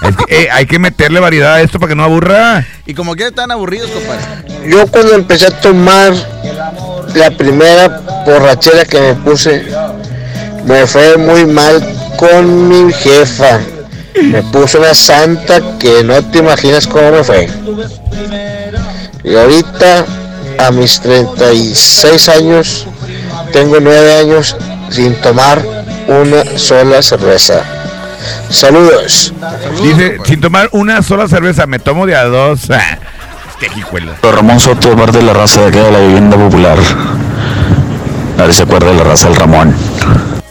Es 0.03 0.15
que, 0.15 0.43
eh, 0.43 0.49
hay 0.51 0.65
que 0.67 0.77
meterle 0.77 1.19
variedad 1.19 1.55
a 1.55 1.61
esto 1.61 1.79
para 1.79 1.89
que 1.89 1.95
no 1.95 2.03
aburra. 2.03 2.67
Y 2.85 2.93
como 2.93 3.15
que 3.15 3.27
están 3.27 3.49
aburridos, 3.49 3.89
compadre. 3.89 4.69
Yo 4.69 4.85
cuando 4.87 5.15
empecé 5.15 5.47
a 5.47 5.61
tomar 5.61 6.13
la 7.15 7.31
primera 7.31 8.01
borrachera 8.25 8.85
que 8.85 8.99
me 9.01 9.13
puse, 9.15 9.65
me 10.65 10.85
fue 10.85 11.17
muy 11.17 11.45
mal 11.45 11.83
con 12.17 12.67
mi 12.67 12.93
jefa. 12.93 13.59
Me 14.21 14.43
puso 14.43 14.77
una 14.77 14.93
santa 14.93 15.59
que 15.79 16.03
no 16.03 16.23
te 16.29 16.37
imaginas 16.37 16.85
cómo 16.85 17.11
me 17.11 17.23
fue. 17.23 17.49
Y 19.23 19.35
ahorita, 19.35 20.05
a 20.59 20.71
mis 20.71 20.99
36 21.01 22.29
años, 22.29 22.87
tengo 23.51 23.79
9 23.79 24.19
años 24.19 24.55
sin 24.89 25.15
tomar 25.15 25.63
una 26.07 26.57
sola 26.57 27.01
cerveza. 27.01 27.63
Saludos. 28.49 29.33
Dice, 29.81 30.17
sin 30.25 30.41
tomar 30.41 30.69
una 30.71 31.01
sola 31.01 31.27
cerveza, 31.27 31.65
me 31.65 31.79
tomo 31.79 32.05
de 32.05 32.15
a 32.15 32.25
dos. 32.25 32.69
Ah, 32.69 32.97
qué 33.59 33.67
hijuela. 33.77 34.15
Ramón 34.21 34.59
Soto 34.59 34.95
parte 34.95 35.17
de 35.17 35.23
la 35.23 35.33
raza 35.33 35.61
de 35.61 35.67
acá 35.67 35.83
de 35.83 35.91
la 35.91 35.99
vivienda 35.99 36.37
popular. 36.37 36.77
A 38.37 38.41
ver 38.43 38.51
si 38.51 38.57
se 38.57 38.63
acuerda 38.63 38.91
de 38.91 38.97
la 38.97 39.03
raza 39.03 39.27
del 39.29 39.37
Ramón. 39.37 39.75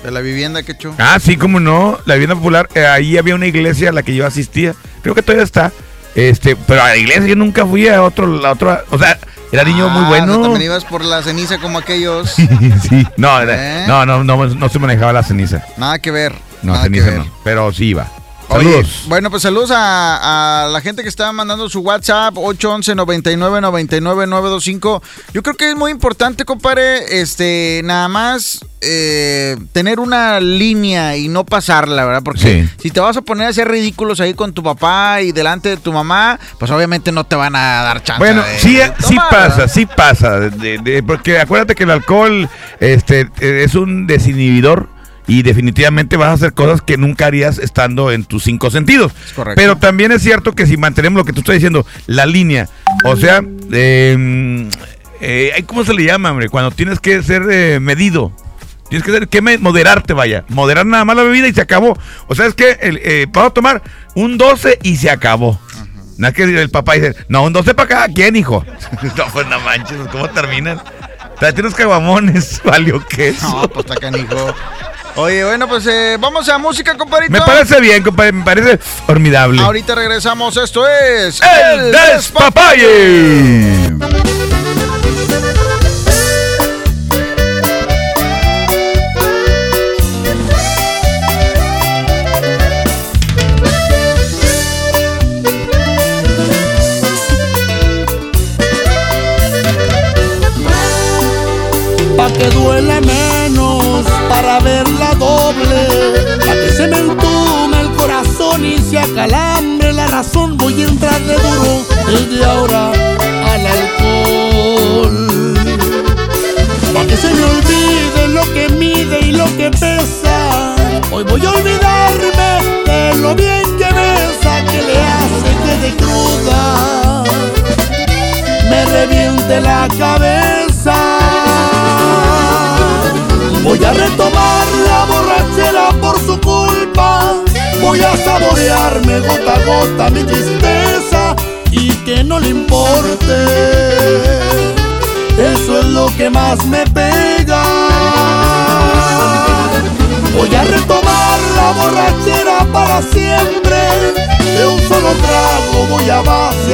De 0.02 0.10
la 0.10 0.20
vivienda 0.20 0.62
que 0.62 0.72
echó. 0.72 0.94
Ah, 0.98 1.18
sí, 1.20 1.36
como 1.36 1.60
no. 1.60 1.98
La 2.04 2.14
vivienda 2.14 2.36
popular, 2.36 2.68
eh, 2.74 2.86
ahí 2.86 3.16
había 3.16 3.34
una 3.34 3.46
iglesia 3.46 3.90
a 3.90 3.92
la 3.92 4.02
que 4.02 4.14
yo 4.14 4.26
asistía. 4.26 4.74
Creo 5.02 5.14
que 5.14 5.22
todavía 5.22 5.44
está. 5.44 5.72
Este, 6.14 6.56
pero 6.56 6.82
a 6.82 6.88
la 6.88 6.96
iglesia 6.96 7.26
yo 7.26 7.36
nunca 7.36 7.64
fui 7.64 7.88
a 7.88 8.02
otro, 8.02 8.26
la 8.26 8.52
otra, 8.52 8.84
o 8.90 8.98
sea, 8.98 9.18
era 9.52 9.64
niño 9.64 9.88
muy 9.90 10.04
Ah, 10.04 10.08
bueno. 10.08 10.32
sea, 10.34 10.42
también 10.42 10.62
ibas 10.62 10.84
por 10.84 11.04
la 11.04 11.22
ceniza 11.22 11.58
como 11.58 11.78
aquellos. 11.78 12.30
sí, 12.88 13.06
no, 13.16 13.42
¿Eh? 13.42 13.84
no, 13.86 14.04
no, 14.06 14.24
no, 14.24 14.46
no 14.46 14.68
se 14.68 14.78
manejaba 14.78 15.12
la 15.12 15.22
ceniza. 15.22 15.62
Nada 15.76 15.98
que 15.98 16.10
ver. 16.10 16.34
No, 16.62 16.80
ceniza 16.82 17.06
ver. 17.06 17.18
no. 17.18 17.26
Pero 17.44 17.72
sí 17.72 17.86
iba. 17.86 18.08
Oye, 18.54 18.70
Saludos. 18.70 19.04
bueno, 19.08 19.30
pues 19.30 19.42
saludos 19.42 19.70
a, 19.72 20.64
a 20.64 20.68
la 20.68 20.80
gente 20.80 21.02
que 21.02 21.08
está 21.08 21.32
mandando 21.32 21.68
su 21.68 21.80
WhatsApp 21.80 22.34
811 22.36 22.94
99 22.94 23.60
99 23.60 24.26
925. 24.26 25.02
Yo 25.32 25.42
creo 25.42 25.56
que 25.56 25.70
es 25.70 25.76
muy 25.76 25.90
importante, 25.90 26.44
compadre, 26.44 27.20
este, 27.20 27.80
nada 27.84 28.08
más 28.08 28.60
eh, 28.82 29.56
tener 29.72 30.00
una 30.00 30.40
línea 30.40 31.16
y 31.16 31.28
no 31.28 31.44
pasarla, 31.44 32.04
¿verdad? 32.04 32.22
Porque 32.24 32.40
Sí. 32.68 32.68
si 32.82 32.90
te 32.90 33.00
vas 33.00 33.16
a 33.16 33.22
poner 33.22 33.46
a 33.46 33.50
hacer 33.50 33.68
ridículos 33.68 34.20
ahí 34.20 34.34
con 34.34 34.52
tu 34.52 34.62
papá 34.62 35.22
y 35.22 35.32
delante 35.32 35.68
de 35.70 35.76
tu 35.78 35.92
mamá, 35.92 36.38
pues 36.58 36.70
obviamente 36.70 37.10
no 37.12 37.24
te 37.24 37.36
van 37.36 37.54
a 37.56 37.82
dar 37.82 38.02
chance. 38.02 38.18
Bueno, 38.18 38.42
de 38.42 38.58
sí, 38.58 38.78
sí 38.98 39.14
tomar, 39.14 39.30
pasa, 39.30 39.56
¿verdad? 39.56 39.70
sí 39.72 39.86
pasa. 39.86 40.40
de- 40.40 41.02
porque 41.06 41.38
acuérdate 41.38 41.74
que 41.74 41.84
el 41.84 41.90
alcohol 41.90 42.48
este, 42.80 43.30
eh, 43.40 43.62
es 43.64 43.74
un 43.74 44.06
desinhibidor 44.06 44.88
y 45.26 45.42
definitivamente 45.42 46.16
vas 46.16 46.28
a 46.28 46.32
hacer 46.32 46.52
cosas 46.52 46.82
que 46.82 46.96
nunca 46.96 47.26
harías 47.26 47.58
estando 47.58 48.10
en 48.10 48.24
tus 48.24 48.44
cinco 48.44 48.70
sentidos. 48.70 49.12
correcto. 49.34 49.60
Pero 49.60 49.76
también 49.76 50.12
es 50.12 50.22
cierto 50.22 50.52
que 50.52 50.66
si 50.66 50.76
mantenemos 50.76 51.18
lo 51.18 51.24
que 51.24 51.32
tú 51.32 51.40
estás 51.40 51.54
diciendo, 51.54 51.86
la 52.06 52.26
línea, 52.26 52.68
o 53.04 53.16
sea, 53.16 53.42
eh, 53.72 54.68
eh, 55.24 55.62
¿cómo 55.66 55.84
se 55.84 55.94
le 55.94 56.04
llama, 56.04 56.32
hombre? 56.32 56.48
Cuando 56.48 56.72
tienes 56.72 56.98
que 56.98 57.22
ser 57.22 57.42
eh, 57.48 57.78
medido. 57.78 58.32
Tienes 58.88 59.06
que 59.06 59.12
ser, 59.12 59.28
que 59.28 59.40
moderarte, 59.40 60.12
vaya. 60.12 60.44
Moderar 60.48 60.84
nada 60.84 61.04
más 61.04 61.16
la 61.16 61.22
bebida 61.22 61.46
y 61.46 61.54
se 61.54 61.60
acabó. 61.60 61.96
O 62.26 62.34
sea, 62.34 62.46
es 62.46 62.54
que 62.54 62.76
eh, 62.82 63.26
vamos 63.30 63.52
a 63.52 63.54
tomar 63.54 63.82
un 64.16 64.36
12 64.36 64.80
y 64.82 64.96
se 64.96 65.10
acabó. 65.10 65.58
Nada 66.18 66.32
que 66.32 66.42
el 66.42 66.70
papá 66.70 66.94
dice, 66.94 67.14
no, 67.28 67.44
un 67.44 67.52
12 67.52 67.72
para 67.74 67.88
cada 67.88 68.08
quien, 68.08 68.34
hijo. 68.34 68.64
no, 69.16 69.24
pues 69.32 69.46
no 69.46 69.60
manches, 69.60 69.96
¿cómo 70.10 70.28
terminan? 70.28 70.82
Tráete 71.38 71.60
unos 71.60 71.74
caguamones, 71.74 72.60
valió 72.64 73.04
queso. 73.06 73.48
No, 73.48 73.68
pues 73.68 73.86
está 73.86 73.96
canijo. 73.96 74.54
Oye, 75.16 75.44
bueno, 75.44 75.68
pues 75.68 75.86
eh, 75.86 76.16
vamos 76.18 76.48
a 76.48 76.56
música, 76.58 76.96
compadrito. 76.96 77.32
Me 77.32 77.42
parece 77.42 77.80
bien, 77.80 78.02
compadre, 78.02 78.32
me 78.32 78.44
parece 78.44 78.78
formidable. 78.78 79.60
Ahorita 79.60 79.94
regresamos. 79.94 80.56
Esto 80.56 80.86
es. 80.88 81.40
¡El 81.42 81.92
Despapalle! 81.92 83.92
Pa' 83.98 84.08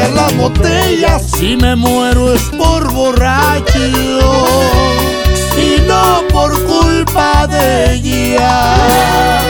vaciar 0.09 0.15
las 0.15 0.37
botellas. 0.37 1.23
Si 1.39 1.57
me 1.57 1.77
muero 1.77 2.35
es 2.35 2.43
por 2.43 2.93
borracho 2.93 3.79
y 5.57 5.81
no 5.87 6.27
por 6.33 6.53
culpa 6.67 7.47
de 7.47 7.95
ellas. 7.95 9.45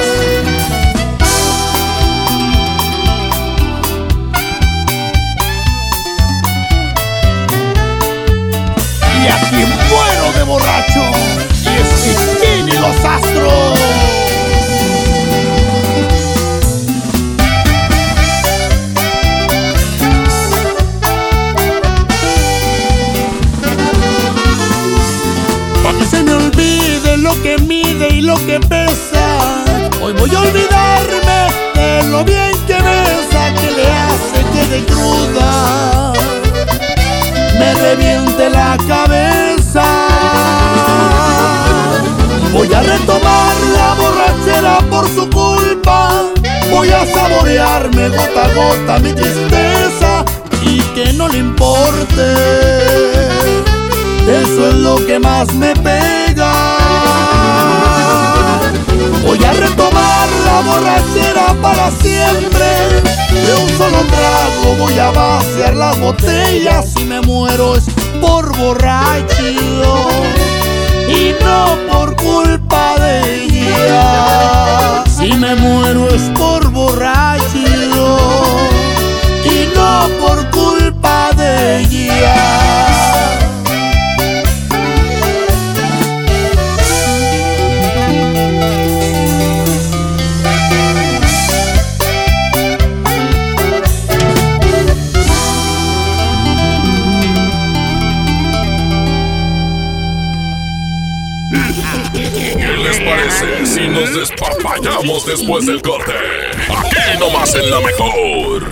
Y 9.21 9.29
aquí 9.29 9.65
muero 9.91 10.33
de 10.37 10.43
borracho 10.45 11.03
y 11.65 11.69
es 11.69 11.89
Cristín 12.03 12.69
y 12.69 12.73
los 12.73 13.05
astros. 13.05 13.88
Que 27.43 27.59
mide 27.59 28.09
y 28.09 28.21
lo 28.21 28.35
que 28.47 28.61
pesa. 28.61 29.65
Hoy 30.03 30.13
voy 30.13 30.35
a 30.35 30.41
olvidarme 30.41 31.41
de 31.75 32.03
lo 32.09 32.25
bien 32.25 32.53
que 32.67 32.75
besa, 32.75 33.55
que 33.55 33.71
le 33.71 33.87
hace 33.87 34.45
que 34.53 34.67
de 34.67 34.85
cruda 34.85 36.13
me 37.59 37.75
reviente 37.75 38.51
la 38.51 38.77
cabeza. 38.89 39.85
Voy 42.53 42.73
a 42.73 42.81
retomar 42.83 43.55
la 43.75 43.95
borrachera 43.95 44.79
por 44.91 45.09
su 45.09 45.29
culpa. 45.31 46.25
Voy 46.71 46.91
a 46.91 47.05
saborearme 47.07 48.09
gota 48.09 48.45
a 48.45 48.55
gota 48.55 48.99
mi 48.99 49.13
tristeza 49.13 50.25
y 50.63 50.81
que 50.95 51.13
no 51.13 51.29
le 51.29 51.39
importe. 51.39 52.35
Eso 54.27 54.69
es 54.69 54.75
lo 54.75 55.07
que 55.07 55.19
más 55.19 55.53
me 55.55 55.75
pega. 55.75 56.68
Voy 59.25 59.45
a 59.45 59.53
retomar 59.53 60.29
la 60.45 60.61
borrachera 60.61 61.55
para 61.61 61.91
siempre. 61.91 62.67
De 63.33 63.55
un 63.63 63.69
solo 63.79 63.99
trago 64.05 64.77
voy 64.79 64.99
a 64.99 65.11
vaciar 65.11 65.75
las 65.75 65.99
botellas. 66.01 66.93
Si 66.95 67.05
me 67.05 67.21
muero 67.21 67.77
es 67.77 67.85
por 68.21 68.57
borracho 68.57 69.43
y 71.09 71.35
no 71.43 71.79
por 71.91 72.17
culpa 72.17 72.97
de 72.99 73.45
ella. 73.45 75.05
Si 75.07 75.33
me 75.33 75.55
muero 75.57 76.09
es 76.09 76.23
por 76.39 76.71
borracho 76.71 77.59
y 79.45 79.69
no 79.75 80.09
por 80.21 80.39
culpa 80.51 80.58
despapallamos 104.19 105.27
después 105.27 105.67
del 105.67 105.81
corte? 105.81 106.13
Aquí 106.69 107.19
nomás 107.19 107.55
en 107.55 107.71
la 107.71 107.81
mejor. 107.81 108.67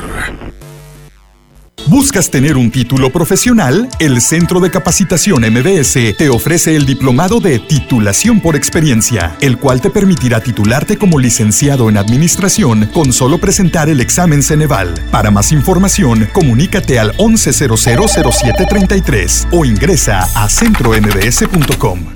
¿Buscas 1.86 2.31
tener 2.31 2.56
un 2.56 2.70
título 2.73 3.10
profesional? 3.10 3.89
El 4.01 4.20
Centro 4.20 4.59
de 4.59 4.73
Capacitación 4.73 5.43
MBS 5.43 6.16
te 6.16 6.28
ofrece 6.28 6.74
el 6.74 6.85
diplomado 6.85 7.39
de 7.39 7.60
titulación 7.60 8.40
por 8.40 8.56
experiencia, 8.56 9.36
el 9.40 9.56
cual 9.56 9.81
te 9.81 9.90
permitirá 9.90 10.40
titularte 10.40 10.98
como 10.98 11.20
licenciado 11.20 11.89
en 11.89 11.97
administración 11.97 12.90
con 12.93 13.12
solo 13.12 13.39
presentar 13.39 13.89
el 13.89 14.01
examen 14.01 14.43
Ceneval. 14.43 14.94
Para 15.12 15.31
más 15.31 15.52
información, 15.52 16.28
comunícate 16.32 16.98
al 16.98 17.16
11000733 17.18 19.47
o 19.52 19.64
ingresa 19.64 20.28
a 20.35 20.48
centrombs.com. 20.48 22.15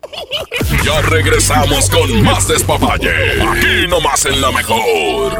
Ya 0.84 1.00
regresamos 1.02 1.88
con 1.90 2.22
más 2.22 2.48
despapalle. 2.48 3.42
Aquí 3.42 3.86
nomás 3.88 4.24
en 4.26 4.40
la 4.40 4.50
mejor. 4.50 5.32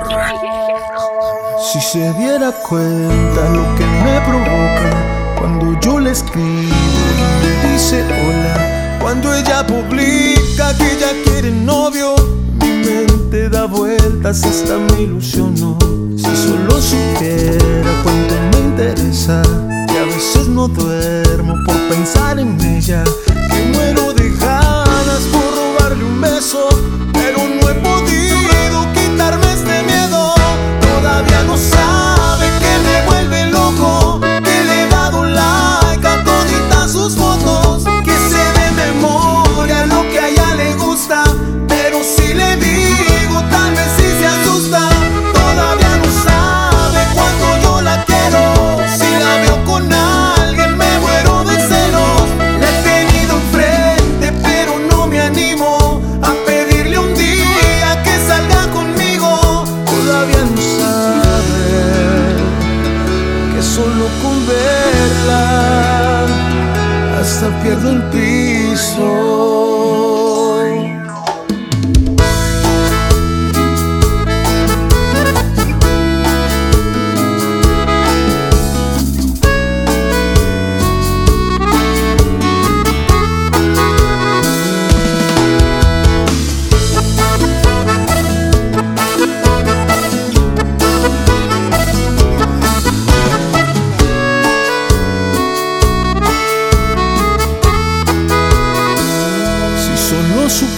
Si 1.73 1.81
se 1.81 2.13
diera 2.15 2.53
cuenta 2.53 3.49
lo 3.51 3.65
que 3.77 3.85
me 4.05 4.21
provoca 4.21 5.35
cuando 5.39 5.81
yo 5.81 5.99
le 5.99 6.11
escribo 6.11 6.43
y 6.43 7.67
me 7.67 7.73
dice 7.73 8.05
hola, 8.05 8.99
cuando 9.01 9.35
ella 9.35 9.67
publica 9.67 10.77
que 10.77 10.97
ya 10.99 11.13
quiere 11.25 11.51
novio, 11.51 12.15
da 13.49 13.67
vueltas 13.67 14.45
hasta 14.45 14.79
me 14.79 15.03
ilusionó. 15.03 15.79
Si 16.17 16.37
solo 16.37 16.81
supiera 16.81 18.03
cuánto 18.03 18.35
me 18.53 18.59
interesa, 18.69 19.43
que 19.89 19.99
a 19.99 20.05
veces 20.05 20.49
no 20.49 20.69
duermo 20.69 21.55
por 21.65 21.77
pensar 21.89 22.39
en 22.39 22.61
ella, 22.61 23.05
que 23.51 23.63
muero 23.73 24.13
de 24.15 24.31
ganas 24.39 25.23
por 25.33 25.55
robarle 25.55 26.05
un 26.05 26.21
beso, 26.21 26.69
pero 27.13 27.39
no 27.39 27.56
hasta 67.77 68.26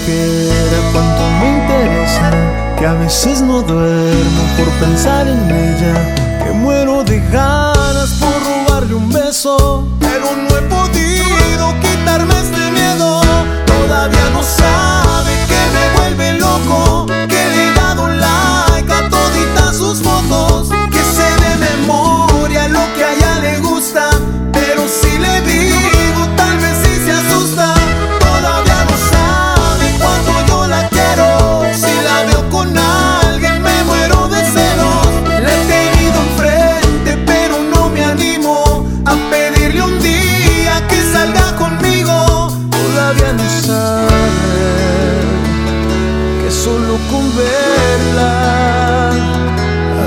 supiera 0.09 0.78
cuánto 0.93 1.22
me 1.40 1.59
interesa, 1.59 2.30
que 2.78 2.86
a 2.86 2.94
veces 2.94 3.43
no 3.43 3.62
duermo 3.62 4.43
por 4.56 4.68
pensar 4.80 5.26
en 5.28 5.51
ella, 5.51 6.44
que 6.44 6.51
muero 6.52 7.05
de 7.05 7.20
ganas 7.30 8.14
por 8.20 8.32
robarle 8.43 8.94
un 8.94 9.10
beso, 9.10 9.86
pero 10.01 10.35
no 10.35 10.56
he 10.56 10.62
podido 10.62 11.74
quitarme 11.80 12.35
este 12.40 12.70
miedo. 12.70 13.20
Todavía 13.66 14.30
no 14.32 14.43
sabe 14.43 15.07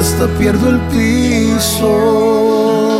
hasta 0.01 0.27
pierdo 0.39 0.71
el 0.71 0.79
piso. 0.89 2.90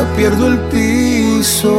Hasta 0.00 0.16
pierdo 0.16 0.46
el 0.46 0.58
piso. 0.68 1.70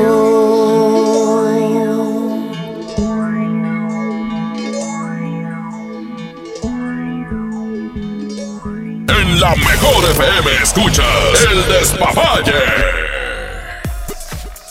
En 9.08 9.40
la 9.40 9.56
mejor 9.56 10.06
FM 10.12 10.64
escuchas 10.64 11.06
el 11.52 11.68
despapalle. 11.68 12.54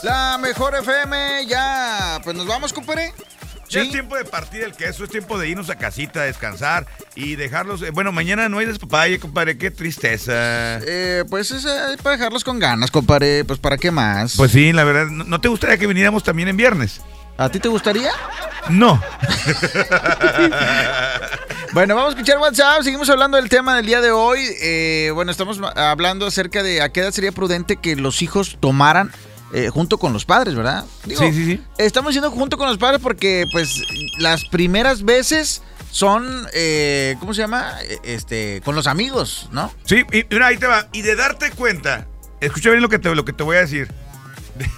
La 0.02 0.38
mejor 0.38 0.74
FM, 0.76 1.46
ya. 1.46 2.20
Pues 2.22 2.36
nos 2.36 2.46
vamos, 2.46 2.72
compadre. 2.72 3.12
Ya 3.68 3.82
es 3.82 3.90
tiempo 3.90 4.16
de 4.16 4.24
partir 4.24 4.62
el 4.62 4.72
queso, 4.72 5.04
es 5.04 5.10
tiempo 5.10 5.38
de 5.38 5.48
irnos 5.48 5.70
a 5.70 5.76
casita, 5.76 6.22
a 6.22 6.24
descansar 6.24 6.86
y 7.14 7.36
dejarlos. 7.36 7.82
eh, 7.82 7.90
bueno, 7.90 8.12
mañana 8.12 8.48
no 8.48 8.58
hay 8.58 8.66
despapalle, 8.66 9.18
compadre, 9.18 9.58
qué 9.58 9.70
tristeza. 9.70 10.32
Eh, 10.82 11.24
pues 11.28 11.50
es 11.50 11.64
eh, 11.64 11.96
para 12.02 12.16
dejarlos 12.16 12.44
con 12.44 12.58
ganas, 12.58 12.90
compadre. 12.90 13.44
Pues 13.44 13.58
para 13.58 13.76
qué 13.78 13.90
más. 13.90 14.36
Pues 14.36 14.52
sí, 14.52 14.72
la 14.72 14.84
verdad, 14.84 15.06
¿no, 15.06 15.24
no 15.24 15.40
te 15.40 15.48
gustaría 15.48 15.78
que 15.78 15.86
viniéramos 15.86 16.22
también 16.22 16.48
en 16.48 16.56
viernes? 16.56 17.00
¿A 17.38 17.48
ti 17.48 17.58
te 17.58 17.68
gustaría? 17.68 18.10
No. 18.68 19.02
Bueno, 21.72 21.94
vamos 21.94 22.14
a 22.14 22.16
escuchar 22.16 22.38
WhatsApp. 22.38 22.82
Seguimos 22.82 23.08
hablando 23.10 23.36
del 23.36 23.48
tema 23.48 23.76
del 23.76 23.86
día 23.86 24.00
de 24.00 24.10
hoy. 24.10 24.40
Eh, 24.60 25.12
bueno, 25.14 25.30
estamos 25.30 25.60
hablando 25.76 26.26
acerca 26.26 26.64
de 26.64 26.82
a 26.82 26.88
qué 26.88 26.98
edad 27.00 27.12
sería 27.12 27.30
prudente 27.30 27.76
que 27.76 27.94
los 27.94 28.22
hijos 28.22 28.58
tomaran 28.58 29.12
eh, 29.52 29.68
junto 29.72 29.98
con 29.98 30.12
los 30.12 30.24
padres, 30.24 30.56
¿verdad? 30.56 30.84
Digo, 31.04 31.22
Sí, 31.22 31.32
sí, 31.32 31.44
sí. 31.46 31.62
Estamos 31.78 32.10
diciendo 32.10 32.32
junto 32.32 32.58
con 32.58 32.66
los 32.66 32.76
padres 32.78 33.00
porque, 33.00 33.44
pues, 33.52 33.80
las 34.18 34.44
primeras 34.46 35.04
veces 35.04 35.62
son, 35.90 36.46
eh, 36.52 37.16
¿cómo 37.20 37.34
se 37.34 37.42
llama? 37.42 37.74
Eh, 37.82 37.98
Este, 38.04 38.60
con 38.64 38.74
los 38.74 38.86
amigos, 38.86 39.48
¿no? 39.52 39.72
Sí, 39.84 40.04
y 40.12 40.24
mira, 40.30 40.48
ahí 40.48 40.56
te 40.56 40.66
va. 40.66 40.88
Y 40.92 41.02
de 41.02 41.16
darte 41.16 41.50
cuenta, 41.50 42.06
escucha 42.40 42.70
bien 42.70 42.82
lo 42.82 42.88
que 42.88 42.98
te, 42.98 43.14
lo 43.14 43.24
que 43.24 43.32
te 43.32 43.42
voy 43.42 43.56
a 43.56 43.60
decir. 43.60 43.88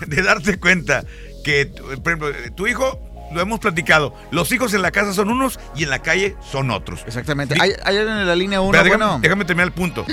De, 0.06 0.16
de 0.16 0.22
darte 0.22 0.58
cuenta 0.58 1.04
que, 1.44 1.66
por 2.04 2.12
ejemplo, 2.12 2.28
tu 2.54 2.66
hijo, 2.68 3.00
lo 3.32 3.40
hemos 3.40 3.58
platicado, 3.58 4.14
los 4.30 4.52
hijos 4.52 4.74
en 4.74 4.82
la 4.82 4.92
casa 4.92 5.12
son 5.12 5.28
unos 5.30 5.58
y 5.74 5.82
en 5.84 5.90
la 5.90 6.00
calle 6.00 6.36
son 6.52 6.70
otros. 6.70 7.00
Exactamente. 7.06 7.56
Hay, 7.58 7.72
hay 7.84 7.96
alguien 7.96 8.18
en 8.18 8.26
la 8.28 8.36
línea 8.36 8.60
1, 8.60 8.70
Pero 8.70 8.84
déjame, 8.84 9.04
bueno. 9.04 9.18
déjame 9.20 9.44
terminar 9.44 9.66
el 9.68 9.72
punto. 9.72 10.04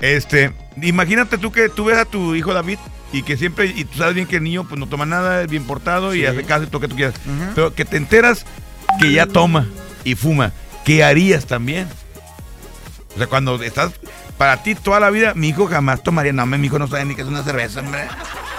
Este, 0.00 0.52
imagínate 0.80 1.36
tú 1.36 1.52
que 1.52 1.68
tú 1.68 1.84
ves 1.86 1.98
a 1.98 2.04
tu 2.06 2.34
hijo 2.36 2.54
David 2.54 2.78
y 3.12 3.22
que 3.22 3.36
siempre, 3.36 3.66
y 3.66 3.84
tú 3.84 3.98
sabes 3.98 4.14
bien 4.14 4.26
que 4.26 4.36
el 4.36 4.44
niño 4.44 4.64
pues 4.66 4.78
no 4.78 4.86
toma 4.88 5.04
nada, 5.04 5.42
es 5.42 5.48
bien 5.50 5.64
portado 5.64 6.14
y 6.14 6.24
hace 6.24 6.44
caso 6.44 6.62
y 6.62 6.66
todo 6.68 6.76
lo 6.76 6.80
que 6.82 6.88
tú 6.88 6.96
quieras. 6.96 7.14
Pero 7.54 7.74
que 7.74 7.84
te 7.84 7.96
enteras 7.98 8.46
que 9.00 9.12
ya 9.12 9.26
toma 9.26 9.66
y 10.10 10.14
fuma, 10.14 10.52
¿qué 10.84 11.02
harías 11.04 11.46
también? 11.46 11.88
O 13.14 13.18
sea, 13.18 13.26
cuando 13.26 13.60
estás, 13.62 13.92
para 14.36 14.62
ti 14.62 14.74
toda 14.74 15.00
la 15.00 15.10
vida, 15.10 15.34
mi 15.34 15.48
hijo 15.48 15.66
jamás 15.66 16.02
tomaría, 16.02 16.32
no, 16.32 16.46
mi 16.46 16.66
hijo 16.66 16.78
no 16.78 16.86
sabe 16.86 17.04
ni 17.04 17.14
qué 17.14 17.22
es 17.22 17.28
una 17.28 17.42
cerveza, 17.42 17.80
hombre. 17.80 18.06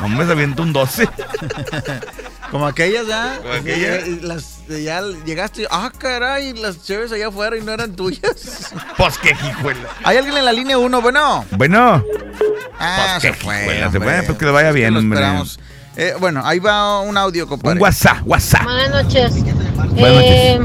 Hombre, 0.01 0.25
se 0.25 0.31
avienta 0.31 0.61
un 0.61 0.71
12. 0.73 1.07
Como 2.51 2.65
aquellas, 2.65 3.05
¿ya? 3.05 3.37
Como 3.41 3.53
aquellas. 3.53 4.03
Eh, 4.07 4.19
Las, 4.23 4.59
ya 4.67 5.01
llegaste, 5.25 5.67
ah, 5.69 5.91
caray, 5.97 6.53
las 6.53 6.83
cheves 6.83 7.11
allá 7.11 7.27
afuera 7.27 7.55
y 7.57 7.61
no 7.61 7.71
eran 7.73 7.95
tuyas. 7.95 8.73
Pues 8.97 9.17
qué 9.19 9.31
hijuela. 9.31 9.87
Hay 10.03 10.17
alguien 10.17 10.35
en 10.37 10.45
la 10.45 10.51
línea 10.53 10.77
1, 10.77 11.01
bueno. 11.01 11.45
Bueno, 11.51 12.03
Ah, 12.79 13.17
Pues 13.19 13.21
se 13.21 13.27
qué 13.31 13.33
fue. 13.45 13.61
hijuela, 13.61 13.91
se 13.91 13.97
hombre. 13.97 14.15
fue, 14.17 14.23
pues 14.25 14.37
que 14.37 14.45
le 14.45 14.51
vaya 14.51 14.69
Es 14.69 14.75
bien, 14.75 14.93
lo 14.93 14.99
hombre. 14.99 15.19
Eh, 15.95 16.13
bueno, 16.19 16.41
ahí 16.45 16.59
va 16.59 17.01
un 17.01 17.17
audio, 17.17 17.45
compadre. 17.47 17.75
un 17.77 17.81
WhatsApp, 17.81 18.19
WhatsApp. 18.25 18.63
Buenas 18.63 19.03
noches. 19.03 19.31
Buenas 19.43 20.23
Eh, 20.23 20.59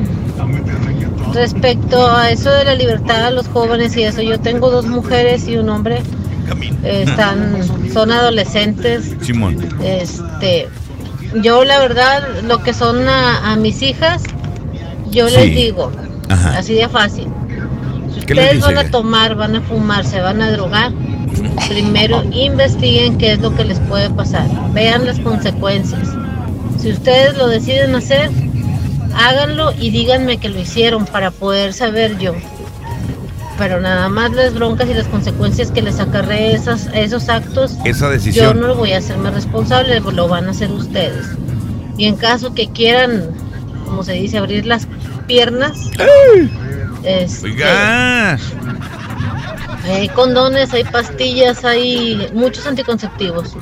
respecto 1.34 2.10
a 2.10 2.30
eso 2.30 2.50
de 2.50 2.64
la 2.64 2.74
libertad 2.74 3.26
a 3.26 3.30
los 3.30 3.48
jóvenes 3.48 3.96
y 3.96 4.02
eso, 4.04 4.22
yo 4.22 4.38
tengo 4.40 4.70
dos 4.70 4.86
mujeres 4.86 5.46
y 5.48 5.56
un 5.56 5.68
hombre. 5.68 6.02
Eh, 6.82 7.04
están, 7.06 7.60
son 7.92 8.12
adolescentes. 8.12 9.14
Simón. 9.22 9.56
Este, 9.82 10.68
yo 11.42 11.64
la 11.64 11.78
verdad, 11.78 12.22
lo 12.42 12.62
que 12.62 12.74
son 12.74 13.08
a, 13.08 13.52
a 13.52 13.56
mis 13.56 13.82
hijas, 13.82 14.22
yo 15.10 15.28
Sí. 15.28 15.36
les 15.36 15.54
digo, 15.54 15.90
Ajá. 16.28 16.58
así 16.58 16.74
de 16.74 16.88
fácil. 16.88 17.28
Si 18.14 18.20
¿Qué 18.26 18.34
les 18.34 18.54
ustedes 18.56 18.64
van 18.76 18.86
a 18.86 18.90
tomar, 18.90 19.34
van 19.34 19.56
a 19.56 19.60
fumar, 19.62 20.04
se 20.04 20.20
van 20.20 20.40
a 20.42 20.50
drogar, 20.52 20.92
primero 21.68 22.22
investiguen 22.30 23.18
qué 23.18 23.32
es 23.32 23.40
lo 23.40 23.54
que 23.56 23.64
les 23.64 23.80
puede 23.80 24.10
pasar. 24.10 24.46
Vean 24.72 25.06
las 25.06 25.18
consecuencias. 25.20 26.08
Si 26.78 26.90
ustedes 26.92 27.36
lo 27.38 27.48
deciden 27.48 27.94
hacer, 27.94 28.30
háganlo 29.16 29.72
y 29.78 29.90
díganme 29.90 30.38
que 30.38 30.48
lo 30.48 30.58
hicieron 30.60 31.04
para 31.06 31.30
poder 31.30 31.72
saber 31.72 32.18
yo. 32.18 32.34
Pero 33.56 33.80
nada 33.80 34.08
más 34.08 34.32
las 34.32 34.52
broncas 34.52 34.88
y 34.88 34.94
las 34.94 35.06
consecuencias 35.06 35.70
que 35.70 35.80
les 35.80 36.00
acarree 36.00 36.54
esas, 36.54 36.88
esos 36.92 37.28
actos, 37.28 37.76
Esa 37.84 38.06
yo 38.06 38.10
decisión. 38.10 38.60
no 38.60 38.66
lo 38.68 38.74
voy 38.74 38.92
a 38.92 38.98
hacerme 38.98 39.30
responsable, 39.30 40.00
lo 40.00 40.28
van 40.28 40.48
a 40.48 40.50
hacer 40.50 40.72
ustedes. 40.72 41.26
Y 41.96 42.06
en 42.06 42.16
caso 42.16 42.52
que 42.54 42.68
quieran, 42.70 43.30
como 43.84 44.02
se 44.02 44.14
dice, 44.14 44.38
abrir 44.38 44.66
las 44.66 44.88
piernas, 45.28 45.78
este, 47.04 47.46
Oiga. 47.46 48.36
hay 49.84 50.08
condones, 50.08 50.72
hay 50.74 50.82
pastillas, 50.84 51.64
hay 51.64 52.28
muchos 52.34 52.66
anticonceptivos. 52.66 53.54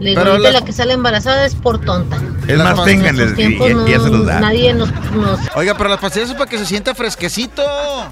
Le 0.00 0.10
digo, 0.10 0.22
ahorita 0.22 0.52
la 0.52 0.60
que 0.64 0.72
sale 0.72 0.92
embarazada 0.92 1.44
es 1.44 1.54
por 1.56 1.80
tonta. 1.80 2.16
Es 2.46 2.56
más, 2.58 2.78
En 2.78 2.84
ténganle 2.84 3.24
nuestros 3.26 3.48
y, 3.48 3.52
y- 3.52 3.88
y 3.88 3.90
ya 3.92 4.00
se 4.00 4.08
los 4.10 4.26
da. 4.26 4.38
Nadie 4.40 4.72
nos, 4.72 4.90
nos 5.12 5.40
Oiga, 5.56 5.74
pero 5.76 5.90
las 5.90 5.98
pastillas 5.98 6.28
es 6.30 6.34
para 6.36 6.48
que 6.48 6.56
se 6.58 6.66
sienta 6.66 6.94
fresquecito. 6.94 7.62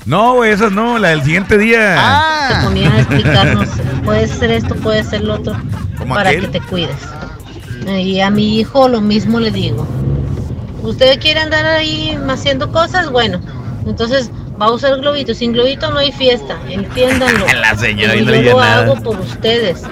No, 0.04 0.34
güey, 0.34 0.50
esas 0.52 0.72
no, 0.72 0.98
la 0.98 1.10
del 1.10 1.22
siguiente 1.22 1.56
día. 1.58 1.94
Ah. 1.96 2.58
se 2.60 2.66
ponía 2.66 2.92
a 2.92 2.98
explicarnos, 2.98 3.68
puede 4.04 4.26
ser 4.26 4.50
esto, 4.50 4.74
puede 4.74 5.04
ser 5.04 5.22
lo 5.22 5.34
otro, 5.34 5.56
Como 5.96 6.14
para 6.14 6.30
aquel. 6.30 6.50
que 6.50 6.58
te 6.58 6.66
cuides. 6.66 6.96
Y 7.86 8.18
a 8.20 8.30
mi 8.30 8.58
hijo 8.58 8.88
lo 8.88 9.00
mismo 9.00 9.38
le 9.38 9.52
digo. 9.52 9.86
¿Usted 10.82 11.20
quiere 11.20 11.40
andar 11.40 11.64
ahí 11.66 12.18
haciendo 12.28 12.72
cosas? 12.72 13.10
Bueno, 13.10 13.40
entonces 13.86 14.30
va 14.60 14.66
a 14.66 14.70
usar 14.72 14.98
globito. 15.00 15.34
Sin 15.34 15.52
globito 15.52 15.90
no 15.92 15.98
hay 15.98 16.10
fiesta, 16.12 16.56
entiéndanlo. 16.68 17.46
La 17.60 17.76
señora 17.76 18.14
no 18.16 18.34
yo 18.34 18.52
lo 18.54 18.60
nada. 18.60 18.78
hago 18.82 18.96
por 19.02 19.20
ustedes, 19.20 19.82